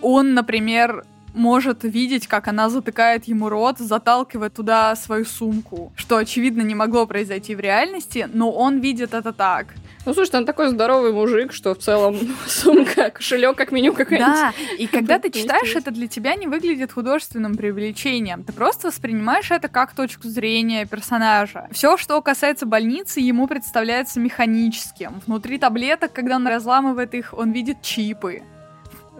Он, 0.00 0.34
например, 0.34 1.04
может 1.34 1.84
видеть, 1.84 2.26
как 2.26 2.48
она 2.48 2.68
затыкает 2.68 3.24
ему 3.24 3.48
рот, 3.48 3.78
заталкивает 3.78 4.54
туда 4.54 4.94
свою 4.96 5.24
сумку, 5.24 5.92
что, 5.96 6.16
очевидно, 6.16 6.62
не 6.62 6.74
могло 6.74 7.06
произойти 7.06 7.54
в 7.54 7.60
реальности, 7.60 8.28
но 8.32 8.50
он 8.50 8.80
видит 8.80 9.14
это 9.14 9.32
так. 9.32 9.68
Ну, 10.04 10.14
слушай, 10.14 10.34
он 10.34 10.44
такой 10.44 10.68
здоровый 10.68 11.12
мужик, 11.12 11.52
что 11.52 11.74
в 11.74 11.78
целом 11.78 12.16
сумка, 12.46 13.10
кошелек 13.10 13.56
как 13.56 13.70
меню 13.70 13.92
какая-нибудь. 13.92 14.34
Да, 14.34 14.52
и 14.76 14.86
когда 14.88 15.18
ты 15.18 15.30
читаешь, 15.30 15.76
это 15.76 15.92
для 15.92 16.08
тебя 16.08 16.34
не 16.34 16.48
выглядит 16.48 16.92
художественным 16.92 17.56
привлечением. 17.56 18.42
Ты 18.42 18.52
просто 18.52 18.88
воспринимаешь 18.88 19.50
это 19.50 19.68
как 19.68 19.94
точку 19.94 20.28
зрения 20.28 20.86
персонажа. 20.86 21.68
Все, 21.70 21.96
что 21.96 22.20
касается 22.20 22.66
больницы, 22.66 23.20
ему 23.20 23.46
представляется 23.46 24.18
механическим. 24.18 25.20
Внутри 25.26 25.58
таблеток, 25.58 26.12
когда 26.12 26.36
он 26.36 26.46
разламывает 26.48 27.14
их, 27.14 27.32
он 27.32 27.52
видит 27.52 27.82
чипы. 27.82 28.42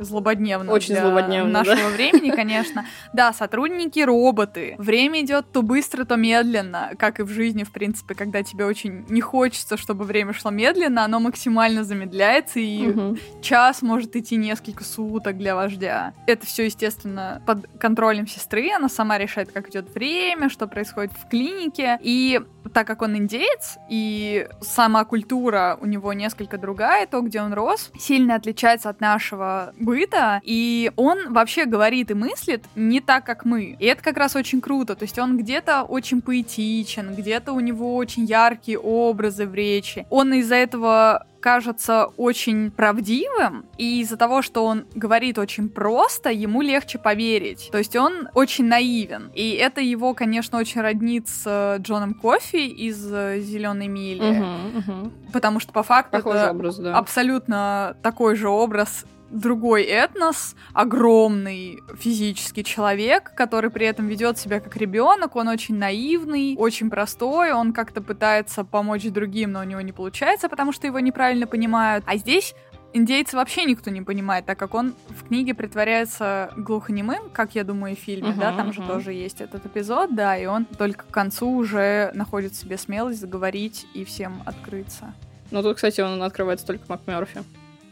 Злободневно. 0.04 0.72
Очень 0.72 0.94
для 0.94 1.02
злободневно, 1.02 1.64
нашего 1.64 1.88
времени, 1.90 2.30
конечно. 2.30 2.84
Да, 3.12 3.32
сотрудники 3.32 4.00
роботы. 4.00 4.74
Время 4.78 5.20
идет 5.22 5.50
то 5.52 5.62
быстро, 5.62 6.04
то 6.04 6.16
медленно, 6.16 6.90
как 6.98 7.20
и 7.20 7.22
в 7.22 7.28
жизни, 7.30 7.64
в 7.64 7.72
принципе, 7.72 8.14
когда 8.14 8.42
тебе 8.42 8.64
очень 8.64 9.04
не 9.08 9.20
хочется, 9.20 9.76
чтобы 9.76 10.04
время 10.04 10.32
шло 10.32 10.50
медленно, 10.50 11.04
оно 11.04 11.20
максимально 11.20 11.84
замедляется, 11.84 12.58
и 12.60 12.86
Мгм. 12.88 13.18
час 13.42 13.82
может 13.82 14.16
идти 14.16 14.36
несколько 14.36 14.84
суток 14.84 15.38
для 15.38 15.54
вождя. 15.54 16.14
Это 16.26 16.46
все, 16.46 16.64
естественно, 16.64 17.42
под 17.46 17.66
контролем 17.78 18.26
сестры. 18.26 18.70
Она 18.74 18.88
сама 18.88 19.18
решает, 19.18 19.52
как 19.52 19.68
идет 19.70 19.94
время, 19.94 20.48
что 20.48 20.66
происходит 20.66 21.12
в 21.12 21.28
клинике. 21.28 21.98
И 22.02 22.40
так 22.72 22.86
как 22.86 23.02
он 23.02 23.16
индеец, 23.16 23.76
и 23.88 24.48
сама 24.60 25.04
культура 25.04 25.76
у 25.80 25.86
него 25.86 26.12
несколько 26.12 26.58
другая, 26.58 27.06
то, 27.06 27.20
где 27.20 27.42
он 27.42 27.52
рос, 27.52 27.90
сильно 27.98 28.36
отличается 28.36 28.88
от 28.88 29.00
нашего 29.00 29.72
быта. 29.92 30.40
И 30.42 30.90
он 30.96 31.32
вообще 31.32 31.66
говорит 31.66 32.10
и 32.10 32.14
мыслит 32.14 32.64
не 32.74 33.00
так, 33.00 33.24
как 33.24 33.44
мы. 33.44 33.76
И 33.78 33.84
это 33.84 34.02
как 34.02 34.16
раз 34.16 34.36
очень 34.36 34.60
круто. 34.60 34.94
То 34.94 35.04
есть 35.04 35.18
он 35.18 35.36
где-то 35.36 35.82
очень 35.82 36.22
поэтичен, 36.22 37.14
где-то 37.14 37.52
у 37.52 37.60
него 37.60 37.96
очень 37.96 38.24
яркие 38.24 38.78
образы 38.78 39.46
в 39.46 39.54
речи. 39.54 40.06
Он 40.10 40.32
из-за 40.34 40.54
этого 40.54 41.26
кажется 41.42 42.06
очень 42.16 42.70
правдивым, 42.70 43.66
и 43.76 44.00
из-за 44.00 44.16
того, 44.16 44.42
что 44.42 44.64
он 44.64 44.84
говорит 44.94 45.38
очень 45.38 45.68
просто, 45.68 46.30
ему 46.30 46.62
легче 46.62 46.98
поверить. 46.98 47.68
То 47.72 47.78
есть 47.78 47.96
он 47.96 48.28
очень 48.34 48.66
наивен. 48.66 49.30
И 49.34 49.50
это 49.50 49.80
его, 49.80 50.14
конечно, 50.14 50.58
очень 50.58 50.80
роднит 50.80 51.28
с 51.28 51.42
э, 51.44 51.78
Джоном 51.80 52.14
Кофи 52.14 52.64
из 52.86 52.96
Зеленой 52.96 53.88
мили. 53.88 54.22
Мгм, 54.22 54.78
мгм. 54.78 55.12
Потому 55.32 55.58
что 55.58 55.72
по 55.72 55.82
факту 55.82 56.12
Похожий 56.12 56.42
это 56.42 56.50
образ, 56.52 56.78
да. 56.78 56.96
абсолютно 56.96 57.96
такой 58.02 58.36
же 58.36 58.48
образ 58.48 59.04
другой 59.32 59.84
этнос, 59.84 60.54
огромный 60.74 61.80
физический 61.98 62.62
человек, 62.64 63.32
который 63.34 63.70
при 63.70 63.86
этом 63.86 64.06
ведет 64.06 64.38
себя 64.38 64.60
как 64.60 64.76
ребенок, 64.76 65.36
он 65.36 65.48
очень 65.48 65.76
наивный, 65.76 66.54
очень 66.56 66.90
простой, 66.90 67.52
он 67.52 67.72
как-то 67.72 68.02
пытается 68.02 68.64
помочь 68.64 69.04
другим, 69.04 69.52
но 69.52 69.60
у 69.60 69.64
него 69.64 69.80
не 69.80 69.92
получается, 69.92 70.48
потому 70.48 70.72
что 70.72 70.86
его 70.86 71.00
неправильно 71.00 71.46
понимают. 71.46 72.04
А 72.06 72.16
здесь 72.16 72.54
индейца 72.92 73.36
вообще 73.36 73.64
никто 73.64 73.90
не 73.90 74.02
понимает, 74.02 74.44
так 74.46 74.58
как 74.58 74.74
он 74.74 74.94
в 75.08 75.26
книге 75.28 75.54
притворяется 75.54 76.52
глухонемым, 76.56 77.30
как 77.32 77.54
я 77.54 77.64
думаю, 77.64 77.94
и 77.94 77.96
в 77.96 78.00
фильме, 78.00 78.30
Мгм, 78.30 78.38
да, 78.40 78.52
там 78.52 78.72
же 78.72 78.80
мгм. 78.80 78.90
тоже 78.90 79.12
есть 79.12 79.40
этот 79.40 79.64
эпизод, 79.66 80.14
да, 80.14 80.36
и 80.36 80.46
он 80.46 80.66
только 80.66 81.04
к 81.04 81.10
концу 81.10 81.48
уже 81.50 82.10
находит 82.14 82.52
в 82.52 82.56
себе 82.56 82.76
смелость 82.76 83.20
заговорить 83.20 83.86
и 83.94 84.04
всем 84.04 84.42
открыться. 84.44 85.14
Ну, 85.50 85.62
тут, 85.62 85.76
кстати, 85.76 86.00
он 86.00 86.22
открывается 86.22 86.66
только 86.66 86.84
МакМёрфи. 86.88 87.42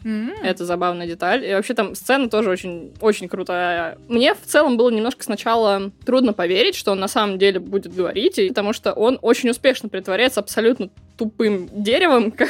М. 0.05 0.33
Это 0.43 0.65
забавная 0.65 1.07
деталь. 1.07 1.45
И 1.45 1.53
вообще 1.53 1.75
там 1.75 1.95
сцена 1.95 2.29
тоже 2.31 2.51
очень, 2.51 2.93
очень 3.01 3.29
крутая. 3.29 3.99
Мне 4.09 4.35
в 4.35 4.41
целом 4.47 4.77
было 4.77 4.91
немножко 4.91 5.23
сначала 5.25 5.91
трудно 6.07 6.33
поверить, 6.33 6.75
что 6.75 6.93
он 6.93 7.01
на 7.01 7.09
самом 7.09 7.39
деле 7.39 7.61
будет 7.61 7.95
говорить, 7.95 8.39
и- 8.39 8.49
потому 8.49 8.73
что 8.73 8.93
он 8.93 9.19
очень 9.23 9.51
успешно 9.51 9.89
притворяется 9.89 10.41
абсолютно 10.41 10.89
тупым 11.19 11.69
деревом. 11.73 12.31
Как... 12.33 12.49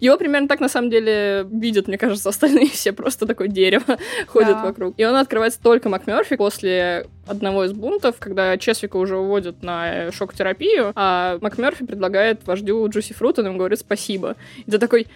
Его 0.00 0.16
примерно 0.16 0.48
так 0.48 0.60
на 0.60 0.68
самом 0.68 0.90
деле 0.90 1.46
видят, 1.50 1.86
мне 1.86 1.98
кажется, 1.98 2.28
остальные 2.30 2.68
все 2.70 2.92
просто 2.92 3.26
такое 3.26 3.48
дерево 3.48 3.98
ходят 4.26 4.56
вокруг. 4.62 4.94
И 4.96 5.04
он 5.04 5.16
открывается 5.16 5.60
только 5.62 5.88
МакМёрфи 5.90 6.36
после 6.36 7.06
одного 7.26 7.64
из 7.64 7.72
бунтов, 7.72 8.16
когда 8.18 8.56
Чесвика 8.58 8.96
уже 8.96 9.16
уводят 9.16 9.62
на 9.62 10.10
шок-терапию, 10.12 10.92
а 10.94 11.38
МакМёрфи 11.40 11.84
предлагает 11.84 12.46
вождю 12.46 12.86
Джуси 12.88 13.12
Фрут, 13.14 13.38
он 13.38 13.46
ему 13.46 13.58
говорит 13.58 13.78
спасибо. 13.78 14.36
И 14.66 14.70
ты 14.70 14.78
такой, 14.78 15.06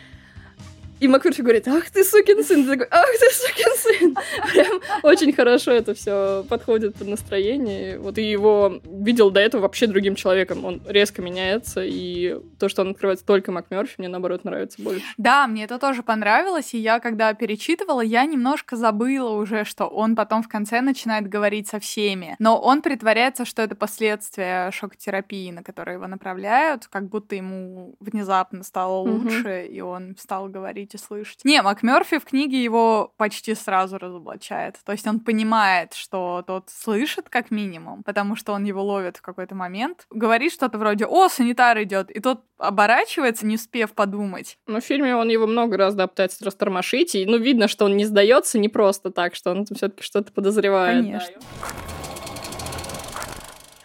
и 1.00 1.08
МакФерфи 1.08 1.42
говорит, 1.42 1.68
ах 1.68 1.90
ты 1.90 2.04
сукин 2.04 2.44
сын, 2.44 2.64
ты 2.64 2.70
такой, 2.70 2.88
ах 2.90 3.08
ты 3.18 3.30
сукин 3.34 3.76
сын. 3.76 4.16
Прям 4.52 4.80
очень 5.02 5.32
хорошо 5.32 5.72
это 5.72 5.94
все 5.94 6.44
подходит 6.48 6.96
под 6.96 7.08
настроение. 7.08 7.98
Вот 7.98 8.18
и 8.18 8.22
его 8.22 8.80
видел 8.84 9.30
до 9.30 9.40
этого 9.40 9.62
вообще 9.62 9.86
другим 9.86 10.14
человеком. 10.14 10.64
Он 10.64 10.82
резко 10.86 11.22
меняется, 11.22 11.82
и 11.84 12.38
то, 12.58 12.68
что 12.68 12.82
он 12.82 12.90
открывается 12.90 13.24
только 13.24 13.52
МакМёрфи, 13.52 13.94
мне 13.98 14.08
наоборот 14.08 14.44
нравится 14.44 14.82
больше. 14.82 15.02
Да, 15.16 15.46
мне 15.46 15.64
это 15.64 15.78
тоже 15.78 16.02
понравилось, 16.02 16.74
и 16.74 16.78
я, 16.78 17.00
когда 17.00 17.32
перечитывала, 17.34 18.00
я 18.00 18.24
немножко 18.24 18.76
забыла 18.76 19.30
уже, 19.30 19.64
что 19.64 19.86
он 19.86 20.16
потом 20.16 20.42
в 20.42 20.48
конце 20.48 20.80
начинает 20.80 21.28
говорить 21.28 21.68
со 21.68 21.78
всеми. 21.80 22.36
Но 22.38 22.60
он 22.60 22.82
притворяется, 22.82 23.44
что 23.44 23.62
это 23.62 23.74
последствия 23.74 24.70
шок-терапии, 24.70 25.50
на 25.50 25.62
которые 25.62 25.94
его 25.94 26.06
направляют, 26.06 26.86
как 26.86 27.08
будто 27.08 27.34
ему 27.34 27.94
внезапно 28.00 28.62
стало 28.62 28.98
лучше, 28.98 29.66
и 29.70 29.80
он 29.80 30.16
стал 30.18 30.48
говорить 30.48 30.87
умеете 30.88 30.98
слышать. 30.98 31.44
Не, 31.44 31.62
МакМёрфи 31.62 32.18
в 32.18 32.24
книге 32.24 32.62
его 32.62 33.12
почти 33.16 33.54
сразу 33.54 33.98
разоблачает. 33.98 34.76
То 34.84 34.92
есть 34.92 35.06
он 35.06 35.20
понимает, 35.20 35.94
что 35.94 36.42
тот 36.46 36.70
слышит 36.70 37.28
как 37.28 37.50
минимум, 37.50 38.02
потому 38.02 38.36
что 38.36 38.52
он 38.52 38.64
его 38.64 38.82
ловит 38.82 39.18
в 39.18 39.22
какой-то 39.22 39.54
момент. 39.54 40.06
Говорит 40.10 40.52
что-то 40.52 40.78
вроде 40.78 41.06
«О, 41.06 41.28
санитар 41.28 41.82
идет», 41.82 42.10
и 42.10 42.20
тот 42.20 42.42
оборачивается, 42.58 43.46
не 43.46 43.56
успев 43.56 43.92
подумать. 43.92 44.58
Но 44.66 44.80
в 44.80 44.84
фильме 44.84 45.14
он 45.14 45.28
его 45.28 45.46
много 45.46 45.76
раз, 45.76 45.94
да, 45.94 46.06
пытается 46.06 46.44
растормошить, 46.44 47.14
и, 47.14 47.26
ну, 47.26 47.38
видно, 47.38 47.68
что 47.68 47.84
он 47.84 47.96
не 47.96 48.04
сдается 48.04 48.58
не 48.58 48.68
просто 48.68 49.10
так, 49.10 49.34
что 49.34 49.50
он 49.50 49.64
все 49.64 49.88
таки 49.88 50.02
что-то 50.02 50.32
подозревает. 50.32 51.04
Конечно. 51.04 51.34
Да. 51.38 51.97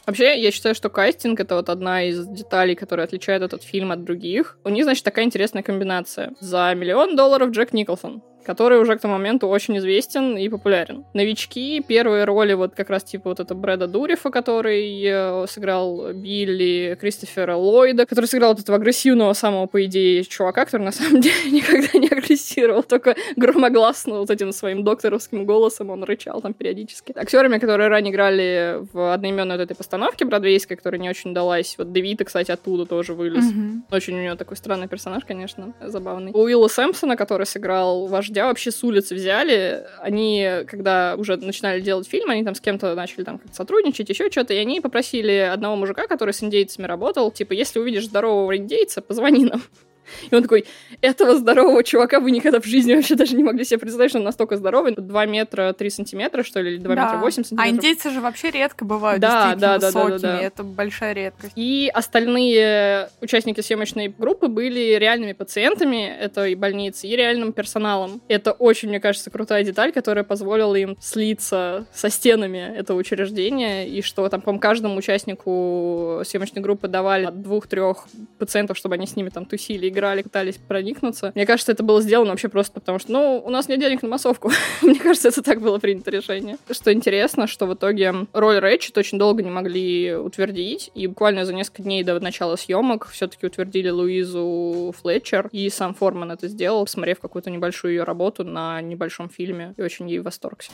Вообще, 0.05 0.39
я 0.39 0.51
считаю, 0.51 0.75
что 0.75 0.89
кастинг— 0.89 1.39
это 1.41 1.55
вот 1.55 1.69
одна 1.69 2.03
из 2.03 2.27
деталей, 2.27 2.75
которая 2.75 3.07
отличает 3.07 3.41
этот 3.41 3.63
фильм 3.63 3.91
от 3.91 4.03
других. 4.03 4.57
У 4.63 4.69
них, 4.69 4.83
значит, 4.83 5.05
такая 5.05 5.25
интересная 5.25 5.63
комбинация. 5.63 6.33
За 6.39 6.73
миллион 6.75 7.15
долларов 7.15 7.51
Джек 7.51 7.73
Николсон 7.73 8.21
который 8.43 8.79
уже 8.79 8.97
к 8.97 9.01
тому 9.01 9.13
моменту 9.13 9.47
очень 9.47 9.77
известен 9.77 10.37
и 10.37 10.49
популярен. 10.49 11.05
Новички, 11.13 11.81
первые 11.81 12.25
роли 12.25 12.53
вот 12.53 12.75
как 12.75 12.89
раз 12.89 13.03
типа 13.03 13.29
вот 13.29 13.39
это 13.39 13.55
Брэда 13.55 13.87
Дурифа, 13.87 14.29
который 14.29 15.03
э, 15.03 15.45
сыграл 15.47 16.13
Билли, 16.13 16.97
Кристофера 16.99 17.55
Ллойда, 17.55 18.05
который 18.05 18.25
сыграл 18.25 18.53
вот 18.53 18.61
этого 18.61 18.77
агрессивного 18.77 19.33
самого, 19.33 19.67
по 19.67 19.83
идее, 19.85 20.23
чувака, 20.23 20.65
который 20.65 20.83
на 20.83 20.91
самом 20.91 21.21
деле 21.21 21.35
никогда 21.51 21.97
не 21.97 22.07
агрессировал, 22.07 22.83
только 22.83 23.15
громогласно 23.35 24.19
вот 24.19 24.29
этим 24.29 24.51
своим 24.51 24.83
докторовским 24.83 25.45
голосом 25.45 25.89
он 25.89 26.03
рычал 26.03 26.41
там 26.41 26.53
периодически. 26.53 27.13
Актерами, 27.17 27.57
которые 27.57 27.89
ранее 27.89 28.11
играли 28.11 28.79
в 28.93 29.13
одноименной 29.13 29.57
вот 29.57 29.63
этой 29.63 29.75
постановке 29.75 30.25
бродвейской, 30.25 30.77
которая 30.77 30.99
не 30.99 31.09
очень 31.09 31.31
удалась. 31.31 31.75
Вот 31.77 31.91
Девита, 31.91 32.25
кстати, 32.25 32.51
оттуда 32.51 32.85
тоже 32.85 33.13
вылез. 33.13 33.45
Mm-hmm. 33.45 33.81
Очень 33.91 34.19
у 34.19 34.23
него 34.23 34.35
такой 34.35 34.57
странный 34.57 34.87
персонаж, 34.87 35.23
конечно, 35.25 35.73
забавный. 35.81 36.31
У 36.31 36.39
Уилла 36.39 36.67
Сэмпсона, 36.67 37.15
который 37.15 37.45
сыграл 37.45 38.07
вождя 38.07 38.32
вождя 38.33 38.47
вообще 38.47 38.71
с 38.71 38.83
улицы 38.83 39.13
взяли. 39.13 39.85
Они, 39.99 40.63
когда 40.67 41.15
уже 41.17 41.37
начинали 41.37 41.81
делать 41.81 42.07
фильм, 42.07 42.29
они 42.31 42.43
там 42.43 42.55
с 42.55 42.61
кем-то 42.61 42.95
начали 42.95 43.23
там 43.23 43.39
сотрудничать, 43.51 44.09
еще 44.09 44.31
что-то, 44.31 44.53
и 44.53 44.57
они 44.57 44.81
попросили 44.81 45.31
одного 45.53 45.75
мужика, 45.75 46.07
который 46.07 46.33
с 46.33 46.41
индейцами 46.41 46.87
работал, 46.87 47.29
типа, 47.31 47.53
если 47.53 47.79
увидишь 47.79 48.05
здорового 48.05 48.57
индейца, 48.57 49.01
позвони 49.01 49.45
нам. 49.45 49.61
И 50.31 50.35
он 50.35 50.41
такой, 50.41 50.65
этого 51.01 51.35
здорового 51.35 51.83
чувака 51.83 52.19
вы 52.19 52.31
никогда 52.31 52.59
в 52.59 52.65
жизни 52.65 52.93
вообще 52.93 53.15
даже 53.15 53.35
не 53.35 53.43
могли 53.43 53.63
себе 53.65 53.79
представить, 53.79 54.11
что 54.11 54.19
он 54.19 54.25
настолько 54.25 54.57
здоровый. 54.57 54.93
2 54.95 55.25
метра 55.25 55.73
3 55.73 55.89
сантиметра, 55.89 56.43
что 56.43 56.61
ли, 56.61 56.73
или 56.73 56.77
2 56.77 56.95
да. 56.95 57.03
метра 57.03 57.17
8 57.17 57.43
сантиметров. 57.43 57.65
А 57.65 57.69
индейцы 57.69 58.09
же 58.11 58.21
вообще 58.21 58.51
редко 58.51 58.85
бывают 58.85 59.21
да, 59.21 59.55
да, 59.55 59.77
да, 59.77 59.87
высокими. 59.87 60.17
Да, 60.17 60.17
да, 60.17 60.37
да. 60.37 60.41
Это 60.41 60.63
большая 60.63 61.13
редкость. 61.13 61.53
И 61.55 61.89
остальные 61.93 63.09
участники 63.21 63.61
съемочной 63.61 64.09
группы 64.09 64.47
были 64.47 64.97
реальными 64.97 65.33
пациентами 65.33 66.07
этой 66.07 66.55
больницы 66.55 67.07
и 67.07 67.15
реальным 67.15 67.53
персоналом. 67.53 68.21
Это 68.27 68.51
очень, 68.51 68.89
мне 68.89 68.99
кажется, 68.99 69.29
крутая 69.29 69.63
деталь, 69.63 69.91
которая 69.91 70.23
позволила 70.23 70.75
им 70.75 70.97
слиться 70.99 71.85
со 71.93 72.09
стенами 72.09 72.57
этого 72.77 72.97
учреждения, 72.97 73.87
и 73.87 74.01
что 74.01 74.27
там, 74.29 74.41
по 74.41 74.57
каждому 74.57 74.95
участнику 74.95 76.21
съемочной 76.25 76.61
группы 76.61 76.87
давали 76.87 77.25
от 77.25 77.41
двух-трех 77.41 78.05
пациентов, 78.37 78.77
чтобы 78.77 78.95
они 78.95 79.07
с 79.07 79.15
ними 79.15 79.29
там 79.29 79.45
тусили 79.45 79.89
играли, 79.93 80.21
пытались 80.23 80.57
проникнуться. 80.57 81.31
Мне 81.35 81.45
кажется, 81.45 81.71
это 81.71 81.83
было 81.83 82.01
сделано 82.01 82.31
вообще 82.31 82.49
просто 82.49 82.73
потому, 82.73 82.99
что, 82.99 83.11
ну, 83.11 83.41
у 83.45 83.49
нас 83.49 83.67
нет 83.69 83.79
денег 83.79 84.01
на 84.01 84.09
массовку. 84.09 84.51
Мне 84.81 84.99
кажется, 84.99 85.29
это 85.29 85.41
так 85.41 85.61
было 85.61 85.77
принято 85.77 86.11
решение. 86.11 86.57
Что 86.69 86.91
интересно, 86.91 87.47
что 87.47 87.65
в 87.65 87.73
итоге 87.73 88.13
роль 88.33 88.59
Рэчет 88.59 88.97
очень 88.97 89.17
долго 89.17 89.43
не 89.43 89.49
могли 89.49 90.15
утвердить, 90.15 90.91
и 90.95 91.07
буквально 91.07 91.45
за 91.45 91.53
несколько 91.53 91.83
дней 91.83 92.03
до 92.03 92.19
начала 92.19 92.55
съемок 92.55 93.07
все-таки 93.09 93.45
утвердили 93.45 93.89
Луизу 93.89 94.93
Флетчер, 95.01 95.49
и 95.51 95.69
сам 95.69 95.93
Форман 95.93 96.31
это 96.31 96.47
сделал, 96.47 96.85
посмотрев 96.85 97.19
какую-то 97.19 97.49
небольшую 97.49 97.93
ее 97.93 98.03
работу 98.03 98.43
на 98.43 98.81
небольшом 98.81 99.29
фильме, 99.29 99.73
и 99.77 99.81
очень 99.81 100.09
ей 100.09 100.19
восторгся 100.19 100.71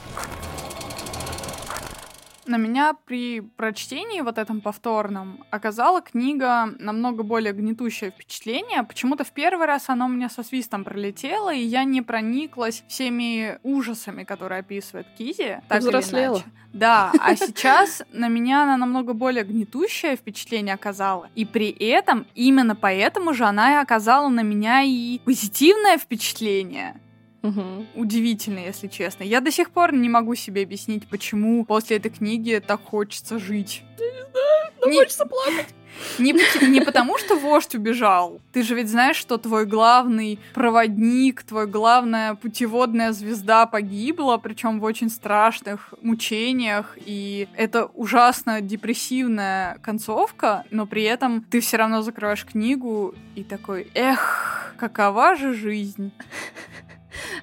на 2.49 2.57
меня 2.57 2.95
при 3.05 3.41
прочтении 3.41 4.21
вот 4.21 4.37
этом 4.37 4.59
повторном 4.59 5.43
оказала 5.51 6.01
книга 6.01 6.73
намного 6.79 7.23
более 7.23 7.53
гнетущее 7.53 8.11
впечатление. 8.11 8.83
Почему-то 8.83 9.23
в 9.23 9.31
первый 9.31 9.67
раз 9.67 9.87
оно 9.89 10.05
у 10.05 10.09
меня 10.09 10.29
со 10.29 10.43
свистом 10.43 10.83
пролетело, 10.83 11.53
и 11.53 11.61
я 11.61 11.83
не 11.83 12.01
прониклась 12.01 12.83
всеми 12.87 13.59
ужасами, 13.63 14.23
которые 14.23 14.59
описывает 14.59 15.07
Кизи. 15.17 15.61
Так 15.69 15.81
Взрослела. 15.81 16.41
Да, 16.73 17.11
а 17.19 17.35
сейчас 17.35 18.03
на 18.11 18.27
меня 18.27 18.63
она 18.63 18.77
намного 18.77 19.13
более 19.13 19.43
гнетущее 19.43 20.15
впечатление 20.15 20.75
оказала. 20.75 21.29
И 21.35 21.45
при 21.45 21.69
этом, 21.69 22.27
именно 22.35 22.75
поэтому 22.75 23.33
же 23.33 23.45
она 23.45 23.73
и 23.73 23.81
оказала 23.81 24.29
на 24.29 24.41
меня 24.41 24.81
и 24.81 25.19
позитивное 25.19 25.97
впечатление. 25.97 26.99
Угу. 27.41 27.87
Удивительно, 27.95 28.59
если 28.59 28.87
честно. 28.87 29.23
Я 29.23 29.41
до 29.41 29.51
сих 29.51 29.71
пор 29.71 29.93
не 29.93 30.09
могу 30.09 30.35
себе 30.35 30.63
объяснить, 30.63 31.07
почему 31.07 31.65
после 31.65 31.97
этой 31.97 32.11
книги 32.11 32.61
так 32.65 32.83
хочется 32.83 33.39
жить. 33.39 33.83
Я 33.97 34.05
не 34.05 34.31
знаю, 34.31 34.73
но 34.81 34.87
не... 34.87 34.97
хочется 34.97 35.25
плакать. 35.25 35.73
Не, 36.17 36.33
не 36.67 36.81
потому, 36.81 37.17
что 37.17 37.35
вождь 37.35 37.75
убежал. 37.75 38.41
Ты 38.51 38.63
же 38.63 38.75
ведь 38.75 38.89
знаешь, 38.89 39.15
что 39.15 39.37
твой 39.37 39.65
главный 39.65 40.39
проводник, 40.53 41.43
твой 41.43 41.67
главная 41.67 42.35
путеводная 42.35 43.11
звезда 43.11 43.65
погибла, 43.65 44.37
причем 44.37 44.79
в 44.79 44.83
очень 44.83 45.09
страшных 45.09 45.93
мучениях. 46.01 46.97
И 47.05 47.47
это 47.55 47.85
ужасно 47.85 48.61
депрессивная 48.61 49.77
концовка, 49.81 50.63
но 50.71 50.85
при 50.85 51.03
этом 51.03 51.41
ты 51.41 51.59
все 51.59 51.77
равно 51.77 52.01
закрываешь 52.01 52.45
книгу 52.45 53.13
и 53.35 53.43
такой, 53.43 53.89
эх, 53.93 54.73
какова 54.77 55.35
же 55.35 55.53
жизнь. 55.53 56.11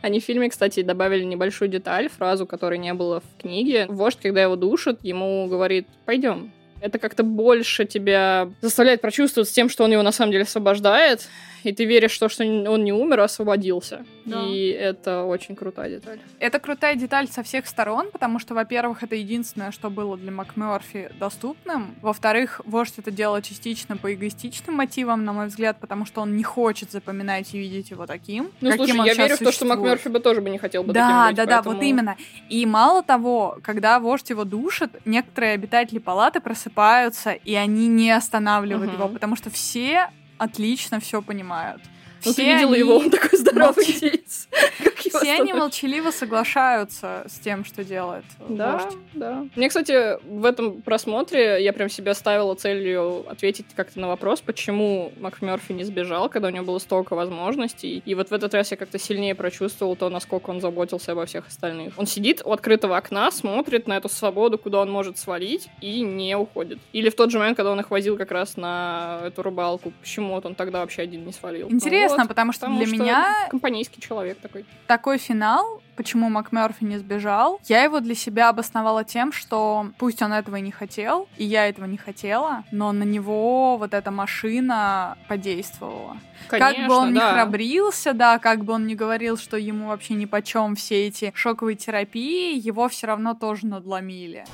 Они 0.06 0.20
в 0.20 0.22
фильме, 0.22 0.48
кстати, 0.48 0.82
добавили 0.82 1.24
небольшую 1.24 1.68
деталь, 1.68 2.08
фразу, 2.08 2.46
которой 2.46 2.78
не 2.78 2.94
было 2.94 3.18
в 3.18 3.42
книге. 3.42 3.86
Вождь, 3.88 4.20
когда 4.22 4.40
его 4.40 4.54
душит, 4.54 5.00
ему 5.02 5.48
говорит, 5.48 5.88
пойдем, 6.04 6.52
это 6.80 7.00
как-то 7.00 7.24
больше 7.24 7.86
тебя 7.86 8.48
заставляет 8.60 9.00
прочувствовать 9.00 9.48
с 9.48 9.52
тем, 9.52 9.68
что 9.68 9.82
он 9.82 9.90
его 9.90 10.04
на 10.04 10.12
самом 10.12 10.30
деле 10.30 10.44
освобождает, 10.44 11.26
и 11.62 11.72
ты 11.72 11.84
веришь 11.84 12.16
в 12.16 12.18
то, 12.18 12.28
что 12.28 12.44
он 12.44 12.84
не 12.84 12.92
умер, 12.92 13.20
а 13.20 13.24
освободился. 13.24 14.04
Да. 14.24 14.42
И 14.42 14.68
это 14.68 15.22
очень 15.24 15.54
крутая 15.54 15.90
деталь. 15.90 16.18
Это 16.38 16.58
крутая 16.58 16.96
деталь 16.96 17.28
со 17.28 17.42
всех 17.42 17.66
сторон, 17.66 18.10
потому 18.10 18.38
что, 18.38 18.54
во-первых, 18.54 19.02
это 19.02 19.14
единственное, 19.14 19.70
что 19.70 19.90
было 19.90 20.16
для 20.16 20.32
МакМёрфи 20.32 21.12
доступным. 21.18 21.94
Во-вторых, 22.02 22.60
вождь 22.64 22.94
это 22.98 23.10
делал 23.10 23.40
частично 23.40 23.96
по 23.96 24.12
эгоистичным 24.12 24.76
мотивам, 24.76 25.24
на 25.24 25.32
мой 25.32 25.46
взгляд, 25.46 25.78
потому 25.80 26.06
что 26.06 26.20
он 26.22 26.36
не 26.36 26.42
хочет 26.42 26.90
запоминать 26.90 27.54
и 27.54 27.58
видеть 27.58 27.90
его 27.90 28.06
таким. 28.06 28.50
Ну, 28.60 28.70
каким 28.70 28.86
слушай, 28.86 29.00
он 29.00 29.06
я 29.06 29.14
верю 29.14 29.36
в 29.36 29.38
то, 29.38 29.52
что 29.52 29.64
МакМёрфи 29.64 30.08
бы 30.08 30.20
тоже 30.20 30.40
бы 30.40 30.50
не 30.50 30.58
хотел 30.58 30.82
бы 30.82 30.92
да, 30.92 31.00
таким 31.00 31.26
быть. 31.28 31.36
Да, 31.36 31.44
да, 31.44 31.56
поэтому... 31.56 31.74
да, 31.74 31.78
вот 31.78 31.88
именно. 31.88 32.16
И 32.48 32.66
мало 32.66 33.02
того, 33.02 33.58
когда 33.62 34.00
вождь 34.00 34.30
его 34.30 34.44
душит, 34.44 34.90
некоторые 35.04 35.52
обитатели 35.52 35.98
палаты 35.98 36.40
просыпаются, 36.40 37.32
и 37.32 37.54
они 37.54 37.88
не 37.88 38.10
останавливают 38.10 38.92
угу. 38.92 39.02
его, 39.02 39.08
потому 39.08 39.36
что 39.36 39.50
все 39.50 40.10
отлично 40.38 41.00
все 41.00 41.22
понимают. 41.22 41.82
Ну, 42.24 42.32
ты 42.32 42.44
видела 42.44 42.72
они... 42.72 42.78
его, 42.78 42.96
он 42.96 43.10
такой 43.10 43.38
здоровый 43.38 43.84
молч... 43.84 43.88
индейец. 43.88 44.48
Все 44.96 45.32
они 45.32 45.52
молчаливо 45.52 46.10
соглашаются 46.10 47.24
с 47.28 47.38
тем, 47.38 47.64
что 47.64 47.84
делает 47.84 48.24
да, 48.48 48.72
вождь. 48.78 48.96
Да, 49.14 49.46
Мне, 49.54 49.68
кстати, 49.68 50.18
в 50.24 50.44
этом 50.44 50.82
просмотре 50.82 51.62
я 51.62 51.72
прям 51.72 51.88
себе 51.88 52.14
ставила 52.14 52.54
целью 52.54 53.28
ответить 53.28 53.66
как-то 53.74 54.00
на 54.00 54.08
вопрос, 54.08 54.40
почему 54.40 55.12
МакМёрфи 55.18 55.72
не 55.72 55.84
сбежал, 55.84 56.28
когда 56.28 56.48
у 56.48 56.50
него 56.50 56.64
было 56.64 56.78
столько 56.78 57.14
возможностей. 57.14 58.02
И 58.04 58.14
вот 58.14 58.30
в 58.30 58.32
этот 58.32 58.54
раз 58.54 58.70
я 58.70 58.76
как-то 58.76 58.98
сильнее 58.98 59.34
прочувствовал 59.34 59.96
то, 59.96 60.08
насколько 60.08 60.50
он 60.50 60.60
заботился 60.60 61.12
обо 61.12 61.26
всех 61.26 61.48
остальных. 61.48 61.94
Он 61.96 62.06
сидит 62.06 62.42
у 62.44 62.52
открытого 62.52 62.96
окна, 62.96 63.30
смотрит 63.30 63.86
на 63.86 63.96
эту 63.96 64.08
свободу, 64.08 64.58
куда 64.58 64.80
он 64.80 64.90
может 64.90 65.18
свалить, 65.18 65.68
и 65.80 66.00
не 66.02 66.36
уходит. 66.36 66.78
Или 66.92 67.10
в 67.10 67.16
тот 67.16 67.30
же 67.30 67.38
момент, 67.38 67.56
когда 67.56 67.72
он 67.72 67.80
их 67.80 67.90
возил 67.90 68.16
как 68.16 68.30
раз 68.30 68.56
на 68.56 69.20
эту 69.24 69.42
рыбалку, 69.42 69.92
почему 70.00 70.34
вот 70.34 70.46
он 70.46 70.54
тогда 70.54 70.80
вообще 70.80 71.02
один 71.02 71.24
не 71.24 71.32
свалил. 71.32 71.68
Интересно, 71.70 72.05
интересно, 72.06 72.26
потому 72.26 72.52
что 72.52 72.66
потому 72.66 72.78
для 72.78 72.86
что 72.86 72.96
меня... 72.96 73.46
Компанейский 73.50 74.00
человек 74.00 74.38
такой. 74.40 74.64
Такой 74.86 75.18
финал, 75.18 75.82
почему 75.96 76.28
МакМёрфи 76.28 76.84
не 76.84 76.98
сбежал, 76.98 77.60
я 77.64 77.82
его 77.82 78.00
для 78.00 78.14
себя 78.14 78.48
обосновала 78.48 79.04
тем, 79.04 79.32
что 79.32 79.88
пусть 79.98 80.22
он 80.22 80.32
этого 80.32 80.56
и 80.56 80.60
не 80.60 80.70
хотел, 80.70 81.28
и 81.36 81.44
я 81.44 81.68
этого 81.68 81.86
не 81.86 81.96
хотела, 81.96 82.64
но 82.70 82.92
на 82.92 83.04
него 83.04 83.76
вот 83.76 83.94
эта 83.94 84.10
машина 84.10 85.16
подействовала. 85.28 86.16
Конечно, 86.48 86.74
как 86.74 86.88
бы 86.88 86.94
он 86.94 87.14
да. 87.14 87.28
ни 87.28 87.32
храбрился, 87.32 88.12
да, 88.12 88.38
как 88.38 88.64
бы 88.64 88.74
он 88.74 88.86
ни 88.86 88.94
говорил, 88.94 89.36
что 89.36 89.56
ему 89.56 89.88
вообще 89.88 90.14
ни 90.14 90.26
по 90.26 90.42
чем 90.42 90.76
все 90.76 91.06
эти 91.06 91.32
шоковые 91.34 91.76
терапии, 91.76 92.58
его 92.58 92.88
все 92.88 93.06
равно 93.08 93.34
тоже 93.34 93.66
надломили. 93.66 94.44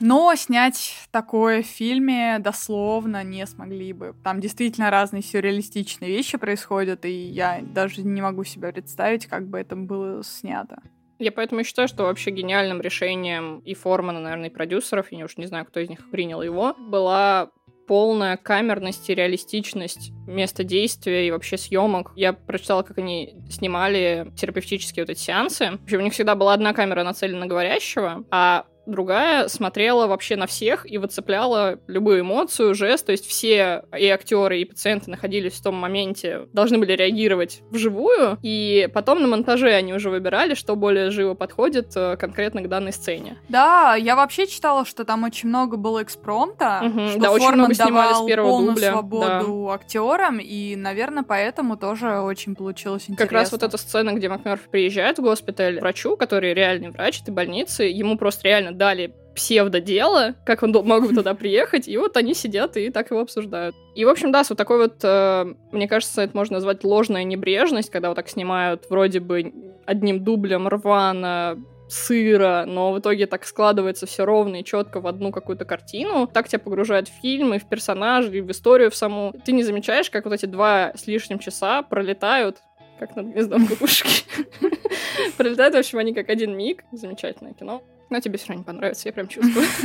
Но 0.00 0.34
снять 0.36 0.94
такое 1.10 1.62
в 1.62 1.66
фильме 1.66 2.38
дословно 2.38 3.24
не 3.24 3.46
смогли 3.46 3.92
бы. 3.92 4.14
Там 4.22 4.40
действительно 4.40 4.90
разные 4.90 5.22
сюрреалистичные 5.22 6.10
вещи 6.10 6.38
происходят, 6.38 7.04
и 7.04 7.10
я 7.10 7.60
даже 7.62 8.02
не 8.02 8.20
могу 8.20 8.44
себе 8.44 8.72
представить, 8.72 9.26
как 9.26 9.48
бы 9.48 9.58
это 9.58 9.76
было 9.76 10.22
снято. 10.22 10.80
Я 11.18 11.32
поэтому 11.32 11.64
считаю, 11.64 11.88
что 11.88 12.04
вообще 12.04 12.30
гениальным 12.30 12.80
решением 12.80 13.58
и 13.60 13.74
Формана, 13.74 14.20
наверное, 14.20 14.50
и 14.50 14.52
продюсеров, 14.52 15.10
я 15.10 15.24
уж 15.24 15.36
не 15.36 15.46
знаю, 15.46 15.64
кто 15.66 15.80
из 15.80 15.88
них 15.88 16.08
принял 16.10 16.42
его, 16.42 16.74
была 16.74 17.50
полная 17.88 18.36
камерность 18.36 19.08
и 19.10 19.14
реалистичность 19.14 20.12
места 20.26 20.62
действия 20.62 21.26
и 21.26 21.30
вообще 21.30 21.56
съемок. 21.56 22.12
Я 22.14 22.34
прочитала, 22.34 22.82
как 22.82 22.98
они 22.98 23.34
снимали 23.50 24.30
терапевтические 24.36 25.04
вот 25.04 25.10
эти 25.10 25.18
сеансы. 25.18 25.70
В 25.80 25.84
общем, 25.84 25.98
у 25.98 26.02
них 26.02 26.12
всегда 26.12 26.34
была 26.34 26.52
одна 26.52 26.74
камера 26.74 27.02
нацелена 27.02 27.40
на 27.40 27.46
говорящего, 27.46 28.24
а 28.30 28.66
другая 28.88 29.48
смотрела 29.48 30.06
вообще 30.06 30.36
на 30.36 30.46
всех 30.46 30.90
и 30.90 30.98
выцепляла 30.98 31.78
любую 31.86 32.20
эмоцию, 32.20 32.74
жест, 32.74 33.06
то 33.06 33.12
есть 33.12 33.26
все 33.26 33.84
и 33.96 34.08
актеры, 34.08 34.60
и 34.60 34.64
пациенты 34.64 35.10
находились 35.10 35.54
в 35.54 35.62
том 35.62 35.74
моменте, 35.74 36.48
должны 36.52 36.78
были 36.78 36.92
реагировать 36.92 37.62
вживую, 37.70 38.38
и 38.42 38.88
потом 38.92 39.22
на 39.22 39.28
монтаже 39.28 39.70
они 39.74 39.94
уже 39.94 40.10
выбирали, 40.10 40.54
что 40.54 40.76
более 40.76 41.10
живо 41.10 41.34
подходит 41.34 41.92
э, 41.96 42.16
конкретно 42.16 42.62
к 42.62 42.68
данной 42.68 42.92
сцене. 42.92 43.38
Да, 43.48 43.94
я 43.94 44.16
вообще 44.16 44.46
читала, 44.46 44.84
что 44.84 45.04
там 45.04 45.24
очень 45.24 45.48
много 45.48 45.76
было 45.76 46.02
экспромта, 46.02 46.80
Мгм, 46.82 47.10
что 47.10 47.20
да, 47.20 47.32
очень 47.32 47.52
много 47.52 47.74
снимали 47.74 48.14
с 48.14 48.26
первого 48.26 48.50
полную 48.50 48.74
дубля, 48.74 48.92
свободу 48.92 49.70
актерам, 49.70 50.38
и, 50.38 50.76
наверное, 50.76 51.22
поэтому 51.22 51.76
тоже 51.76 52.20
очень 52.20 52.54
получилось 52.54 53.02
интересно. 53.02 53.26
Как 53.26 53.32
раз 53.32 53.52
вот 53.52 53.62
эта 53.62 53.76
сцена, 53.76 54.12
где 54.12 54.28
МакМерфи 54.28 54.68
приезжает 54.70 55.18
в 55.18 55.22
госпиталь, 55.22 55.80
врачу, 55.80 56.16
который 56.16 56.54
реальный 56.54 56.90
врач 56.90 57.20
этой 57.22 57.30
больницы, 57.30 57.84
ему 57.84 58.16
просто 58.16 58.48
реально 58.48 58.72
дали 58.78 59.12
псевдодело, 59.34 60.34
как 60.44 60.62
он 60.62 60.72
мог 60.72 61.06
бы 61.06 61.14
туда 61.14 61.34
приехать, 61.34 61.86
и 61.86 61.96
вот 61.96 62.16
они 62.16 62.34
сидят 62.34 62.76
и 62.76 62.90
так 62.90 63.10
его 63.10 63.20
обсуждают. 63.20 63.76
И, 63.94 64.04
в 64.04 64.08
общем, 64.08 64.32
да, 64.32 64.42
с 64.42 64.50
вот 64.50 64.56
такой 64.56 64.78
вот, 64.78 64.96
э, 65.02 65.54
мне 65.70 65.86
кажется, 65.86 66.22
это 66.22 66.36
можно 66.36 66.54
назвать 66.54 66.82
ложная 66.82 67.24
небрежность, 67.24 67.90
когда 67.90 68.08
вот 68.08 68.16
так 68.16 68.28
снимают 68.28 68.86
вроде 68.90 69.20
бы 69.20 69.52
одним 69.86 70.24
дублем 70.24 70.66
рвано, 70.66 71.58
сыро, 71.88 72.64
но 72.66 72.92
в 72.92 72.98
итоге 72.98 73.26
так 73.26 73.44
складывается 73.44 74.06
все 74.06 74.24
ровно 74.24 74.56
и 74.56 74.64
четко 74.64 75.00
в 75.00 75.06
одну 75.06 75.30
какую-то 75.30 75.64
картину. 75.64 76.26
Так 76.26 76.48
тебя 76.48 76.58
погружает 76.58 77.08
в 77.08 77.12
фильм 77.22 77.54
и 77.54 77.58
в 77.58 77.68
персонажей, 77.68 78.38
и 78.38 78.40
в 78.40 78.50
историю 78.50 78.90
в 78.90 78.96
саму. 78.96 79.32
Ты 79.44 79.52
не 79.52 79.62
замечаешь, 79.62 80.10
как 80.10 80.24
вот 80.24 80.34
эти 80.34 80.46
два 80.46 80.92
с 80.94 81.06
лишним 81.06 81.38
часа 81.38 81.82
пролетают 81.82 82.58
как 82.98 83.14
над 83.14 83.26
гнездом 83.26 83.66
кукушки. 83.66 84.24
Пролетают, 85.36 85.74
в 85.74 85.78
общем, 85.78 85.98
они 85.98 86.14
как 86.14 86.28
один 86.28 86.56
миг. 86.56 86.84
Замечательное 86.92 87.54
кино. 87.54 87.82
Но 88.10 88.20
тебе 88.20 88.38
все 88.38 88.48
равно 88.48 88.60
не 88.62 88.64
понравится, 88.64 89.08
я 89.08 89.12
прям 89.12 89.28
чувствую. 89.28 89.66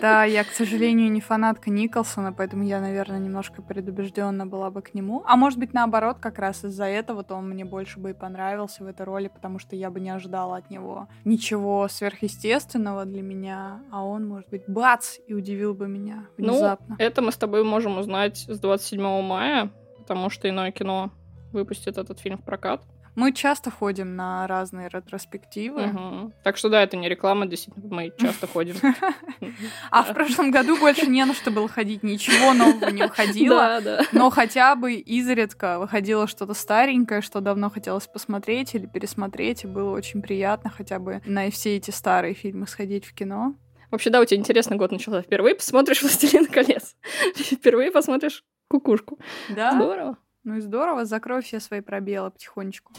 Да, 0.00 0.24
я, 0.24 0.44
к 0.44 0.48
сожалению, 0.52 1.10
не 1.10 1.20
фанатка 1.20 1.70
Николсона, 1.70 2.32
поэтому 2.32 2.62
я, 2.62 2.80
наверное, 2.80 3.18
немножко 3.18 3.60
предубеждена 3.60 4.46
была 4.46 4.70
бы 4.70 4.82
к 4.82 4.94
нему. 4.94 5.22
А 5.26 5.36
может 5.36 5.58
быть, 5.58 5.72
наоборот, 5.74 6.18
как 6.20 6.38
раз 6.38 6.64
из-за 6.64 6.84
этого-то 6.84 7.34
он 7.34 7.48
мне 7.48 7.64
больше 7.64 7.98
бы 7.98 8.10
и 8.10 8.12
понравился 8.14 8.84
в 8.84 8.86
этой 8.86 9.04
роли, 9.04 9.28
потому 9.28 9.58
что 9.58 9.74
я 9.74 9.90
бы 9.90 9.98
не 10.00 10.10
ожидала 10.10 10.58
от 10.58 10.70
него 10.70 11.08
ничего 11.24 11.88
сверхъестественного 11.88 13.04
для 13.04 13.22
меня, 13.22 13.80
а 13.90 14.04
он, 14.04 14.26
может 14.28 14.48
быть, 14.48 14.62
бац, 14.68 15.16
и 15.26 15.34
удивил 15.34 15.74
бы 15.74 15.88
меня 15.88 16.26
Ну, 16.36 16.52
внезапно. 16.52 16.96
это 16.98 17.20
мы 17.22 17.32
с 17.32 17.36
тобой 17.36 17.64
можем 17.64 17.98
узнать 17.98 18.38
с 18.48 18.58
27 18.60 19.22
мая, 19.22 19.70
потому 19.98 20.30
что 20.30 20.48
иное 20.48 20.70
кино 20.70 21.10
выпустит 21.52 21.98
этот 21.98 22.20
фильм 22.20 22.38
в 22.38 22.44
прокат. 22.44 22.82
Мы 23.18 23.32
часто 23.32 23.72
ходим 23.72 24.14
на 24.14 24.46
разные 24.46 24.88
ретроспективы. 24.88 25.86
Мгм. 25.86 26.32
Так 26.44 26.56
что 26.56 26.68
да, 26.68 26.84
это 26.84 26.96
не 26.96 27.08
реклама, 27.08 27.46
действительно, 27.46 27.84
мы 27.92 28.12
часто 28.16 28.46
ходим. 28.46 28.76
А 29.90 30.04
в 30.04 30.14
прошлом 30.14 30.52
году 30.52 30.76
больше 30.78 31.06
не 31.06 31.24
на 31.24 31.34
что 31.34 31.50
было 31.50 31.68
ходить, 31.68 32.04
ничего 32.04 32.52
нового 32.52 32.90
не 32.90 33.02
выходило. 33.02 33.80
Но 34.12 34.30
хотя 34.30 34.76
бы 34.76 34.94
изредка 34.94 35.80
выходило 35.80 36.28
что-то 36.28 36.54
старенькое, 36.54 37.20
что 37.20 37.40
давно 37.40 37.70
хотелось 37.70 38.06
посмотреть 38.06 38.76
или 38.76 38.86
пересмотреть, 38.86 39.64
и 39.64 39.66
было 39.66 39.90
очень 39.90 40.22
приятно 40.22 40.70
хотя 40.70 41.00
бы 41.00 41.20
на 41.24 41.50
все 41.50 41.76
эти 41.76 41.90
старые 41.90 42.34
фильмы 42.34 42.68
сходить 42.68 43.04
в 43.04 43.14
кино. 43.14 43.56
Вообще, 43.90 44.10
да, 44.10 44.20
у 44.20 44.24
тебя 44.24 44.38
интересный 44.38 44.76
год 44.76 44.92
начался. 44.92 45.22
Впервые 45.22 45.56
посмотришь 45.56 46.02
«Властелин 46.02 46.46
колец». 46.46 46.94
Впервые 47.34 47.90
посмотришь 47.90 48.44
«Кукушку». 48.68 49.18
Да? 49.48 49.72
Здорово. 49.72 50.18
Ну 50.48 50.56
и 50.56 50.60
здорово, 50.60 51.04
закрой 51.04 51.42
все 51.42 51.60
свои 51.60 51.82
пробелы 51.82 52.30
потихонечку. 52.30 52.94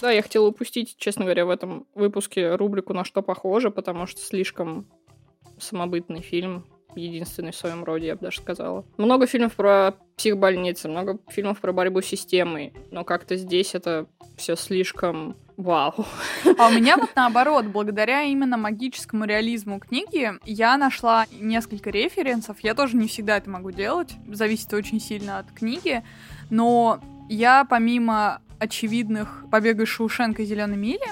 Да, 0.00 0.10
я 0.10 0.22
хотела 0.22 0.48
упустить, 0.48 0.96
честно 0.96 1.24
говоря, 1.24 1.46
в 1.46 1.50
этом 1.50 1.86
выпуске 1.94 2.56
рубрику 2.56 2.94
«На 2.94 3.04
что 3.04 3.22
похоже», 3.22 3.70
потому 3.70 4.06
что 4.06 4.20
слишком 4.20 4.90
самобытный 5.56 6.20
фильм, 6.20 6.66
единственный 6.94 7.52
в 7.52 7.56
своем 7.56 7.84
роде, 7.84 8.08
я 8.08 8.14
бы 8.14 8.22
даже 8.22 8.40
сказала. 8.40 8.84
Много 8.96 9.26
фильмов 9.26 9.54
про 9.54 9.94
психбольницы, 10.16 10.88
много 10.88 11.18
фильмов 11.28 11.60
про 11.60 11.72
борьбу 11.72 12.02
с 12.02 12.06
системой, 12.06 12.72
но 12.90 13.04
как-то 13.04 13.36
здесь 13.36 13.74
это 13.74 14.06
все 14.36 14.56
слишком 14.56 15.36
вау. 15.56 16.06
А 16.58 16.68
у 16.68 16.72
меня 16.72 16.96
вот 16.96 17.10
наоборот, 17.14 17.66
благодаря 17.66 18.22
именно 18.22 18.56
магическому 18.56 19.24
реализму 19.24 19.78
книги, 19.78 20.32
я 20.44 20.76
нашла 20.76 21.26
несколько 21.30 21.90
референсов. 21.90 22.58
Я 22.60 22.74
тоже 22.74 22.96
не 22.96 23.08
всегда 23.08 23.36
это 23.36 23.50
могу 23.50 23.70
делать, 23.70 24.14
зависит 24.28 24.72
очень 24.72 25.00
сильно 25.00 25.38
от 25.38 25.50
книги, 25.52 26.02
но 26.48 27.00
я 27.28 27.64
помимо 27.64 28.40
очевидных 28.58 29.44
«Побега 29.50 29.84
из 29.84 29.88
Шоушенка» 29.88 30.42
и 30.42 30.46
«Зеленой 30.46 30.76
мили», 30.76 31.06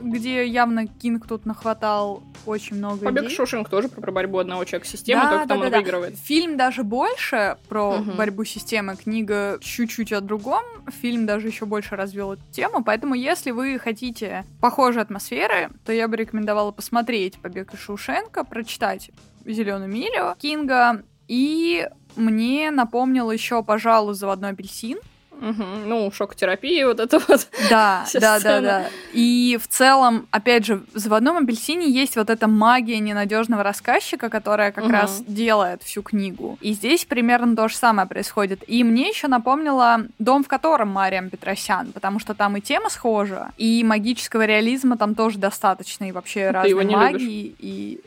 где 0.00 0.46
явно 0.46 0.86
Кинг 0.86 1.26
тут 1.26 1.46
нахватал 1.46 2.22
очень 2.46 2.76
много 2.76 3.04
Побег 3.04 3.24
идей. 3.24 3.34
Шушинг 3.36 3.68
тоже 3.68 3.88
про 3.88 4.12
борьбу 4.12 4.38
одного 4.38 4.64
человека 4.64 4.86
с 4.88 4.90
системой, 4.92 5.24
Да, 5.24 5.30
только 5.30 5.48
там 5.48 5.58
да, 5.60 5.64
он 5.66 5.70
да, 5.70 5.76
да. 5.76 5.82
выигрывает. 5.82 6.16
Фильм 6.18 6.56
даже 6.56 6.82
больше 6.84 7.56
про 7.68 7.98
Мгм. 7.98 8.16
борьбу 8.16 8.44
с 8.44 8.48
системой, 8.48 8.96
книга 8.96 9.58
чуть-чуть 9.60 10.12
о 10.12 10.20
другом. 10.20 10.62
Фильм 11.00 11.26
даже 11.26 11.48
еще 11.48 11.66
больше 11.66 11.96
развел 11.96 12.32
эту 12.32 12.42
тему. 12.52 12.84
Поэтому, 12.84 13.14
если 13.14 13.50
вы 13.50 13.78
хотите 13.78 14.44
похожей 14.60 15.02
атмосферы, 15.02 15.70
то 15.84 15.92
я 15.92 16.08
бы 16.08 16.16
рекомендовала 16.16 16.70
посмотреть 16.70 17.40
Побег 17.40 17.74
из 17.74 17.80
Шоушенка, 17.80 18.44
прочитать 18.44 19.10
Зеленую 19.44 19.88
милю 19.90 20.34
Кинга. 20.38 21.02
И 21.28 21.88
мне 22.14 22.70
напомнил 22.70 23.30
еще, 23.30 23.62
пожалуй, 23.62 24.14
заводной 24.14 24.50
апельсин. 24.50 24.98
Ну, 25.40 26.10
шокотерапия, 26.12 26.86
вот 26.86 27.00
это 27.00 27.18
вот. 27.18 27.48
Да, 27.70 28.04
да, 28.14 28.20
да, 28.20 28.38
сцена. 28.38 28.60
да. 28.60 28.86
И 29.12 29.58
в 29.60 29.68
целом, 29.68 30.26
опять 30.30 30.66
же, 30.66 30.82
в 30.94 30.98
заводном 30.98 31.38
апельсине 31.38 31.90
есть 31.90 32.16
вот 32.16 32.30
эта 32.30 32.46
магия 32.46 32.98
ненадежного 32.98 33.62
рассказчика, 33.62 34.28
которая 34.28 34.72
как 34.72 34.88
раз 34.88 35.22
делает 35.26 35.82
всю 35.82 36.02
книгу. 36.02 36.58
И 36.60 36.72
здесь 36.72 37.04
примерно 37.04 37.56
то 37.56 37.68
же 37.68 37.76
самое 37.76 38.08
происходит. 38.08 38.64
И 38.66 38.84
мне 38.84 39.08
еще 39.08 39.28
напомнила 39.28 40.06
дом, 40.18 40.44
в 40.44 40.48
котором 40.48 40.88
Мариам 40.88 41.30
Петросян, 41.30 41.92
потому 41.92 42.18
что 42.18 42.34
там 42.34 42.56
и 42.56 42.60
тема 42.60 42.90
схожа, 42.90 43.52
и 43.56 43.82
магического 43.84 44.44
реализма 44.44 44.96
там 44.96 45.14
тоже 45.14 45.38
достаточно, 45.38 46.04
и 46.04 46.12
вообще 46.12 46.50
разной 46.50 46.70
его 46.70 46.82
не 46.82 46.96
магии. 46.96 47.54
И 47.58 48.00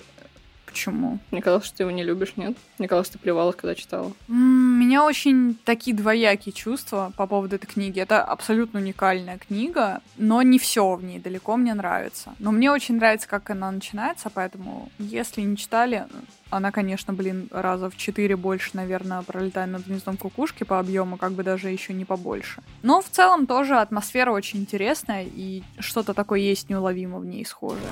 почему? 0.69 1.19
Мне 1.31 1.41
казалось, 1.41 1.65
что 1.65 1.77
ты 1.77 1.83
его 1.83 1.91
не 1.91 2.03
любишь, 2.03 2.33
нет? 2.35 2.55
Мне 2.77 2.87
казалось, 2.87 3.09
ты 3.09 3.17
плевалась, 3.17 3.55
когда 3.55 3.75
читала. 3.75 4.11
У 4.27 4.33
меня 4.33 5.03
очень 5.03 5.55
такие 5.65 5.95
двоякие 5.95 6.53
чувства 6.53 7.11
по 7.17 7.25
поводу 7.27 7.55
этой 7.55 7.67
книги. 7.67 7.99
Это 7.99 8.23
абсолютно 8.23 8.79
уникальная 8.79 9.37
книга, 9.37 10.01
но 10.17 10.41
не 10.43 10.59
все 10.59 10.95
в 10.95 11.03
ней 11.03 11.19
далеко 11.19 11.57
мне 11.57 11.73
нравится. 11.73 12.35
Но 12.39 12.51
мне 12.51 12.71
очень 12.71 12.95
нравится, 12.95 13.27
как 13.27 13.49
она 13.49 13.71
начинается, 13.71 14.29
поэтому, 14.29 14.89
если 14.99 15.41
не 15.41 15.57
читали, 15.57 16.05
она, 16.51 16.71
конечно, 16.71 17.13
блин, 17.13 17.47
раза 17.51 17.89
в 17.89 17.97
четыре 17.97 18.35
больше, 18.35 18.71
наверное, 18.73 19.21
пролетает 19.21 19.71
над 19.71 19.85
гнездом 19.85 20.17
кукушки 20.17 20.63
по 20.63 20.79
объему, 20.79 21.17
как 21.17 21.33
бы 21.33 21.43
даже 21.43 21.69
еще 21.69 21.93
не 21.93 22.05
побольше. 22.05 22.61
Но 22.83 23.01
в 23.01 23.09
целом 23.09 23.47
тоже 23.47 23.75
атмосфера 23.75 24.31
очень 24.31 24.59
интересная, 24.59 25.25
и 25.25 25.63
что-то 25.79 26.13
такое 26.13 26.39
есть 26.39 26.69
неуловимо 26.69 27.19
в 27.19 27.25
ней 27.25 27.45
схожее. 27.45 27.89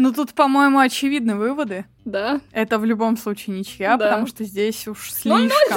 Ну 0.00 0.12
тут, 0.12 0.32
по-моему, 0.32 0.78
очевидны 0.78 1.34
выводы. 1.34 1.84
Да? 2.04 2.40
Это 2.52 2.78
в 2.78 2.84
любом 2.84 3.16
случае 3.16 3.58
ничья, 3.58 3.96
Да. 3.96 4.04
потому 4.10 4.28
что 4.28 4.44
здесь 4.44 4.86
уж 4.86 5.10
Ноль-ноль. 5.24 5.50
слишком, 5.50 5.76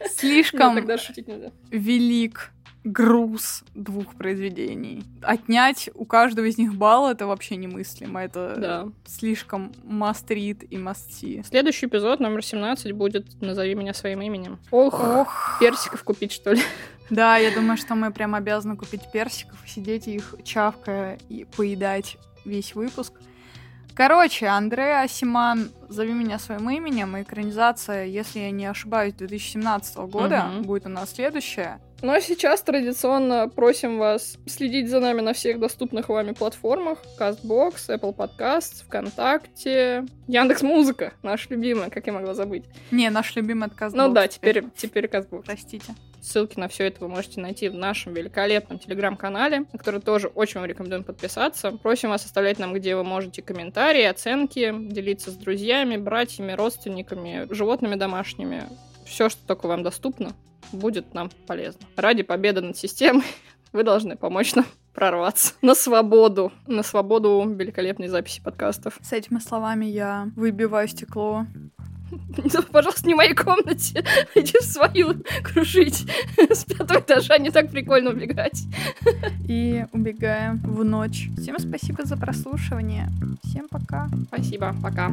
Нет, 0.00 0.12
слишком 0.16 0.74
тогда 0.74 0.96
шутить 0.96 1.28
нельзя. 1.28 1.52
велик 1.70 2.50
груз 2.84 3.62
двух 3.74 4.14
произведений. 4.14 5.04
Отнять 5.20 5.90
у 5.94 6.06
каждого 6.06 6.46
из 6.46 6.56
них 6.56 6.74
балл 6.76 7.10
это 7.10 7.26
вообще 7.26 7.56
немыслимо. 7.56 8.20
Это 8.24 8.54
Да. 8.56 8.88
слишком 9.04 9.70
read 9.84 10.64
и 10.64 10.76
see. 10.78 11.44
Следующий 11.46 11.84
эпизод, 11.86 12.20
номер 12.20 12.42
17, 12.42 12.92
будет 12.92 13.26
«Назови 13.42 13.74
меня 13.74 13.92
своим 13.92 14.22
именем». 14.22 14.58
Ох, 14.70 14.98
Ох, 14.98 15.58
персиков 15.60 16.02
купить, 16.04 16.32
что 16.32 16.52
ли? 16.54 16.62
да, 17.10 17.36
я 17.36 17.50
думаю, 17.54 17.76
что 17.76 17.94
мы 17.94 18.10
прям 18.10 18.34
обязаны 18.34 18.76
купить 18.78 19.02
персиков 19.12 19.58
и 19.66 19.68
сидеть 19.68 20.08
их 20.08 20.34
чавкая 20.42 21.18
и 21.28 21.44
поедать 21.44 22.16
весь 22.44 22.74
выпуск. 22.74 23.12
Короче, 23.94 24.46
Андре 24.46 24.94
Асиман 24.98 25.72
«Зови 25.88 26.12
меня 26.12 26.38
своим 26.38 26.70
именем» 26.70 27.20
экранизация, 27.20 28.04
если 28.04 28.38
я 28.38 28.52
не 28.52 28.66
ошибаюсь, 28.66 29.14
2017 29.14 29.96
года 30.06 30.44
Мгм. 30.44 30.62
будет 30.62 30.86
у 30.86 30.88
нас 30.88 31.12
следующая. 31.14 31.80
Ну 32.00 32.12
а 32.12 32.20
сейчас 32.20 32.62
традиционно 32.62 33.48
просим 33.48 33.98
вас 33.98 34.38
следить 34.46 34.88
за 34.88 35.00
нами 35.00 35.20
на 35.20 35.32
всех 35.32 35.58
доступных 35.58 36.08
вами 36.10 36.30
платформах. 36.30 36.98
CastBox, 37.18 37.88
Apple 37.88 38.14
Podcasts, 38.14 38.84
ВКонтакте, 38.86 40.06
Яндекс 40.28 40.62
Музыка, 40.62 41.14
наша 41.24 41.48
любимая, 41.50 41.90
как 41.90 42.06
я 42.06 42.12
могла 42.12 42.34
забыть. 42.34 42.66
Не, 42.92 43.10
наш 43.10 43.34
любимый 43.34 43.66
отказ. 43.66 43.94
Ну 43.94 44.12
да, 44.12 44.28
теперь, 44.28 44.64
теперь 44.76 45.06
CastBox. 45.06 45.42
Простите. 45.44 45.92
Ссылки 46.28 46.60
на 46.60 46.68
все 46.68 46.84
это 46.84 47.00
вы 47.00 47.08
можете 47.08 47.40
найти 47.40 47.70
в 47.70 47.74
нашем 47.74 48.12
великолепном 48.12 48.78
телеграм-канале, 48.78 49.60
на 49.72 49.78
который 49.78 50.02
тоже 50.02 50.26
очень 50.28 50.60
вам 50.60 50.68
рекомендуем 50.68 51.02
подписаться. 51.02 51.72
Просим 51.72 52.10
вас 52.10 52.26
оставлять 52.26 52.58
нам, 52.58 52.74
где 52.74 52.96
вы 52.96 53.02
можете 53.02 53.40
комментарии, 53.40 54.02
оценки, 54.02 54.74
делиться 54.90 55.30
с 55.30 55.36
друзьями, 55.36 55.96
братьями, 55.96 56.52
родственниками, 56.52 57.46
животными 57.50 57.94
домашними. 57.94 58.64
Все, 59.06 59.30
что 59.30 59.40
только 59.46 59.68
вам 59.68 59.82
доступно, 59.82 60.32
будет 60.70 61.14
нам 61.14 61.30
полезно. 61.46 61.86
Ради 61.96 62.22
победы 62.22 62.60
над 62.60 62.76
системой 62.76 63.24
вы 63.72 63.82
должны 63.82 64.14
помочь 64.14 64.54
нам 64.54 64.66
прорваться 64.92 65.54
на 65.62 65.74
свободу, 65.74 66.52
на 66.66 66.82
свободу 66.82 67.42
великолепной 67.48 68.08
записи 68.08 68.42
подкастов. 68.42 68.98
С 69.00 69.14
этими 69.14 69.38
словами 69.38 69.86
я 69.86 70.30
выбиваю 70.36 70.88
стекло. 70.88 71.46
Пожалуйста, 72.72 73.06
не 73.06 73.14
в 73.14 73.16
моей 73.16 73.34
комнате. 73.34 74.04
Иди 74.34 74.52
в 74.60 74.64
свою 74.64 75.14
кружить. 75.42 76.06
С 76.50 76.64
пятого 76.64 77.00
этажа 77.00 77.38
не 77.38 77.50
так 77.50 77.70
прикольно 77.70 78.10
убегать. 78.10 78.64
И 79.48 79.84
убегаем 79.92 80.58
в 80.58 80.84
ночь. 80.84 81.28
Всем 81.40 81.58
спасибо 81.58 82.04
за 82.04 82.16
прослушивание. 82.16 83.08
Всем 83.44 83.68
пока. 83.68 84.08
Спасибо, 84.28 84.74
пока. 84.82 85.12